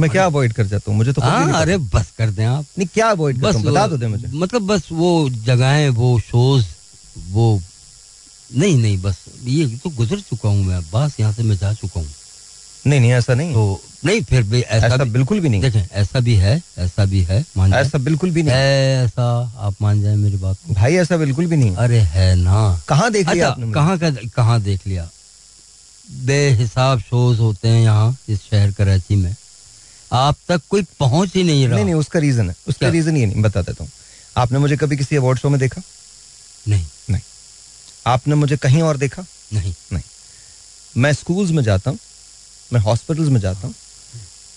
[0.00, 0.96] मैं क्या अवॉइड कर जाता हूँ?
[0.98, 4.06] मुझे तो हाँ अरे बस कर दें आप। नहीं क्या अवॉइड बस बता दो दे
[4.06, 6.64] मुझे। मतलब बस वो जगहें वो शोज़
[7.30, 7.60] वो
[8.50, 12.00] नहीं नहीं बस ये तो गुजर चुका हूँ मैं बस यहाँ से मैं जा चुका
[12.00, 12.08] हूँ।
[12.86, 15.82] नहीं नहीं ऐसा नहीं। तो नहीं फिर भी ऐसा, ऐसा भी, बिल्कुल भी नहीं। देखें
[15.92, 19.26] ऐसा भी है ऐसा भी है मान जाए। ऐसा बिल्कुल भी नहीं। ऐसा
[19.58, 23.28] आप मान जाए मेरी बात भाई ऐसा बिल्कुल भी नहीं। अरे है ना। कहाँ देख
[23.28, 25.08] लिया अच्छा कहाँ का कहाँ देख लिया?
[26.08, 29.34] बेहिसाब शोज़ होते हैं यहाँ इस शहर कराची में।
[30.12, 33.26] आप तक कोई पहुँच ही नहीं रहा। नहीं नहीं उसका रीजन है। उसका रीजन ये
[33.26, 33.90] नहीं बता देता हूँ।
[34.36, 35.82] आपने मुझे कभी किसी अवार्ड शो में देखा?
[36.68, 37.22] नहीं। नहीं।
[38.06, 39.24] आपने मुझे कहीं और देखा?
[39.52, 40.02] नहीं। नहीं।
[40.94, 41.98] मैं स्कूल्स में जाता हूँ
[42.70, 43.74] मैं हॉस्पिटल्स में जाता हूँ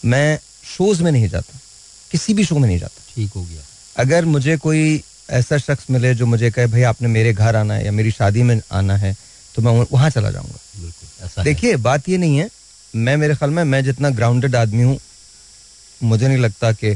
[0.03, 1.59] मैं शोज़ में नहीं जाता
[2.11, 3.61] किसी भी शो में नहीं जाता। ठीक हो गया।
[3.95, 5.01] अगर मुझे कोई
[5.31, 8.43] ऐसा शख्स मिले जो मुझे कहे भाई आपने मेरे घर आना है या मेरी शादी
[8.43, 9.15] में आना है
[9.55, 12.49] तो मैं वहाँ चला जाऊँगा। देखिए बात ये नहीं है
[12.93, 14.99] मैं मेरे ख्याल में मैं जितना ग्राउंडेड आदमी हूँ
[16.01, 16.91] मुझे नहीं लगता कि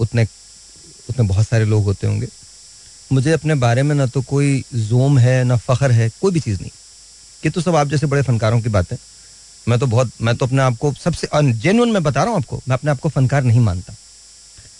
[0.00, 0.26] उतने
[1.10, 2.28] उतने बहुत सारे लोग होते होंगे।
[3.10, 6.60] मुझे अपने बारे में ना तो कोई जोम है ना फख्र है कोई भी चीज़
[6.60, 6.70] नहीं।
[7.42, 8.98] ये तो सब आप जैसे बड़े फनकारों की बात। है
[9.66, 12.60] मैं तो बहुत मैं तो अपने आप को सबसे जेनुअन मैं बता रहा हूँ आपको
[12.68, 13.92] मैं अपने आप को फनकार नहीं मानता।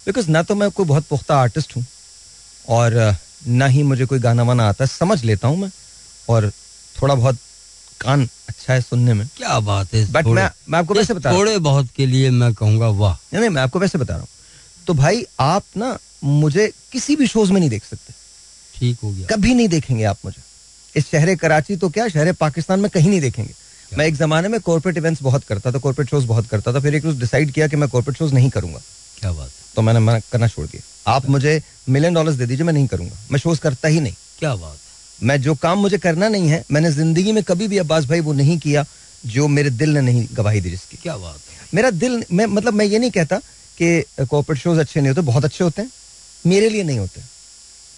[0.06, 1.84] बिकॉज़ ना तो मैं कोई बहुत पुख्ता आर्टिस्ट हूँ
[2.68, 3.16] और
[3.46, 5.70] ना ही मुझे कोई गाना वाना आता है समझ लेता हूँ मैं
[6.28, 6.50] और
[6.96, 7.38] थोड़ा बहुत
[8.00, 11.58] कान अच्छा है सुनने में। क्या बात है बट मैं मैं आपको वैसे बता थोड़े
[11.58, 14.28] बहुत के लिए मैं कहूँगा वाह। नहीं नहीं मैं आपको वैसे बता रहा हूँ।
[14.86, 18.14] तो भाई आप ना मुझे किसी भी शोज़ में नहीं देख सकते।
[18.74, 20.42] ठीक हो गया। कभी नहीं देखेंगे आप मुझे।
[20.94, 23.54] इस शहर कराची तो क्या शहर पाकिस्तान में कहीं नहीं देखेंगे।
[23.92, 26.94] मैं एक जमाने में कॉर्पोरेट इवेंट्स बहुत करता था कॉर्पोरेट शोज़ बहुत करता था फिर
[26.94, 28.80] एक रोज डिसाइड किया कि मैं कॉर्पोरेट शोज़ नहीं करूँगा।
[29.18, 32.72] क्या बात तो मैंने मना करना छोड़ दिया। आप मुझे मिलियन डॉलर्स दे दीजिए मैं
[32.72, 34.78] नहीं करूँगा। मैं शोज़ करता ही नहीं। क्या बात
[35.20, 38.32] मैं जो काम मुझे करना नहीं है मैंने ज़िंदगी में कभी भी अब्बास भाई वो
[38.32, 38.84] नहीं किया
[39.26, 42.74] जो मेरे दिल ने नहीं गवाही दी जिसकी। क्या बात है। मेरा दिल मैं मतलब
[42.74, 43.36] मैं ये नहीं कहता
[43.78, 45.90] कि कॉर्पोरेट शोज़ अच्छे नहीं होते बहुत अच्छे होते हैं।
[46.46, 47.20] मेरे लिए नहीं होते।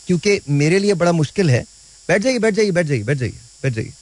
[0.06, 1.64] क्योंकि मेरे लिए बड़ा मुश्किल है।
[2.08, 3.92] बैठ जाइए बैठ जाइए बैठ जाइए बैठ जाइए बैठ जाइए।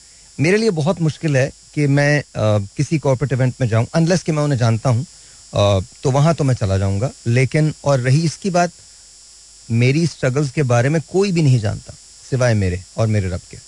[0.40, 4.32] मेरे लिए बहुत मुश्किल है कि मैं अ, किसी कॉर्पोरेट इवेंट में जाऊँ अनलेस कि
[4.32, 5.06] मैं उन्हें जानता हूँ।
[5.54, 8.72] अ, तो वहाँ तो मैं चला जाऊँगा। लेकिन और रही इसकी बात
[9.70, 11.94] मेरी स्ट्रगल्स के बारे में कोई भी नहीं जानता
[12.30, 13.58] सिवाय मेरे और मेरे रब के।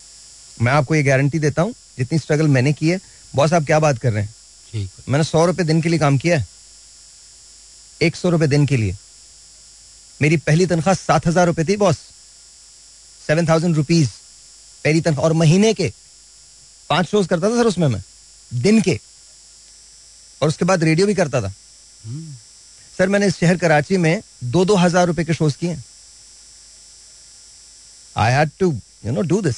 [0.62, 3.00] मैं आपको ये गारंटी देता हूँ जितनी स्ट्रगल मैंने की है
[3.34, 4.34] बॉस आप क्या बात कर रहे हैं?
[4.72, 6.46] ठीक। मैंने सौ रुपये दिन के लिए काम किया है।
[8.02, 8.96] एक सौ रुपए दिन के लिए।
[10.20, 11.96] मेरी पहली तनख्वाह सात हज़ार रुपए थी बॉस
[13.22, 14.08] सेवन थाउज़ेंड रुपीज़
[14.84, 15.92] पहली तनख्वाह और महीने के
[16.90, 18.02] पाँच शोज़ करता था सर उसमें मैं।
[18.52, 18.98] दिन के।
[20.40, 21.52] और उसके बाद रेडियो भी करता था।
[22.98, 25.76] सर, मैंने इस शहर कराची में दो दो हज़ार रुपए के शोज़ किए।
[28.16, 28.70] I had to
[29.04, 29.56] you know do this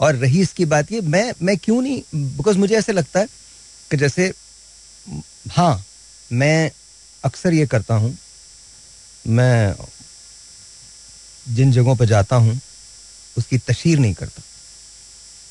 [0.00, 2.02] और रही इसकी बात ये, मैं मैं क्यों नहीं
[2.36, 3.26] बिकॉज़ मुझे ऐसे लगता है
[3.90, 4.32] कि जैसे
[5.50, 5.84] हाँ
[6.30, 6.70] मैं
[7.24, 8.16] अक्सर ये करता हूँ
[9.24, 9.74] मैं
[11.46, 12.60] जिन जगहों पर जाता हूँ
[13.36, 14.42] उसकी तशहीर नहीं करता।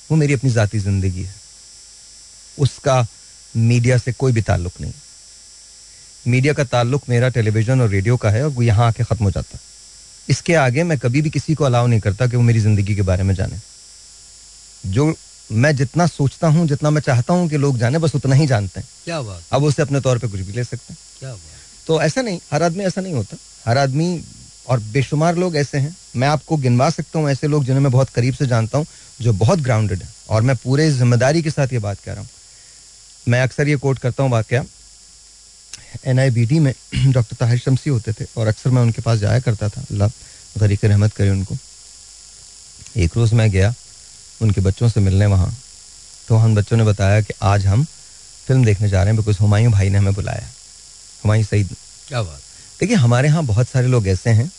[0.10, 1.34] वो मेरी अपनी ज़ाती ज़िंदगी है।
[2.57, 3.06] उसका
[3.56, 4.93] मीडिया से कोई भी ताल्लुक नहीं।
[6.26, 9.31] मीडिया का ताल्लुक मेरा टेलीविज़न और रेडियो का है और वो यहाँ आके ख़त्म हो
[9.31, 9.61] जाता है।
[10.27, 13.02] इसके आगे मैं कभी भी किसी को अलाउ नहीं करता कि वो मेरी ज़िंदगी के
[13.02, 13.60] बारे में जाने।
[14.84, 15.14] जो
[15.49, 18.80] मैं जितना सोचता हूँ जितना मैं चाहता हूँ कि लोग जाने बस उतना ही जानते
[18.80, 21.60] हैं। क्या बात अब उसे अपने तौर पर कुछ भी ले सकते हैं। क्या बात
[21.91, 24.23] तो ऐसा नहीं, हर आदमी ऐसा नहीं होता। हर आदमी
[24.68, 28.09] और बेशुमार लोग ऐसे हैं। मैं आपको गिनवा सकता हूँ ऐसे लोग जिन्हें मैं बहुत
[28.09, 28.85] करीब से जानता हूँ,
[29.22, 32.30] जो बहुत ग्राउंडेड है। और मैं पूरे ज़िम्मेदारी के साथ ये बात कह रहा हूँ।
[33.27, 34.63] मैं अक्सर ये कोट करता हूँ वाक्य।
[36.05, 36.18] एन
[36.61, 36.73] में
[37.11, 40.09] डॉक्टर ताहिर शमसी होते थे और अक्सर मैं उनके पास जाया करता था। अल्लाह
[40.57, 41.57] गरीक रहमत करे उनको।
[42.97, 43.73] एक रोज़ मैं गया,
[44.41, 45.57] उनके बच्चों से मिलने वहाँ।
[46.27, 47.84] तो हम बच्चों ने बताया कि आज हम
[48.47, 50.49] फ़िल्म देखने जा रहे हैं, बिकॉज़ हुमायूं भाई ने हमें बुलाया।
[51.22, 51.76] है हुमायूं सईद
[52.07, 52.41] क्या बात।
[52.80, 54.52] देखिए हमारे यहाँ बहुत सारे लोग ऐसे हैं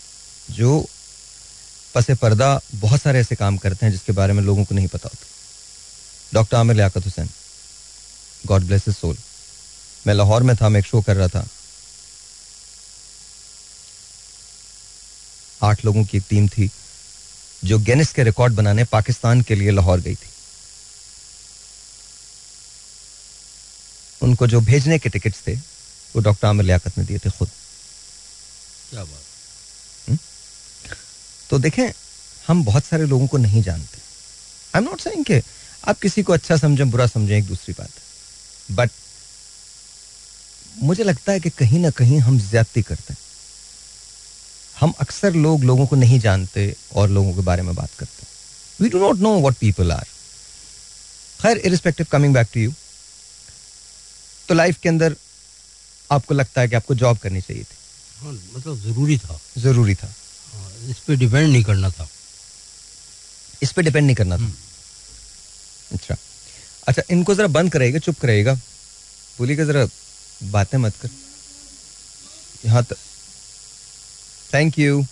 [0.51, 0.89] जो
[1.95, 5.09] पसे पर्दा बहुत सारे ऐसे काम करते हैं जिसके बारे में लोगों को नहीं पता
[5.09, 5.27] होता।
[6.35, 7.29] Doctor Aamir Liaquat Hussain
[8.47, 9.17] God bless soul.
[10.07, 11.49] मैं लाहौर में था मैं एक शो कर रहा था।
[15.63, 16.71] आठ लोगों की एक टीम थी
[17.65, 20.31] जो गेनिस के रिकॉर्ड बनाने पाकिस्तान के लिए लाहौर गई थी।
[24.23, 25.57] उनको जो भेजने के टिकट्स थे
[26.15, 27.49] वो डॉक्टर आमिर लियाकत ने दिए थे खुद।
[28.91, 30.19] क्या बात?
[31.51, 31.91] तो देखें
[32.47, 33.99] हम बहुत सारे लोगों को नहीं जानते।
[34.75, 35.41] आई एम नॉट सेइंग कि
[35.89, 37.91] आप किसी को अच्छा समझें बुरा समझें एक दूसरी बात।
[38.71, 38.91] बट
[40.83, 43.21] मुझे लगता है कि कहीं ना कहीं हम ज्यादती करते हैं।
[44.77, 48.29] हम अक्सर लोग लोगों को नहीं जानते और लोगों के बारे में बात करते हैं।
[48.81, 50.07] We do not know what people are
[51.41, 52.73] खैर irrespective coming back to you
[54.49, 55.17] तो लाइफ के अंदर
[56.13, 57.77] आपको लगता है कि आपको जॉब करनी चाहिए थी?
[58.19, 60.15] हाँ मतलब ज़रूरी था। ज़रूरी था।
[60.55, 62.09] हाँ, इस पे डिपेंड नहीं करना था।
[63.63, 64.53] इस पे डिपेंड नहीं करना था?
[65.93, 66.17] अच्छा।
[66.89, 68.55] अच्छा इनको जरा बंद करेगा चुप करेगा।
[69.39, 69.87] बोलिएगा जरा
[70.43, 71.09] बातें मत कर।
[72.65, 72.97] यहाँ तक
[74.55, 75.07] थैंक यू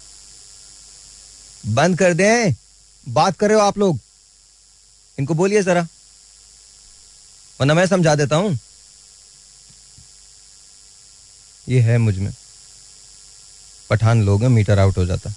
[1.67, 2.55] बंद कर दें।
[3.09, 4.01] बात कर रहे हो आप लोग।
[5.19, 5.83] इनको बोलिए जरा।
[7.61, 8.59] वरना मैं समझा देता हूँ।
[11.67, 12.33] ये है मुझमें।
[13.91, 15.33] पठान लोग हैं मीटर आउट हो जाता।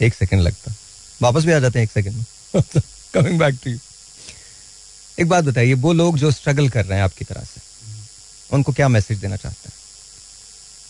[0.00, 0.74] एक सेकंड लगता।
[1.20, 2.24] वापस भी आ जाते हैं एक सेकंड में।
[3.14, 3.78] कमिंग बैक टू यू
[5.18, 7.60] एक बात बताइए वो लोग जो स्ट्रगल कर रहे हैं आपकी तरह से
[8.50, 9.74] उनको क्या मैसेज देना चाहते हैं?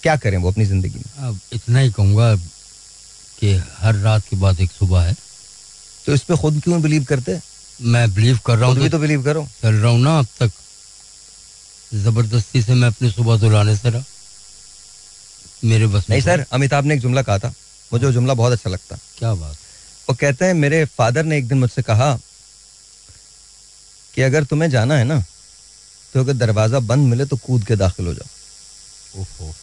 [0.03, 1.28] क्या करें वो अपनी ज़िंदगी में?
[1.28, 2.35] अब इतना ही कहूँगा
[3.39, 5.16] कि हर रात के बाद एक सुबह है।
[6.07, 7.39] तो इस पे खुद क्यों बिलीव करते
[7.81, 10.53] मैं बिलीव कर रहा हूँ तो बिलीव करो। चल रहा हूँ ना अब तक
[11.93, 14.05] ज़बरदस्ती से मैं अपनी सुबह तो लाने से रहा।
[15.65, 17.52] मेरे बस नहीं सर अमिताभ ने एक जुमला कहा था।
[17.93, 19.56] मुझे वो जुमला बहुत अच्छा लगता। क्या बात।
[20.09, 22.15] वो कहते हैं मेरे फादर ने एक दिन मुझसे कहा
[24.15, 25.20] कि अगर तुम्हें जाना है ना
[26.15, 29.55] तो अगर दरवाज़ा बंद मिले तो कूद के दाखिल हो जाओ। ओहो।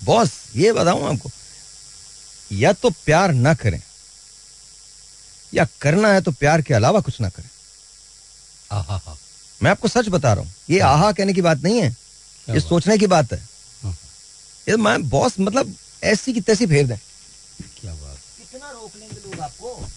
[0.00, 1.30] बॉस ये बताऊँ आपको
[2.50, 3.80] या तो प्यार ना करें
[5.52, 7.48] या करना है तो प्यार के अलावा कुछ ना करें।
[8.72, 9.16] आहा हा
[9.60, 11.96] मैं आपको सच बता रहा हूँ। ये आहा कहने की बात नहीं है
[12.48, 13.38] ये सोचने की बात है।
[13.82, 13.96] हाँ।
[14.66, 15.74] ये मैं बॉस मतलब
[16.04, 18.18] ऐसी की तैसी फेर दें। क्या बात?
[18.52, 19.88] कितना रोक लेंगे लोग आपको?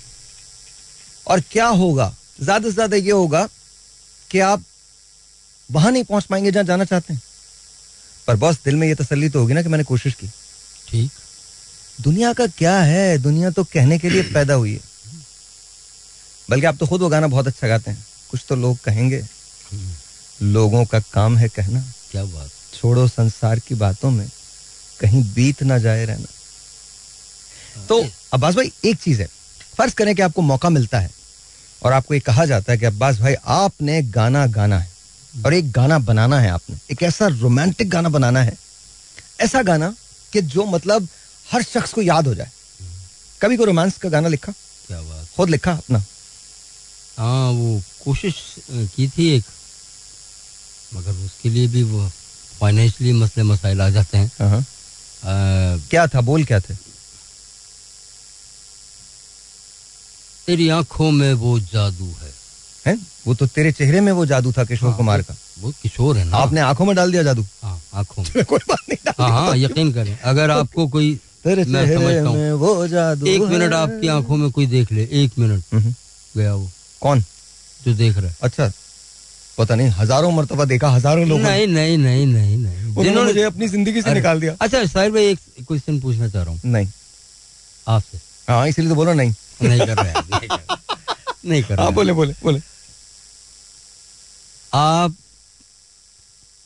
[1.28, 2.14] और क्या होगा?
[2.42, 3.48] ज़्यादा से ज़्यादा ये होगा
[4.30, 4.64] कि आप
[5.70, 7.22] वहाँ नहीं पहुँच पाएँगे जहाँ जाना चाहते हैं।
[8.28, 10.28] पर बॉस दिल में ये तसल्ली तो होगी ना कि मैंने कोशिश की।
[10.88, 11.12] ठीक।
[12.00, 13.18] दुनिया का क्या है?
[13.18, 14.82] दुनिया तो कहने के लिए पैदा हुई है।
[16.50, 19.22] बल्कि आप तो खुद वो गाना बहुत अच्छा गाते हैं। कुछ तो लोग कहेंगे।
[20.40, 21.82] लोगों का काम है कहना।
[22.12, 22.50] क्या बात?
[22.74, 24.30] छोड़ो संसार की बातों में
[25.00, 26.28] कहीं बीत ना जाए रहना।
[27.90, 28.02] तो
[28.34, 29.28] अब्बास भाई एक चीज़ है।
[29.78, 31.12] फ़र्ज़ करें कि आपको मौका मिलता है
[31.84, 34.92] और आपको ये कहा जाता है कि अब्बास भाई आपने गाना गाना है
[35.46, 38.58] और एक गाना बनाना है आपने। एक ऐसा रोमांटिक गाना बनाना है।
[39.42, 39.96] ऐसा गाना
[40.34, 41.08] कि जो मतलब
[41.52, 42.50] हर शख्स को याद हो जाए।
[43.42, 44.52] कभी कोई रोमांस का गाना लिखा?
[44.88, 45.28] क्या बात?
[45.38, 46.04] खुद लिखा अपना।
[47.18, 48.36] हाँ वो कोशिश
[48.72, 49.46] की थी एक।
[50.96, 52.08] मगर उसके लिए भी वो
[52.60, 54.66] फाइनेंशियली मसले मसाइल आ जाते हैं। हाँ, हाँ।
[55.90, 56.22] क्या था?
[56.22, 56.74] बोल क्या थे?
[60.48, 62.34] तेरी आँखों में वो जादू है।
[62.86, 62.98] हैं?
[63.28, 66.26] वो तो तेरे चेहरे में वो जादू था किशोर हाँ, कुमार का। वो किशोर है
[66.26, 67.46] ना। आपने आँखों में डाल दिया जादू?
[67.64, 71.14] हाँ आँखों में। कोई बात नहीं हाँ हाँ यकीन करें अगर आपको कोई
[71.44, 75.40] तेरे मैं समझता हूँ। वो जादू एक मिनट आपकी आँखों में कोई देख ले एक
[75.40, 75.94] मिनट। हम्म,
[76.36, 76.70] गया वो।
[77.02, 77.24] कौन?
[77.86, 78.72] जो देख रहा है। अच्छा।
[79.60, 83.68] पता नहीं हज़ारों मरतबा देखा हज़ारों लोग नहीं नहीं नहीं नहीं नहीं। उन्होंने मुझे अपनी
[83.68, 86.88] ज़िंदगी से निकाल दिया। अच्छा साहिर भाई एक क्वेश्चन पूछना चाह रहा हूँ। नहीं।
[87.88, 88.20] आपसे।
[88.50, 90.14] हाँ इसलिए तो बोलो नहीं। नहीं कर रहे
[91.46, 92.60] नहीं कर रहे हैं। बोले बोले बोले।
[94.74, 95.16] आप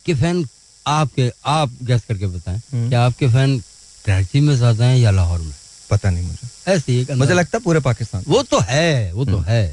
[0.06, 0.44] के फ़ैन
[0.86, 3.58] आपके आप गैस करके बताएँ हम्म। कि आपके फ़ैन
[4.04, 5.54] कराची में ज़्यादा हैं या लाहौर में?
[5.90, 9.38] पता नहीं मुझे। ऐसे ही मुझे लगता है पूरे पाकिस्तान। वो तो है वो तो
[9.40, 9.64] है।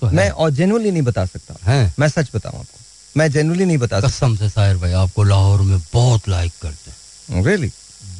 [0.00, 1.94] तो है। मैं और जेनुअली नहीं बता सकता। है?
[1.98, 2.78] मैं सच बताऊँ आपको।
[3.16, 6.90] मैं जेनुअली नहीं बता सकता। कसम से साहिर भाई आपको लाहौर में बहुत लाइक करते
[6.90, 7.70] हैं। रियली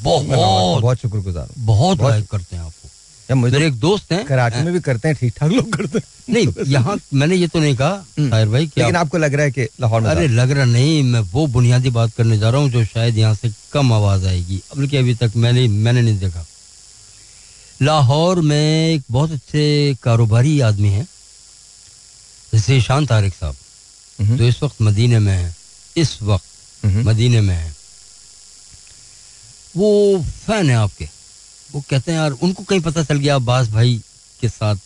[0.03, 2.89] बहुत। बहुत शुक्रगुजार बहुत लाइक करते हैं आपको।
[3.35, 6.49] मेरे एक दोस्त हैं। कराची में भी करते हैं ठीक ठाक लोग करते हैं। नहीं
[6.67, 9.51] यहाँ मैंने ये तो नहीं कहा हम्म। साहिर भाई लेकिन आप- आपको लग रहा है
[9.51, 12.71] कि लाहौर में अरे लग रहा नहीं मैं वो बुनियादी बात करने जा रहा हूँ
[12.71, 16.47] जो शायद यहाँ से कम आवाज़ आएगी। बल्कि अभी तक मैंने मैंने नहीं देखा।
[17.83, 21.07] लाहौर में एक बहुत अच्छे कारोबारी आदमी है।
[22.55, 23.57] जीशान तारिक साहब
[24.21, 25.55] हम्म, जो इस वक्त मदीने में है
[25.97, 27.77] इस वक्त हम्म, मदीने में है
[29.77, 31.09] वो फ़ैन है आपके।
[31.71, 34.01] वो कहते हैं यार उनको कहीं पता चल गया अब्बास भाई
[34.41, 34.77] के साथ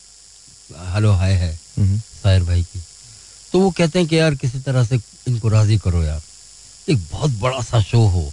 [0.94, 2.82] हेलो हाय है हम्म, साहिर भाई की।
[3.52, 6.22] तो वो कहते हैं कि यार किसी तरह से इनको राज़ी करो यार।
[6.88, 8.32] एक बहुत बड़ा सा शो हो।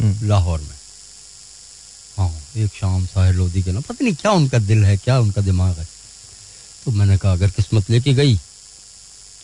[0.00, 0.76] लाहौर में।
[2.16, 5.40] हाँ एक शाम साहिर लोधी के ना पता नहीं क्या उनका दिल है क्या उनका
[5.42, 5.86] दिमाग है।
[6.84, 8.36] तो मैंने कहा अगर किस्मत लेके गई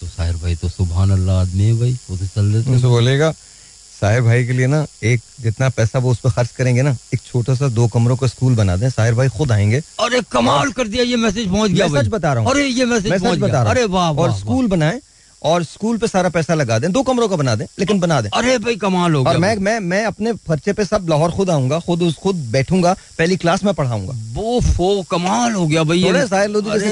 [0.00, 3.30] तो साहिर भाई तो सुबह अल्लाह आदमी है भाई वो तो चल देते उसे बोलेगा
[3.32, 7.20] साहिर भाई के लिए ना एक जितना पैसा वो उस पर खर्च करेंगे ना एक
[7.26, 10.88] छोटा सा दो कमरों का स्कूल बना दें साहिर भाई खुद आएँगे। अरे कमाल कर
[10.88, 13.38] दिया ये मैसेज पहुँच गया मैं सच बता रहा हूँ। अरे ये मैसेज मैं सच
[13.38, 15.00] बता रहा हूँ। अरे वाह और स्कूल बनाएँ
[15.42, 18.28] और स्कूल पे सारा पैसा लगा दें दो कमरों का बना दें लेकिन बना दें।
[18.34, 21.78] अरे भाई कमाल होगा और मैं मैं मैं अपने खर्चे पे सब लाहौर खुद आऊँगा
[21.80, 26.12] खुद उस खुद बैठूँगा पहली क्लास में पढ़ाऊँगा। वो फो कमाल हो गया भाई। ये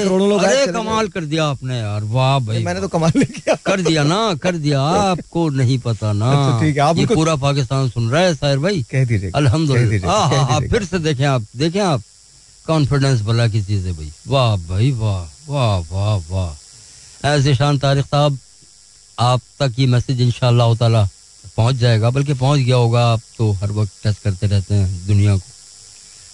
[0.03, 3.81] करोड़ों लोग अरे कमाल कर दिया आपने यार वाह भाई। मैंने तो कमाल किया। कर
[3.81, 4.81] दिया ना कर दिया
[5.11, 8.85] आपको नहीं पता ना। अच्छा, ठीक है, आप पूरा पाकिस्तान सुन रहा है साहिर भाई?
[8.91, 12.03] कह दीजिए अल्हम्दुलिल्लाह। हाँ, हाँ, हाँ, फिर से देखें आप देखें आप।
[12.67, 16.64] कॉन्फिडेंस भला की चीज़ है भाई। वाह भाई वाह वाह वाह वाह।
[17.25, 18.37] शान तारिक साहब,
[19.17, 21.07] आप तक ये मैसेज इंशाल्लाह ताला
[21.57, 25.35] पहुँच जाएगा, बल्कि पहुँच गया होगा आप तो हर वक्त टच करते रहते हैं दुनिया
[25.37, 25.43] को।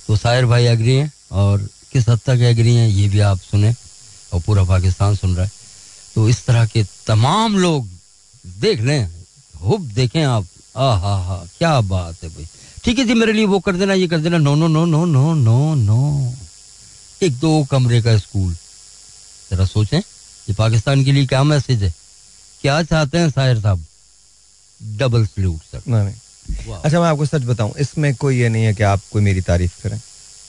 [0.07, 3.73] तो साहिर भाई एग्री हैं और किस हद तक एग्री हैं, ये भी आप सुने
[4.33, 5.51] और पूरा पाकिस्तान सुन रहा है।
[6.15, 7.87] तो इस तरह के तमाम लोग
[8.59, 9.09] देख लें,
[9.55, 10.45] हुब देखें आप
[10.77, 12.47] आ हा हा, क्या बात है भाई।
[12.83, 15.05] ठीक है जी, मेरे लिए वो कर देना, ये कर देना, no no no no
[15.05, 16.33] no no no.
[17.21, 18.55] एक दो कमरे का स्कूल,
[19.51, 20.01] जरा सोचें।
[20.47, 21.93] ये पाकिस्तान के लिए क्या मैसेज है?
[22.63, 23.85] क्या चाहते हैं साहिर साहब?
[24.81, 26.13] डबल सल्यूट सर
[26.75, 29.81] अच्छा मैं आपको सच बताऊँ इसमें कोई ये नहीं है कि आप कोई मेरी तारीफ़
[29.83, 29.99] करें।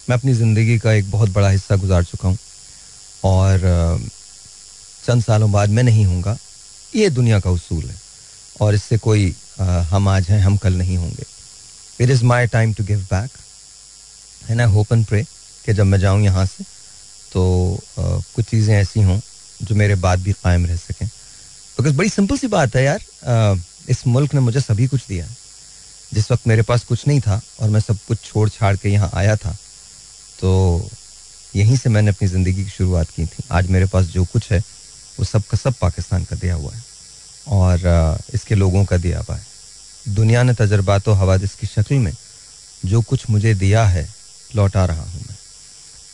[0.09, 2.39] मैं अपनी ज़िंदगी का एक बहुत बड़ा हिस्सा गुजार चुका हूँ
[3.25, 3.59] और
[5.05, 6.37] चंद सालों बाद मैं नहीं हूँगा
[6.93, 8.01] ये दुनिया का उसूल है
[8.61, 11.25] और इससे कोई हम आज हैं हम कल नहीं होंगे।
[12.01, 13.31] It is my time to give back
[14.51, 15.23] and I hope and pray
[15.65, 16.65] कि जब मैं जाऊँ यहाँ से
[17.33, 17.43] तो
[17.99, 19.19] कुछ चीज़ें ऐसी हों
[19.63, 24.07] जो मेरे बाद भी कायम रह सकें। बिकॉज़ बड़ी सिंपल सी बात है यार इस
[24.07, 25.27] मुल्क ने मुझे सभी कुछ दिया।
[26.13, 29.11] जिस वक्त मेरे पास कुछ नहीं था और मैं सब कुछ छोड़ छाड़ के यहाँ
[29.15, 29.57] आया था
[30.39, 30.91] तो
[31.53, 34.59] यहीं से मैंने अपनी ज़िंदगी की शुरुआत की थी। आज मेरे पास जो कुछ है,
[35.19, 36.83] वो सब का सब पाकिस्तान का दिया हुआ है
[37.49, 39.47] और इसके लोगों का दिया हुआ है।
[40.07, 42.13] दुनिया ने तजर्बात व हवादिस की शक्ल में
[42.83, 44.09] जो कुछ मुझे दिया है,
[44.51, 45.37] लौटा रहा हूँ मैं।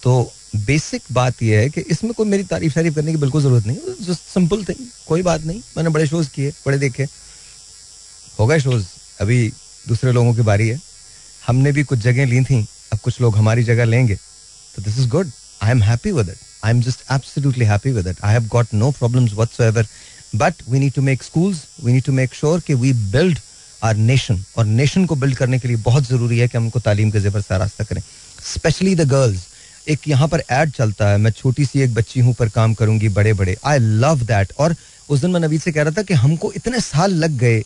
[0.02, 3.66] तो बेसिक बात यह है कि इसमें कोई मेरी तारीफ़ शारीफ करने की बिल्कुल ज़रूरत
[3.66, 7.06] नहीं सिंपल थिंग कोई बात नहीं। मैंने बड़े शोज़ किए, बड़े देखे।
[8.38, 8.86] हो गए शोज़
[9.20, 9.52] अभी
[9.88, 10.80] दूसरे लोगों की बारी है।
[11.46, 14.14] हमने भी कुछ जगह ली थी। अब कुछ लोग हमारी जगह लेंगे।
[14.76, 15.30] तो this is good
[15.62, 18.74] I am happy with it I am just absolutely happy with it I have got
[18.74, 19.86] no problems whatsoever
[20.36, 23.38] but we need to make schools we need to make sure कि we build
[23.82, 26.80] our nation और nation को build करने के लिए बहुत ज़रूरी है कि हम उनको
[26.80, 28.02] तालीम के जेवर से रास्ता करें।
[28.44, 29.46] स्पेशली द गर्ल्स
[29.88, 33.08] एक यहाँ पर एड चलता है। मैं छोटी सी एक बच्ची हूँ पर काम करूँगी
[33.10, 34.74] बड़े बड़े आई लव दैट और
[35.08, 37.62] उस दिन मैं नवीद से कह रहा था कि हमको इतने साल लग गए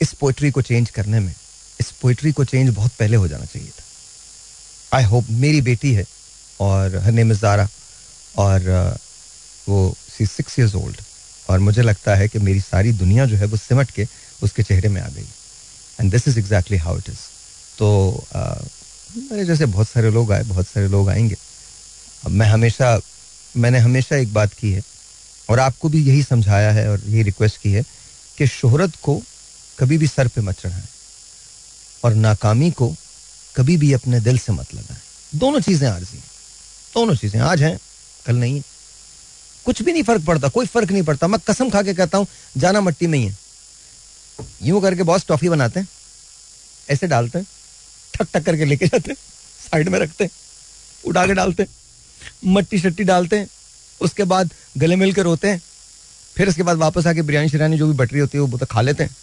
[0.00, 1.34] इस पोइट्री को चेंज करने में।
[1.80, 6.04] इस पोइट्री को चेंज बहुत पहले हो जाना चाहिए था। आई होप मेरी बेटी है
[6.60, 7.68] और हर नेम इज़ ज़ारा
[8.38, 8.96] और
[9.68, 10.96] वो सी सिक्स ईयर्स ओल्ड
[11.48, 14.06] और मुझे लगता है कि मेरी सारी दुनिया जो है वो सिमट के
[14.42, 15.26] उसके चेहरे में आ गई।
[15.98, 17.18] And this is exactly how it is
[17.78, 18.24] तो
[19.30, 21.36] मेरे जैसे बहुत सारे लोग आए, बहुत सारे लोग आएँगे।
[22.28, 23.00] मैं हमेशा,
[23.56, 24.82] मैंने हमेशा एक बात की है
[25.48, 27.82] और आपको भी यही समझाया है और यही रिक्वेस्ट की है
[28.38, 29.22] कि शोहरत को
[29.78, 30.88] कभी भी सर पे मत चढ़ाएँ
[32.04, 32.94] और नाकामी को
[33.56, 35.00] कभी भी अपने दिल से मत लगाएँ।
[35.34, 36.24] दोनों चीज़ें आरजी हैं।
[36.94, 37.78] दोनों चीज़ें आज हैं,
[38.26, 38.62] कल नहीं है।
[39.64, 42.26] कुछ भी नहीं फ़र्क पड़ता, कोई फ़र्क नहीं पड़ता। मैं कसम खा के कहता हूँ,
[42.56, 43.36] जाना मट्टी में ही है।
[44.62, 45.88] यूँ करके बॉस टॉफी बनाते हैं,
[46.88, 47.46] ऐसे डालते हैं
[48.14, 49.16] ठक ठक करके लेके जाते हैं
[49.70, 50.30] साइड में रखते हैं,
[51.04, 51.70] उठा के डालते हैं।
[52.46, 53.48] मट्टी शट्टी डालते हैं
[54.00, 55.60] उसके बाद गले मिलकर रोते हैं
[56.36, 58.80] फिर उसके बाद वापस आके बिरयानी शिरानी जो भी बटरी होती है वो तो खा
[58.80, 59.16] लेते हैं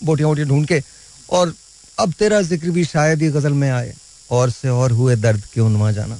[0.00, 0.82] बोटियाँ वोटियाँ ढूंढ के।
[1.28, 1.54] और
[1.98, 3.94] अब तेरा ज़िक्र भी शायद ही गज़ल में आए
[4.30, 6.18] और से और हुए दर्द क्यों नुमा जाना।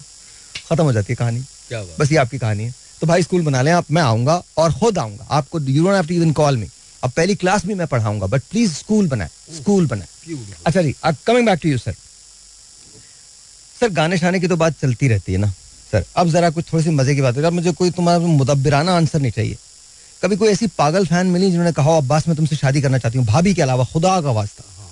[0.69, 3.63] खत्म हो जाती है कहानी। क्या बस ये आपकी कहानी है। तो भाई स्कूल बना
[3.63, 6.69] लें आप मैं आऊँगा और खुद आऊँगा। आपको you don't have to even call me
[7.03, 10.09] अब पहली क्लास भी मैं पढ़ाऊँगा बट प्लीज़ स्कूल बनाए स्कूल बनाए।
[10.67, 11.95] अच्छा जी coming back to you sir
[13.77, 15.53] sir गाने शाने की तो बात चलती रहती है ना।
[15.93, 19.21] सर अब जरा कुछ थोड़ी सी मज़े की बात है। मुझे कोई तुम्हारा मुदब्बिराना आंसर
[19.21, 19.57] नहीं चाहिए।
[20.23, 23.27] कभी कोई ऐसी पागल फ़ैन मिली जिन्होंने कहा अब्बास मैं तुमसे शादी करना चाहती हूँ।
[23.27, 24.89] भाभी के अलावा खुदा का वास्ता। हाँ,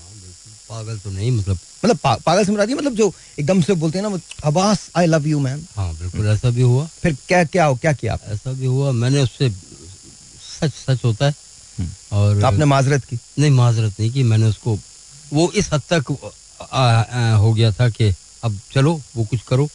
[0.71, 4.09] पागल तो नहीं मतलब मतलब पा, पागल से मुरादी मतलब जो एकदम से बोलते हैं
[4.09, 7.75] ना Abbas I love you man हाँ बिल्कुल ऐसा भी हुआ। फिर क्या क्या हो
[7.75, 9.51] क्या किया ऐसा भी हुआ मैंने उससे
[10.61, 11.35] सच सच होता है।
[11.79, 13.19] हम्म। और आपने माजरत की?
[13.39, 14.79] नहीं माजरत नहीं की मैंने उसको
[15.33, 16.17] वो इस हद तक
[16.73, 18.15] आ, आ, हो गया था कि
[18.45, 19.69] अब चलो वो कुछ करो?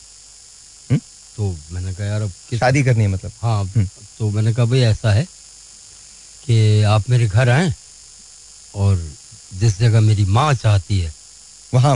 [1.38, 3.32] तो मैंने कहा यार अब शादी करनी है मतलब?
[3.42, 3.88] हाँ हम्म।
[4.18, 5.24] तो मैंने कहा भाई ऐसा है
[6.46, 7.74] कि आप मेरे घर आए
[8.76, 8.98] और
[9.60, 11.14] जिस जगह मेरी माँ चाहती है
[11.74, 11.96] वहाँ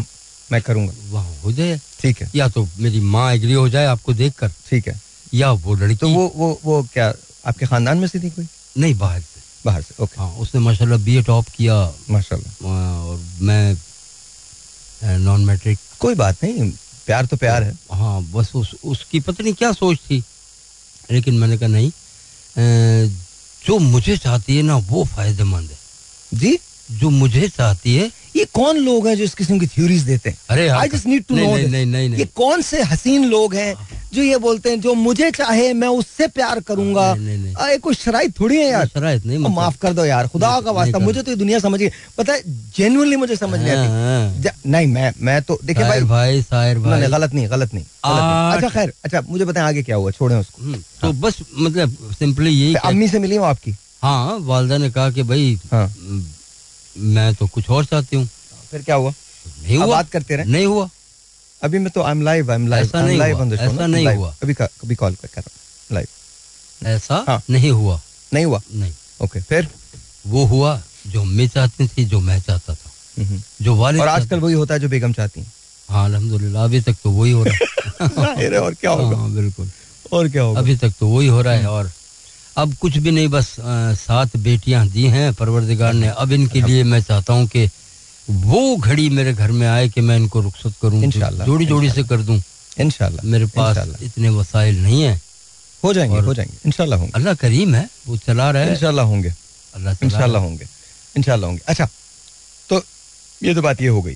[0.52, 4.14] मैं करूँगा। वहाँ हो जाए। ठीक है। या तो मेरी माँ एग्री हो जाए आपको
[4.14, 5.00] देख कर ठीक है।
[5.34, 7.14] या वो लड़की तो वो वो वो क्या
[7.48, 8.48] आपके खानदान में से थी कोई?
[8.78, 11.76] नहीं बाहर से। बाहर से ओके। हाँ उसने माशाल्लाह बी टॉप किया।
[12.10, 13.78] माशाल्लाह। और मैं
[15.20, 16.72] नॉन मैट्रिक कोई बात नहीं।
[17.08, 20.24] प्यार तो प्यार है। हाँ बस उस उसकी पता नहीं क्या सोच थी?
[21.12, 21.92] लेकिन मैंने कहा नहीं
[23.62, 25.78] जो मुझे चाहती है ना वो फ़ायदेमंद है।
[26.34, 26.58] जी?
[26.92, 30.38] जो मुझे चाहती है ये कौन लोग हैं जो इस किस्म की थ्योरीज देते हैं?
[30.50, 33.56] अरे I just need to know नहीं, नहीं, नहीं, नहीं, ये कौन से हसीन लोग
[33.56, 33.74] हैं
[34.14, 37.08] जो ये बोलते हैं जो मुझे चाहे मैं उससे प्यार करूँगा।
[37.70, 40.72] ये कोई शराइ थोड़ी है यार। शराइत नहीं मतलब, माफ़ कर दो यार खुदा का
[40.72, 42.42] वास्ता। मुझे तो ये दुनिया समझ गई पता है
[42.78, 46.80] जेनुअनली मुझे समझ नहीं आती। हाँ, हाँ। नहीं मैं मैं तो देखिए भाई। भाई साहिर
[46.80, 50.64] भाई। गलत नहीं गलत नहीं अच्छा खैर अच्छा मुझे बताएँ आगे क्या हुआ छोड़े उसको।
[50.64, 54.90] हम्म, तो हाँ। बस मतलब सिंपली यही अम्मी से मिली हूँ आपकी। हाँ वालदा ने
[54.92, 55.58] कहा कि भाई
[56.98, 58.28] मैं तो कुछ और चाहती हूँ।
[58.72, 59.12] फिर क्या हुआ?
[59.64, 60.46] नहीं हुआ। बात करते रहे?
[60.46, 60.90] नहीं हुआ।
[61.62, 64.08] अभी मैं तो I am live I am live ऐसा नहीं लाइव ऑन ऐसा नहीं
[64.08, 67.42] हुआ। अभी कभी कॉल कर रहा हूँ लाइव ऐसा हाँ.
[67.50, 68.00] नहीं हुआ।
[68.34, 68.62] नहीं हुआ?
[68.74, 68.94] नहीं।
[69.24, 69.68] ओके फिर?
[70.28, 72.92] वो हुआ जो मैं चाहती थी जो मैं चाहता था।
[73.62, 75.52] जो वाले और आजकल वही होता है जो बेगम चाहती हैं।
[75.90, 79.18] हाँ अल्हम्दुलिल्लाह अभी तक तो वही हो रहा है। और क्या होगा?
[79.18, 79.70] हाँ बिल्कुल।
[80.14, 80.60] और क्या होगा?
[80.60, 81.92] अभी तक तो वही हो रहा है और
[82.58, 83.56] अब कुछ भी नहीं बस
[84.00, 87.70] सात बेटियाँ दी हैं। परवरदिगार ने अब इनके लिए मैं चाहता हूँ कि
[88.28, 91.02] वो घड़ी मेरे घर में आए कि मैं इनको रुखसत करूँ
[91.46, 92.42] जोड़ी जोड़ी से कर दूँ।
[92.78, 95.20] इनशाला मेरे पास इतने वसाइल नहीं है।
[95.84, 99.34] हो जाएँगे हो जाएँगे इनशाला होंगे। अल्लाह करीम है वो चला रहा है। इनशाला होंगे
[99.74, 100.68] अल्लाह इनशाला होंगे
[101.16, 101.88] इनशाला होंगे। अच्छा
[102.70, 102.84] तो
[103.42, 104.16] ये तो बात ये हो गई।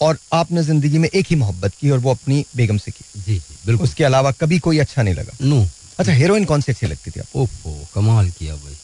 [0.00, 3.34] और आपने ज़िंदगी में एक ही मोहब्बत की और वो अपनी बेगम से की। जी
[3.34, 5.66] जी बिल्कुल। उसके अलावा कभी कोई अच्छा नहीं लगा। नो।
[5.98, 7.42] अच्छा हीरोइन कौन सी अच्छी लगती थी आपको?
[7.42, 8.76] ओफो कमाल किया भाई।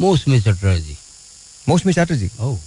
[0.00, 0.96] मौसमी चटर्जी।
[1.68, 2.30] मौसमी चटर्जी?
[2.40, 2.58] ओह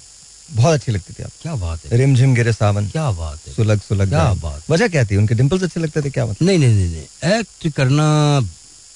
[0.52, 3.54] बहुत अच्छी लगती थी आप। क्या बात है। रिम झिम गिरे सावन। क्या बात है।
[3.54, 5.16] सुलग सुलग क्या बात वजह क्या थी?
[5.16, 8.08] उनके डिम्पल्स अच्छे लगते थे क्या बात नहीं नहीं नहीं नहीं। एक्ट करना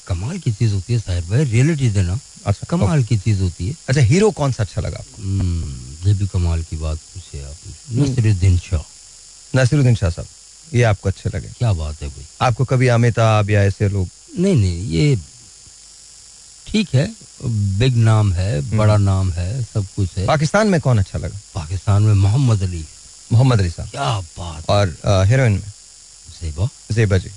[0.07, 3.75] कमाल की चीज़ होती है साहिर भाई। रियलिटी देना अच्छा कमाल की चीज़ होती है।
[3.89, 5.21] अच्छा हीरो कौन सा अच्छा लगा आपको?
[5.21, 8.81] हम्म, ये भी कमाल की बात पूछे आपने। हम्म। नसीरुद्दीन शाह।
[9.55, 10.27] नसीरुद्दीन शाह साहब
[10.73, 14.07] ये आपको अच्छे लगे। क्या बात है भाई। आपको कभी अमिताभ या ऐसे लोग
[14.39, 15.15] नहीं नहीं ये
[16.67, 17.05] ठीक है
[17.79, 21.39] बिग नाम है हम्म। बड़ा नाम है सब कुछ है। पाकिस्तान में कौन अच्छा लगा?
[21.55, 22.85] पाकिस्तान में मोहम्मद अली।
[23.31, 24.97] मोहम्मद अली साहब। क्या बात। और
[25.27, 25.71] हीरोइन में?
[26.41, 27.29] जेबा। जेबा जी।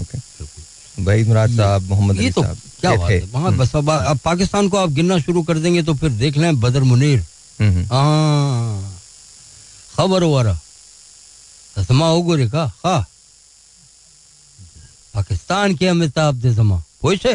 [0.00, 4.18] ओके। हम्म। भाई मुराद साहब मोहम्मद अली तो क्या बात है वहाँ हम्म। बस अब
[4.24, 7.24] पाकिस्तान को आप गिनना शुरू कर देंगे तो फिर देख लें बदर मुनीर।
[7.92, 9.00] हाँ।
[9.96, 10.58] खबर हो रहा
[11.76, 12.64] तस्मा हो गोरे का?
[12.84, 13.04] हा।
[15.14, 17.34] पाकिस्तान के अमिताभ दे जमा। पोइसे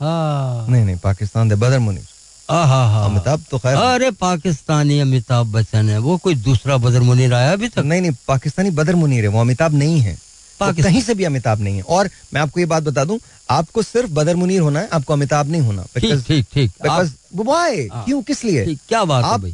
[0.00, 2.06] हाँ। नहीं नहीं पाकिस्तान दे बदर मुनीर
[2.48, 7.68] अमिताभ तो खैर अरे पाकिस्तानी अमिताभ बच्चन है। वो कोई दूसरा बदर मुनीर आया अभी
[7.68, 7.78] तक?
[7.80, 10.16] नहीं नहीं पाकिस्तानी बदर मुनीर है वो अमिताभ नहीं है।
[10.60, 13.18] कहीं से भी अमिताभ नहीं है। और मैं आपको ये बात बता दूँ
[13.50, 18.44] आपको सिर्फ़ बदर मुनीर होना है आपको अमिताभ नहीं होना। ठीक ठीक हाँ। क्यों किस
[18.44, 18.74] लिए?
[18.88, 19.44] क्या बात आप?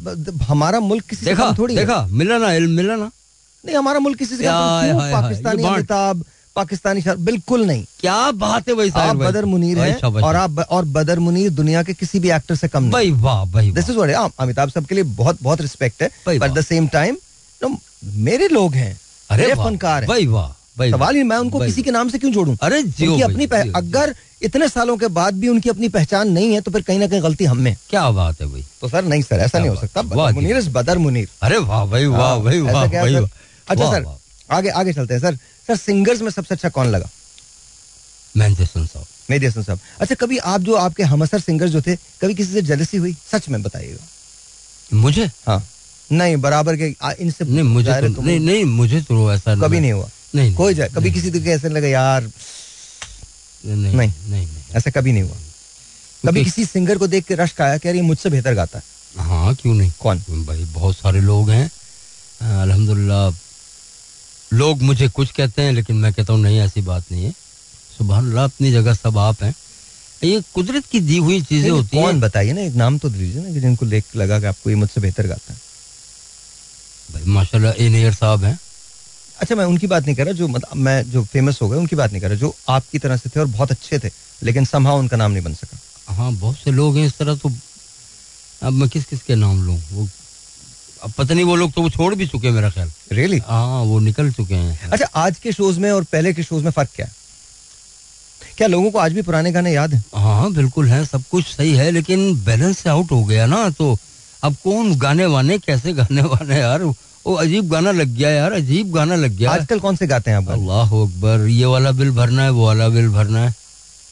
[0.47, 3.09] हमारा मुल्क किसी से देखा कम थोड़ी है। देखा मिला ना मिला ना।
[3.63, 6.23] नहीं हमारा मुल्क किसी से पाकिस्तानी अमिताभ
[6.55, 10.85] पाकिस्तानी शाह बिल्कुल नहीं। क्या बात है भाई आप बदर मुनीर हैं और आप और
[10.95, 14.31] बदर मुनीर दुनिया के किसी भी एक्टर से कम नहीं। वाह भाई दिस इज़ व्हाट
[14.39, 17.17] अमिताभ साहब के लिए बहुत बहुत रिस्पेक्ट है बट द सेम टाइम
[18.25, 18.97] मेरे लोग हैं
[19.29, 20.51] अरे फनकार हैं। भाई वाह
[20.81, 22.55] सवाल ही मैं उनको किसी के नाम से क्यों जोड़ूं?
[22.57, 24.13] अरे उनकी अपनी अगर
[24.43, 27.21] इतने सालों के बाद भी उनकी अपनी पहचान नहीं है तो फिर कहीं ना कहीं
[27.23, 30.01] गलती हम में। क्या बात है भाई। तो सर नहीं सर ऐसा नहीं हो सकता।
[30.03, 33.15] बदर मुनीर बदर मुनीर। अरे वाह भाई वाह हाँ, भाई?
[33.15, 33.27] वाह।
[33.67, 34.05] अच्छा सर
[34.51, 35.37] आगे आगे चलते हैं सर।
[35.71, 37.09] सर सिंगर्स में सबसे अच्छा कौन लगा?
[38.37, 42.97] हसन साहब अच्छा कभी आप जो आपके हमसर सिंगर्स जो थे कभी किसी से जलसी
[42.97, 43.17] हुई?
[43.31, 44.07] सच में बताइएगा।
[44.93, 45.31] मुझे?
[45.47, 45.67] हाँ।
[46.11, 49.91] नहीं बराबर के इनसे नहीं मुझे है तो नहीं नहीं मुझे तो ऐसा कभी नहीं
[49.91, 52.23] हुआ। नहीं कोई जाए कभी किसी को ऐसे लगा यार।
[53.65, 55.37] नहीं नहीं। नहीं। नहीं। ऐसा कभी नहीं हुआ।
[56.27, 58.83] कभी किसी सिंगर को देख के रश्क आया कि यार ये मुझसे बेहतर गाता है?
[59.17, 59.91] हाँ क्यों नहीं?
[59.99, 60.19] कौन?
[60.29, 61.71] भाई बहुत सारे लोग हैं।
[62.61, 63.29] अल्हम्दुलिल्लाह
[64.51, 67.31] लोग मुझे कुछ कहते हैं लेकिन मैं कहता हूँ नहीं ऐसी बात नहीं है।
[67.97, 69.53] सुबह अल्लाह अपनी जगह सब आप हैं।
[70.21, 73.41] ये कुदरत की दी हुई चीज़ें होती कौन हैं बताइए ना एक नाम तो दीजिए
[73.43, 75.59] ना कि जिनको देख लगा कि आपको ये मुझसे बेहतर गाता है।
[77.09, 78.57] भाई माशाल्लाह एनियर साहब हैं।
[79.39, 81.95] अच्छा मैं उनकी बात नहीं कर रहा जो मतलब मैं जो फ़ेमस हो गए उनकी
[81.95, 84.11] बात नहीं कर रहा जो आपकी तरह से थे और बहुत अच्छे थे
[84.41, 87.51] लेकिन समहा उनका नाम नहीं बन सका। हाँ बहुत से लोग हैं इस तरह तो
[88.61, 89.81] अब मैं किस किस के नाम लूँ?
[89.91, 90.07] वो
[91.03, 93.81] अब पता नहीं वो लोग तो वो छोड़ भी चुके हैं मेरा ख्याल। रियली हाँ
[93.91, 96.89] वो निकल चुके हैं। अच्छा आज के शोज़ में और पहले के शोज़ में फ़र्क
[96.95, 97.11] क्या है?
[98.57, 100.03] क्या लोगों को आज भी पुराने गाने याद है?
[100.15, 103.97] हाँ बिल्कुल है सब कुछ सही है लेकिन बैलेंस से आउट हो गया ना तो
[104.43, 106.83] अब कौन गाने वाने कैसे गाने वाने यार?
[107.25, 110.37] वो अजीब गाना लग गया यार अजीब गाना लग गया। आजकल कौन से गाते हैं
[110.37, 113.53] आप अल्लाह अकबर ये वाला बिल भरना है वो वाला बिल भरना है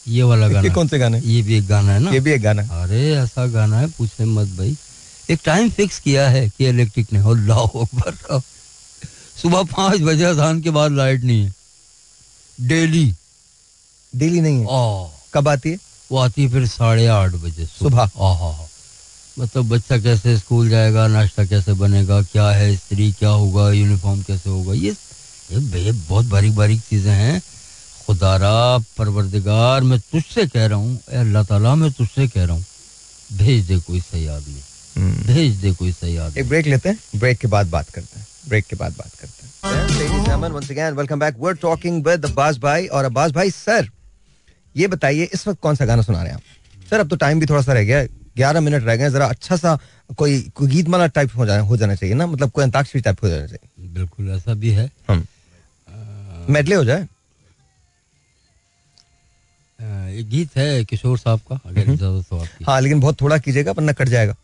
[0.08, 1.20] ये वाला गाना। कौन से गाने?
[1.26, 3.88] ये भी एक गाना है ना। ये भी एक गाना है। अरे ऐसा गाना है
[3.98, 4.76] पूछे मत भाई।
[5.30, 8.42] एक टाइम फिक्स किया है कि इलेक्ट्रिक ने। अल्लाह अकबर
[9.42, 11.54] सुबह पाँच बजे अजान के बाद लाइट नहीं है।
[12.58, 13.14] डेली
[14.14, 14.66] डेली नहीं है।
[15.34, 15.78] कब आती है?
[16.10, 18.10] वो आती है फिर साढ़े आठ बजे सुबह।
[19.38, 24.50] मतलब बच्चा कैसे स्कूल जाएगा नाश्ता कैसे बनेगा क्या है स्त्री क्या होगा यूनिफॉर्म कैसे
[24.50, 24.74] होगा?
[24.74, 24.96] ये
[25.52, 27.42] ये बहुत बारीक बारीक चीज़ें हैं।
[28.06, 32.66] खुदारा परवरदिगार मैं तुझसे कह रहा हूँ अल्लाह ताला मैं तुझसे कह रहा हूँ
[33.30, 34.62] भेज दे कोई सही आदमी।
[35.00, 38.28] भेज दे कोई सही आदमी एक ब्रेक लेते हैं ब्रेक के बाद बात करते हैं
[38.48, 39.48] ब्रेक के बाद बात करते हैं।
[39.90, 41.38] Ladies and gentlemen, once again, welcome back.
[41.38, 43.90] We're talking with Abbas भाई और अब्बास भाई सर
[44.76, 46.88] ये बताइए इस वक्त कौन सा गाना सुना रहे हैं आप?
[46.90, 48.04] सर अब तो टाइम भी थोड़ा सा रह गया
[48.38, 49.78] ग्यारह मिनट रह गए जरा अच्छा सा
[50.18, 53.24] कोई कोई गीत माला टाइप हो जाना हो जाना चाहिए ना मतलब कोई अंताक्षरी टाइप
[53.24, 55.26] हो जाना चाहिए। बिल्कुल ऐसा भी है। हम।
[56.50, 57.08] मेडले हो जाए?
[60.20, 63.72] एक गीत है किशोर साहब का अगर इजाज़त हो आपकी। हाँ लेकिन बहुत थोड़ा कीजिएगा
[63.72, 64.36] वरना कट जाएगा।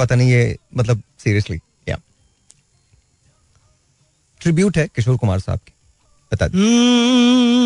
[0.00, 1.58] पता नहीं ये मतलब सीरियसली
[1.88, 1.96] या
[4.40, 5.72] ट्रिब्यूट है किशोर कुमार साहब की
[6.32, 7.60] बता हम्म,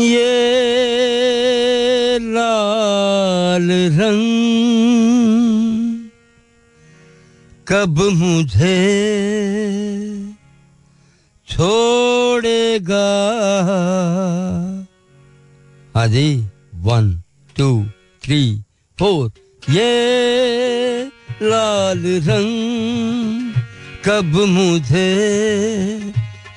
[0.00, 3.68] ये लाल
[4.00, 4.28] रंग
[7.68, 8.76] कब मुझे
[11.48, 13.08] छोड़ेगा?
[15.94, 16.26] हाँ जी
[16.88, 17.10] वन।
[17.58, 17.86] Two,
[18.22, 18.62] three,
[18.98, 19.30] four.
[19.70, 19.90] ये
[21.42, 23.52] लाल रंग
[24.04, 25.10] कब मुझे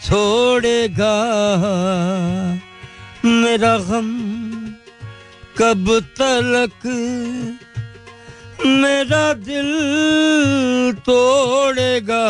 [0.05, 1.15] छोड़ेगा?
[3.25, 4.09] मेरा गम
[5.57, 6.85] कब तलक?
[8.65, 9.71] मेरा दिल
[10.99, 12.25] तोड़ेगा।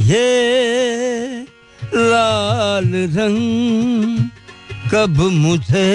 [0.00, 0.30] ये
[1.94, 4.15] लाल रंग
[4.92, 5.86] कब मुझे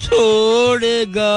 [0.00, 1.34] छोड़ेगा?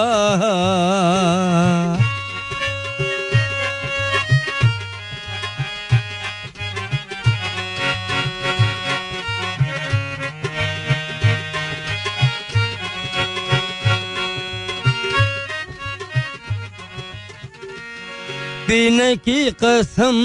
[18.67, 20.15] पीने की कसम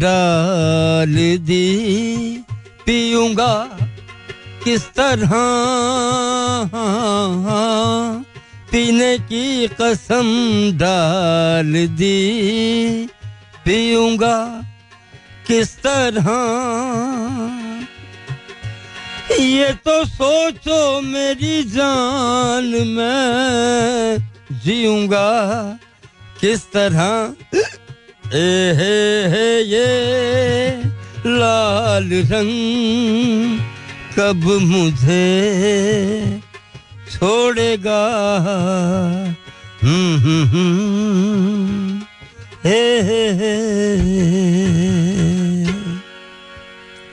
[0.00, 1.14] डाल
[1.48, 1.66] दी
[2.86, 3.52] पीऊँगा
[4.64, 5.30] किस तरह
[8.72, 10.26] पीने की कसम
[10.78, 13.08] डाल दी?
[13.64, 14.36] पीऊँगा
[15.46, 16.28] किस तरह?
[19.40, 24.18] ये तो सोचो मेरी जान मैं
[24.64, 25.28] जीऊँगा
[26.40, 27.34] किस तरह?
[28.34, 28.96] ए, हे
[29.30, 29.88] हे, ये
[31.26, 33.69] लाल रंग
[34.18, 35.22] कब मुझे
[37.12, 38.06] छोड़ेगा?
[39.82, 42.02] हम्म हम्म हम्म।
[42.64, 43.00] हे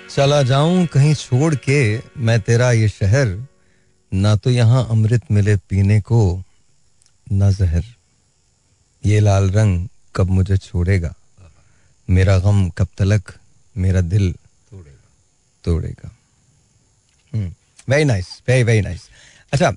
[0.09, 3.47] चला जाऊँ कहीं छोड़ के, मैं तेरा ये शहर,
[4.13, 6.43] ना तो यहाँ अमृत मिले पीने को,
[7.31, 7.83] ना जहर।
[9.05, 11.13] ये लाल रंग कब मुझे छोड़ेगा?
[12.09, 13.33] मेरा गम कब तलक,
[13.77, 14.31] मेरा दिल
[14.71, 15.09] तोड़ेगा।
[15.63, 16.16] तोड़ेगा।
[17.87, 19.09] Very nice very very nice
[19.53, 19.71] अच्छा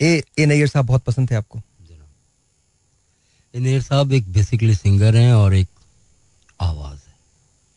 [0.00, 1.60] ए ए नैयर साहब बहुत पसंद थे आपको?
[3.54, 5.68] इनेर साहब एक बेसिकली सिंगर हैं और एक
[6.60, 7.14] आवाज़ है।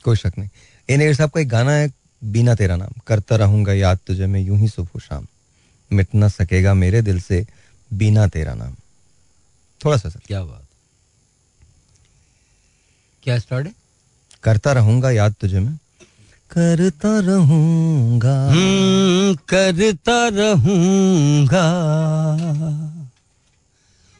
[0.03, 0.49] कोई शक नहीं।
[0.89, 1.91] ए नैयर साहब का एक गाना है
[2.23, 5.27] बिना तेरा नाम करता रहूँगा याद तुझे मैं यूँ ही सुबह शाम।
[5.91, 7.45] मिट ना सकेगा मेरे दिल से
[7.93, 8.75] बिना तेरा नाम।
[9.85, 10.67] थोड़ा सा सर। क्या बात।
[13.23, 13.73] क्या स्टार्ट है?
[14.43, 15.77] करता रहूँगा याद तुझे मैं
[16.57, 21.67] करता रहूँगा। हम्म, करता रहूँगा।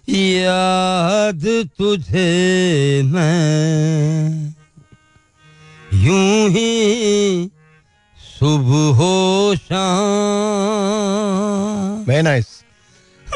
[0.09, 4.53] याद तुझे मैं
[5.93, 7.49] यूँ ही
[8.39, 9.91] सुबह हो शाम।
[12.07, 12.47] वेरी नाइस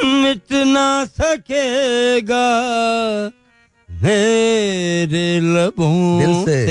[0.05, 2.47] मिट ना सकेगा
[3.89, 6.65] मेरे लबों दिल से।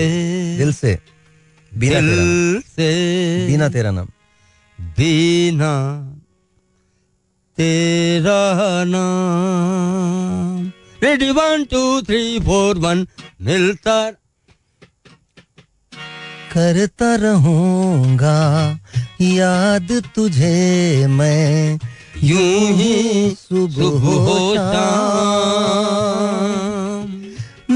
[0.59, 1.16] दिल से।
[1.79, 4.07] बिना तेरा बिना तेरा नाम।
[4.79, 5.75] बिना
[7.59, 10.73] तेरा नाम।
[11.03, 13.07] Ready one two three four one
[13.43, 14.11] मिलता
[16.53, 18.81] करता रहूँगा
[19.23, 21.79] याद तुझे मैं
[22.23, 26.76] यूँ ही सुबह सुबह हो शाम।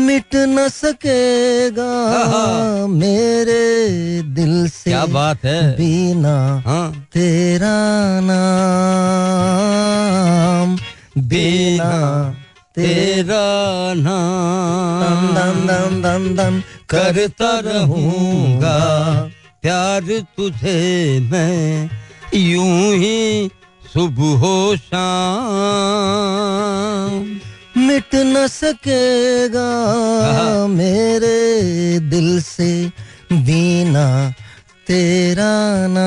[0.06, 1.92] मिट न सकेगा
[2.32, 5.60] हाँ। मेरे दिल से क्या बात है?
[5.76, 6.36] बिना
[6.66, 7.76] हाँ। तेरा
[8.28, 8.36] नाम
[11.30, 11.92] बिना
[12.74, 13.46] तेरा
[13.94, 16.54] नाम दम दम दम दम
[16.90, 18.78] करता रहूँगा।
[19.62, 20.02] प्यार
[20.36, 20.80] तुझे
[21.30, 21.88] मैं
[22.34, 23.48] यूँ ही
[23.82, 25.00] सुबह हो शाम
[27.80, 29.70] मिट न सकेगा
[30.32, 32.92] हाँ। मेरे दिल से
[33.32, 34.34] बिना
[34.86, 36.00] तेरा नाम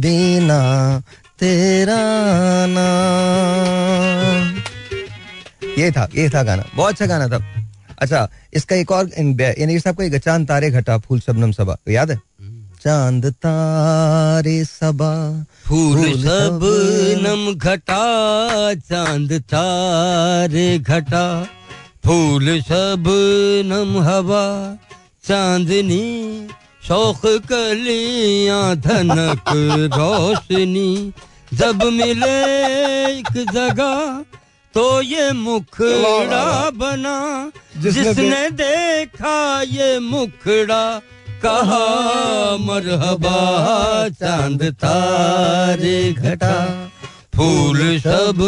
[0.00, 1.02] बिना
[1.38, 1.96] तेरा
[2.66, 4.62] नाम।
[5.78, 7.66] ये था ये था गाना बहुत अच्छा गाना था।
[7.98, 11.78] अच्छा इसका एक और इन- इन साहब का एक चाँद तारे घटा फूल सबनम सबा
[11.88, 12.27] याद है?
[12.82, 15.12] चाँद तारे सबा
[15.66, 16.60] फूल सब
[17.24, 18.04] नम घटा
[18.90, 21.26] चाँद तारे घटा
[22.06, 23.04] फूल सब
[23.72, 24.46] नम हवा
[25.28, 26.04] चांदनी
[26.88, 29.50] शौक कलिया धनक
[29.98, 30.90] रोशनी
[31.60, 32.36] जब मिले
[33.10, 34.24] एक जगह
[34.74, 37.18] तो ये मुखड़ा बना
[37.82, 39.36] जिसने देखा
[39.76, 40.82] ये मुखड़ा
[41.38, 46.90] कहा मरहबा चाँद तारे घटा।
[47.36, 48.38] फूल सब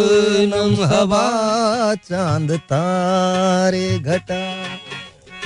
[0.50, 4.40] नम हवा चाँद तारे घटा।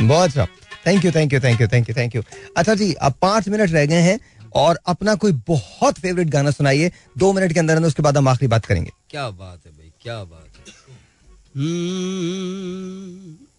[0.01, 0.47] बहुत अच्छा।
[0.87, 2.23] Thank you thank you thank you thank you thank you
[2.57, 4.19] अच्छा जी अब पाँच मिनट रह गए हैं
[4.57, 8.29] और अपना कोई बहुत फेवरेट गाना सुनाइए। दो मिनट के अंदर अंदर उसके बाद हम
[8.29, 10.49] आखिरी बात करेंगे। क्या बात है भाई क्या बात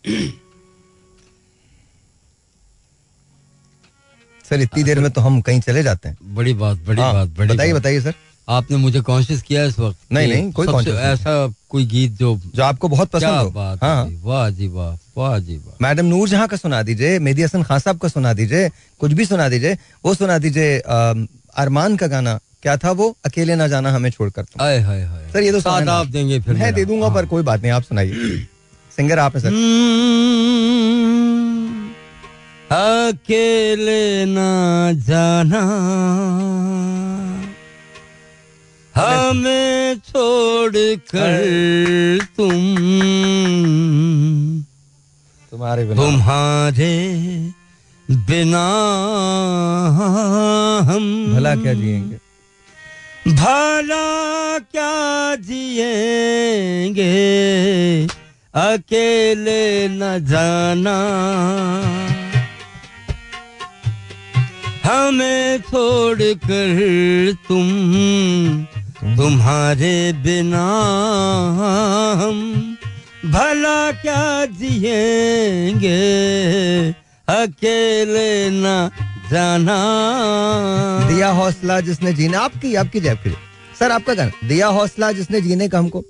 [0.08, 0.45] है।
[4.50, 7.30] सर इतनी देर में तो हम कहीं चले जाते हैं। बड़ी बात बड़ी हाँ, बात
[7.38, 8.14] बड़ी बताइए बताइए सर।
[8.48, 12.64] आपने मुझे कॉन्शियस किया इस वक्त नहीं, नहीं, कोई नहीं। ऐसा कोई गीत जो जो
[12.64, 16.48] आपको बहुत पसंद हो। बात हाँ वाह जी वाह वाह जी वाह। मैडम नूर जहाँ
[16.48, 18.70] का सुना दीजिए मेहदी हसन खान साहब का सुना दीजिए
[19.00, 23.16] कुछ भी सुना दीजिए वो सुना दीजिए अरमान का गाना। क्या था वो?
[23.26, 26.54] अकेले ना जाना हमें छोड़कर आए हाय हाय। सर ये तो साथ आप देंगे फिर
[26.56, 28.38] मैं दे दूँगा हाँ। पर कोई बात नहीं आप सुनाइए।
[28.92, 31.05] सिंगर आप है सर। हम्म,
[32.72, 35.62] अकेले ना जाना।
[38.96, 40.74] हमें छोड़
[41.16, 41.46] कर
[42.38, 42.76] तुम
[45.52, 46.94] तुम्हारे बिना। तुम्हारे
[48.10, 48.66] बिना
[50.92, 52.16] हम भला क्या जिएँगे?
[53.28, 57.14] भला क्या जिएँगे?
[58.56, 60.96] अकेले न जाना।
[64.86, 67.68] हमें छोड़ कर तुम,
[69.18, 70.66] तुम्हारे बिना
[72.22, 72.78] हम
[73.26, 75.96] भला क्या जिएँगे?
[77.28, 78.92] अकेले ना
[79.32, 79.78] जाना।
[81.08, 83.38] दिया हौसला जिसने जीना, आपकी आपकी जैब के लिए।
[83.80, 86.04] सर, आपका गाना दिया हौसला जिसने जीने का हमको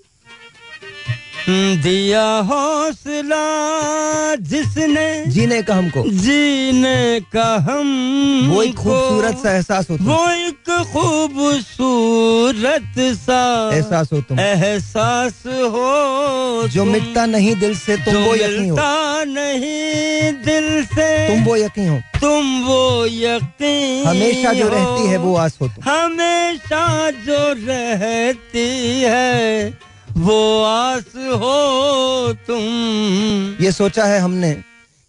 [1.49, 10.03] दिया हौसला जिसने जीने का हमको। जीने का हम वो एक खूबसूरत सा एहसास होता
[10.03, 18.15] वो एक खूबसूरत सा एहसास हो तुम। एहसास हो जो मिटता नहीं दिल से तुम
[18.15, 18.77] वो यकीन हो।
[19.25, 25.35] नहीं दिल से। तुम वो यकीन हो। तुम वो यकीन हमेशा जो रहती है वो
[25.35, 29.84] आस हो तुम। हमेशा जो रहती है।
[30.17, 34.55] वो आस हो तुम। ये सोचा है हमने।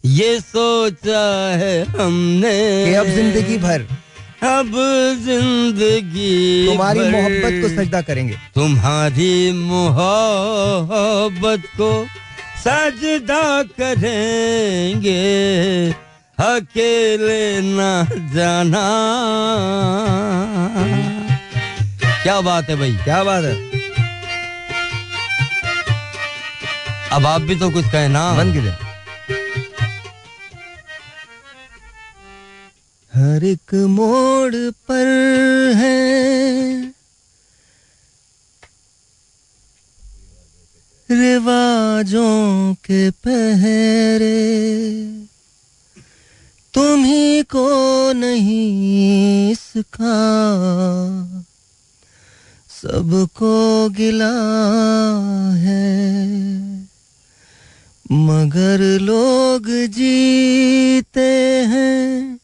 [0.03, 1.19] ये सोचा
[1.57, 3.81] है हमने। कि अब ज़िंदगी भर
[4.43, 4.71] अब
[5.25, 12.05] ज़िंदगी तुम्हारी मोहब्बत को सजदा करेंगे। तुम्हारी मोहब्बत को
[12.63, 15.21] सजदा करेंगे।
[16.39, 18.03] अकेले ना
[18.35, 18.85] जाना।
[22.23, 22.93] क्या बात है भाई?
[23.03, 23.76] क्या बात है?
[27.11, 28.71] अब आप भी तो कुछ कहे ना। बंद कीजिए
[33.13, 35.07] हर एक मोड़ पर
[35.75, 35.97] है।
[41.11, 44.37] रिवाजों के पहरे।
[46.73, 47.67] तुम्ही को
[48.13, 50.15] नहीं इसका।
[52.69, 54.33] सबको गिला
[55.55, 56.76] है।
[58.11, 62.39] मगर लोग जीते हैं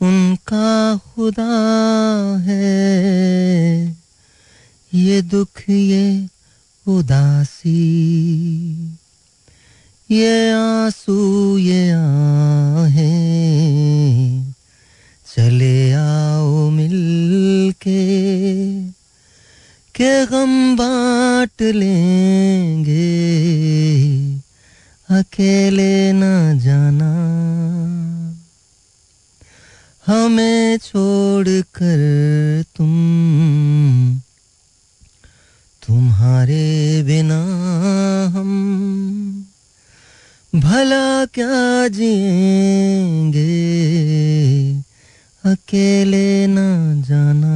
[0.00, 3.96] उनका खुदा है।
[4.94, 6.28] ये दुख, ये
[6.86, 8.91] उदासी।
[10.12, 13.32] ये आँसू, ये आहें।
[15.26, 18.02] चले आओ मिल के
[19.94, 23.02] के गम बांट लेंगे।
[25.10, 26.22] अकेले न
[26.58, 27.12] जाना।
[30.06, 32.92] हमें छोड़ कर तुम,
[35.86, 37.42] तुम्हारे बिना
[38.36, 39.41] हम
[40.54, 43.42] भला क्या जिएँगे?
[45.44, 46.56] अकेले न
[47.08, 47.52] जाना।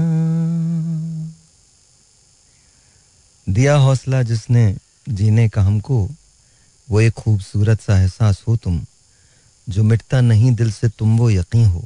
[3.48, 4.76] दिया हौसला जिसने
[5.08, 6.10] जीने का हमको,
[6.90, 8.86] वो एक खूबसूरत सा एहसास हो तुम।
[9.68, 11.84] जो मिटता नहीं दिल से तुम वो यकीन हो।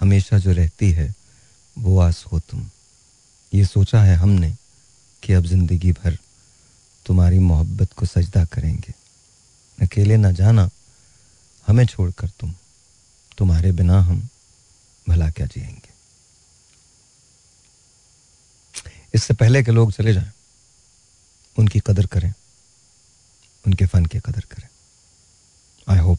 [0.00, 1.14] हमेशा जो रहती है,
[1.78, 2.70] वो आस हो तुम।
[3.54, 4.54] ये सोचा है हमने
[5.22, 6.18] कि अब ज़िंदगी भर
[7.06, 8.99] तुम्हारी मोहब्बत को सजदा करेंगे।
[9.80, 10.68] अकेले ना जाना
[11.66, 12.54] हमें छोड़कर तुम,
[13.38, 14.28] तुम्हारे बिना हम
[15.08, 15.88] भला क्या जिएँगे।
[19.14, 20.30] इससे पहले के लोग चले जाएँ,
[21.56, 22.32] उनकी कदर करें,
[23.66, 24.68] उनके फन की कदर करें।
[25.88, 26.18] आई होप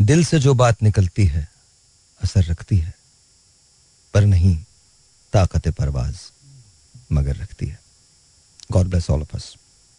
[0.00, 1.48] दिल से जो बात निकलती है,
[2.20, 2.94] असर रखती है,
[4.14, 4.56] पर नहीं,
[5.32, 6.20] ताकत परवाज
[7.12, 7.80] मगर रखती है।
[8.72, 9.54] God bless all of us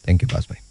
[0.07, 0.62] thank you पास भाई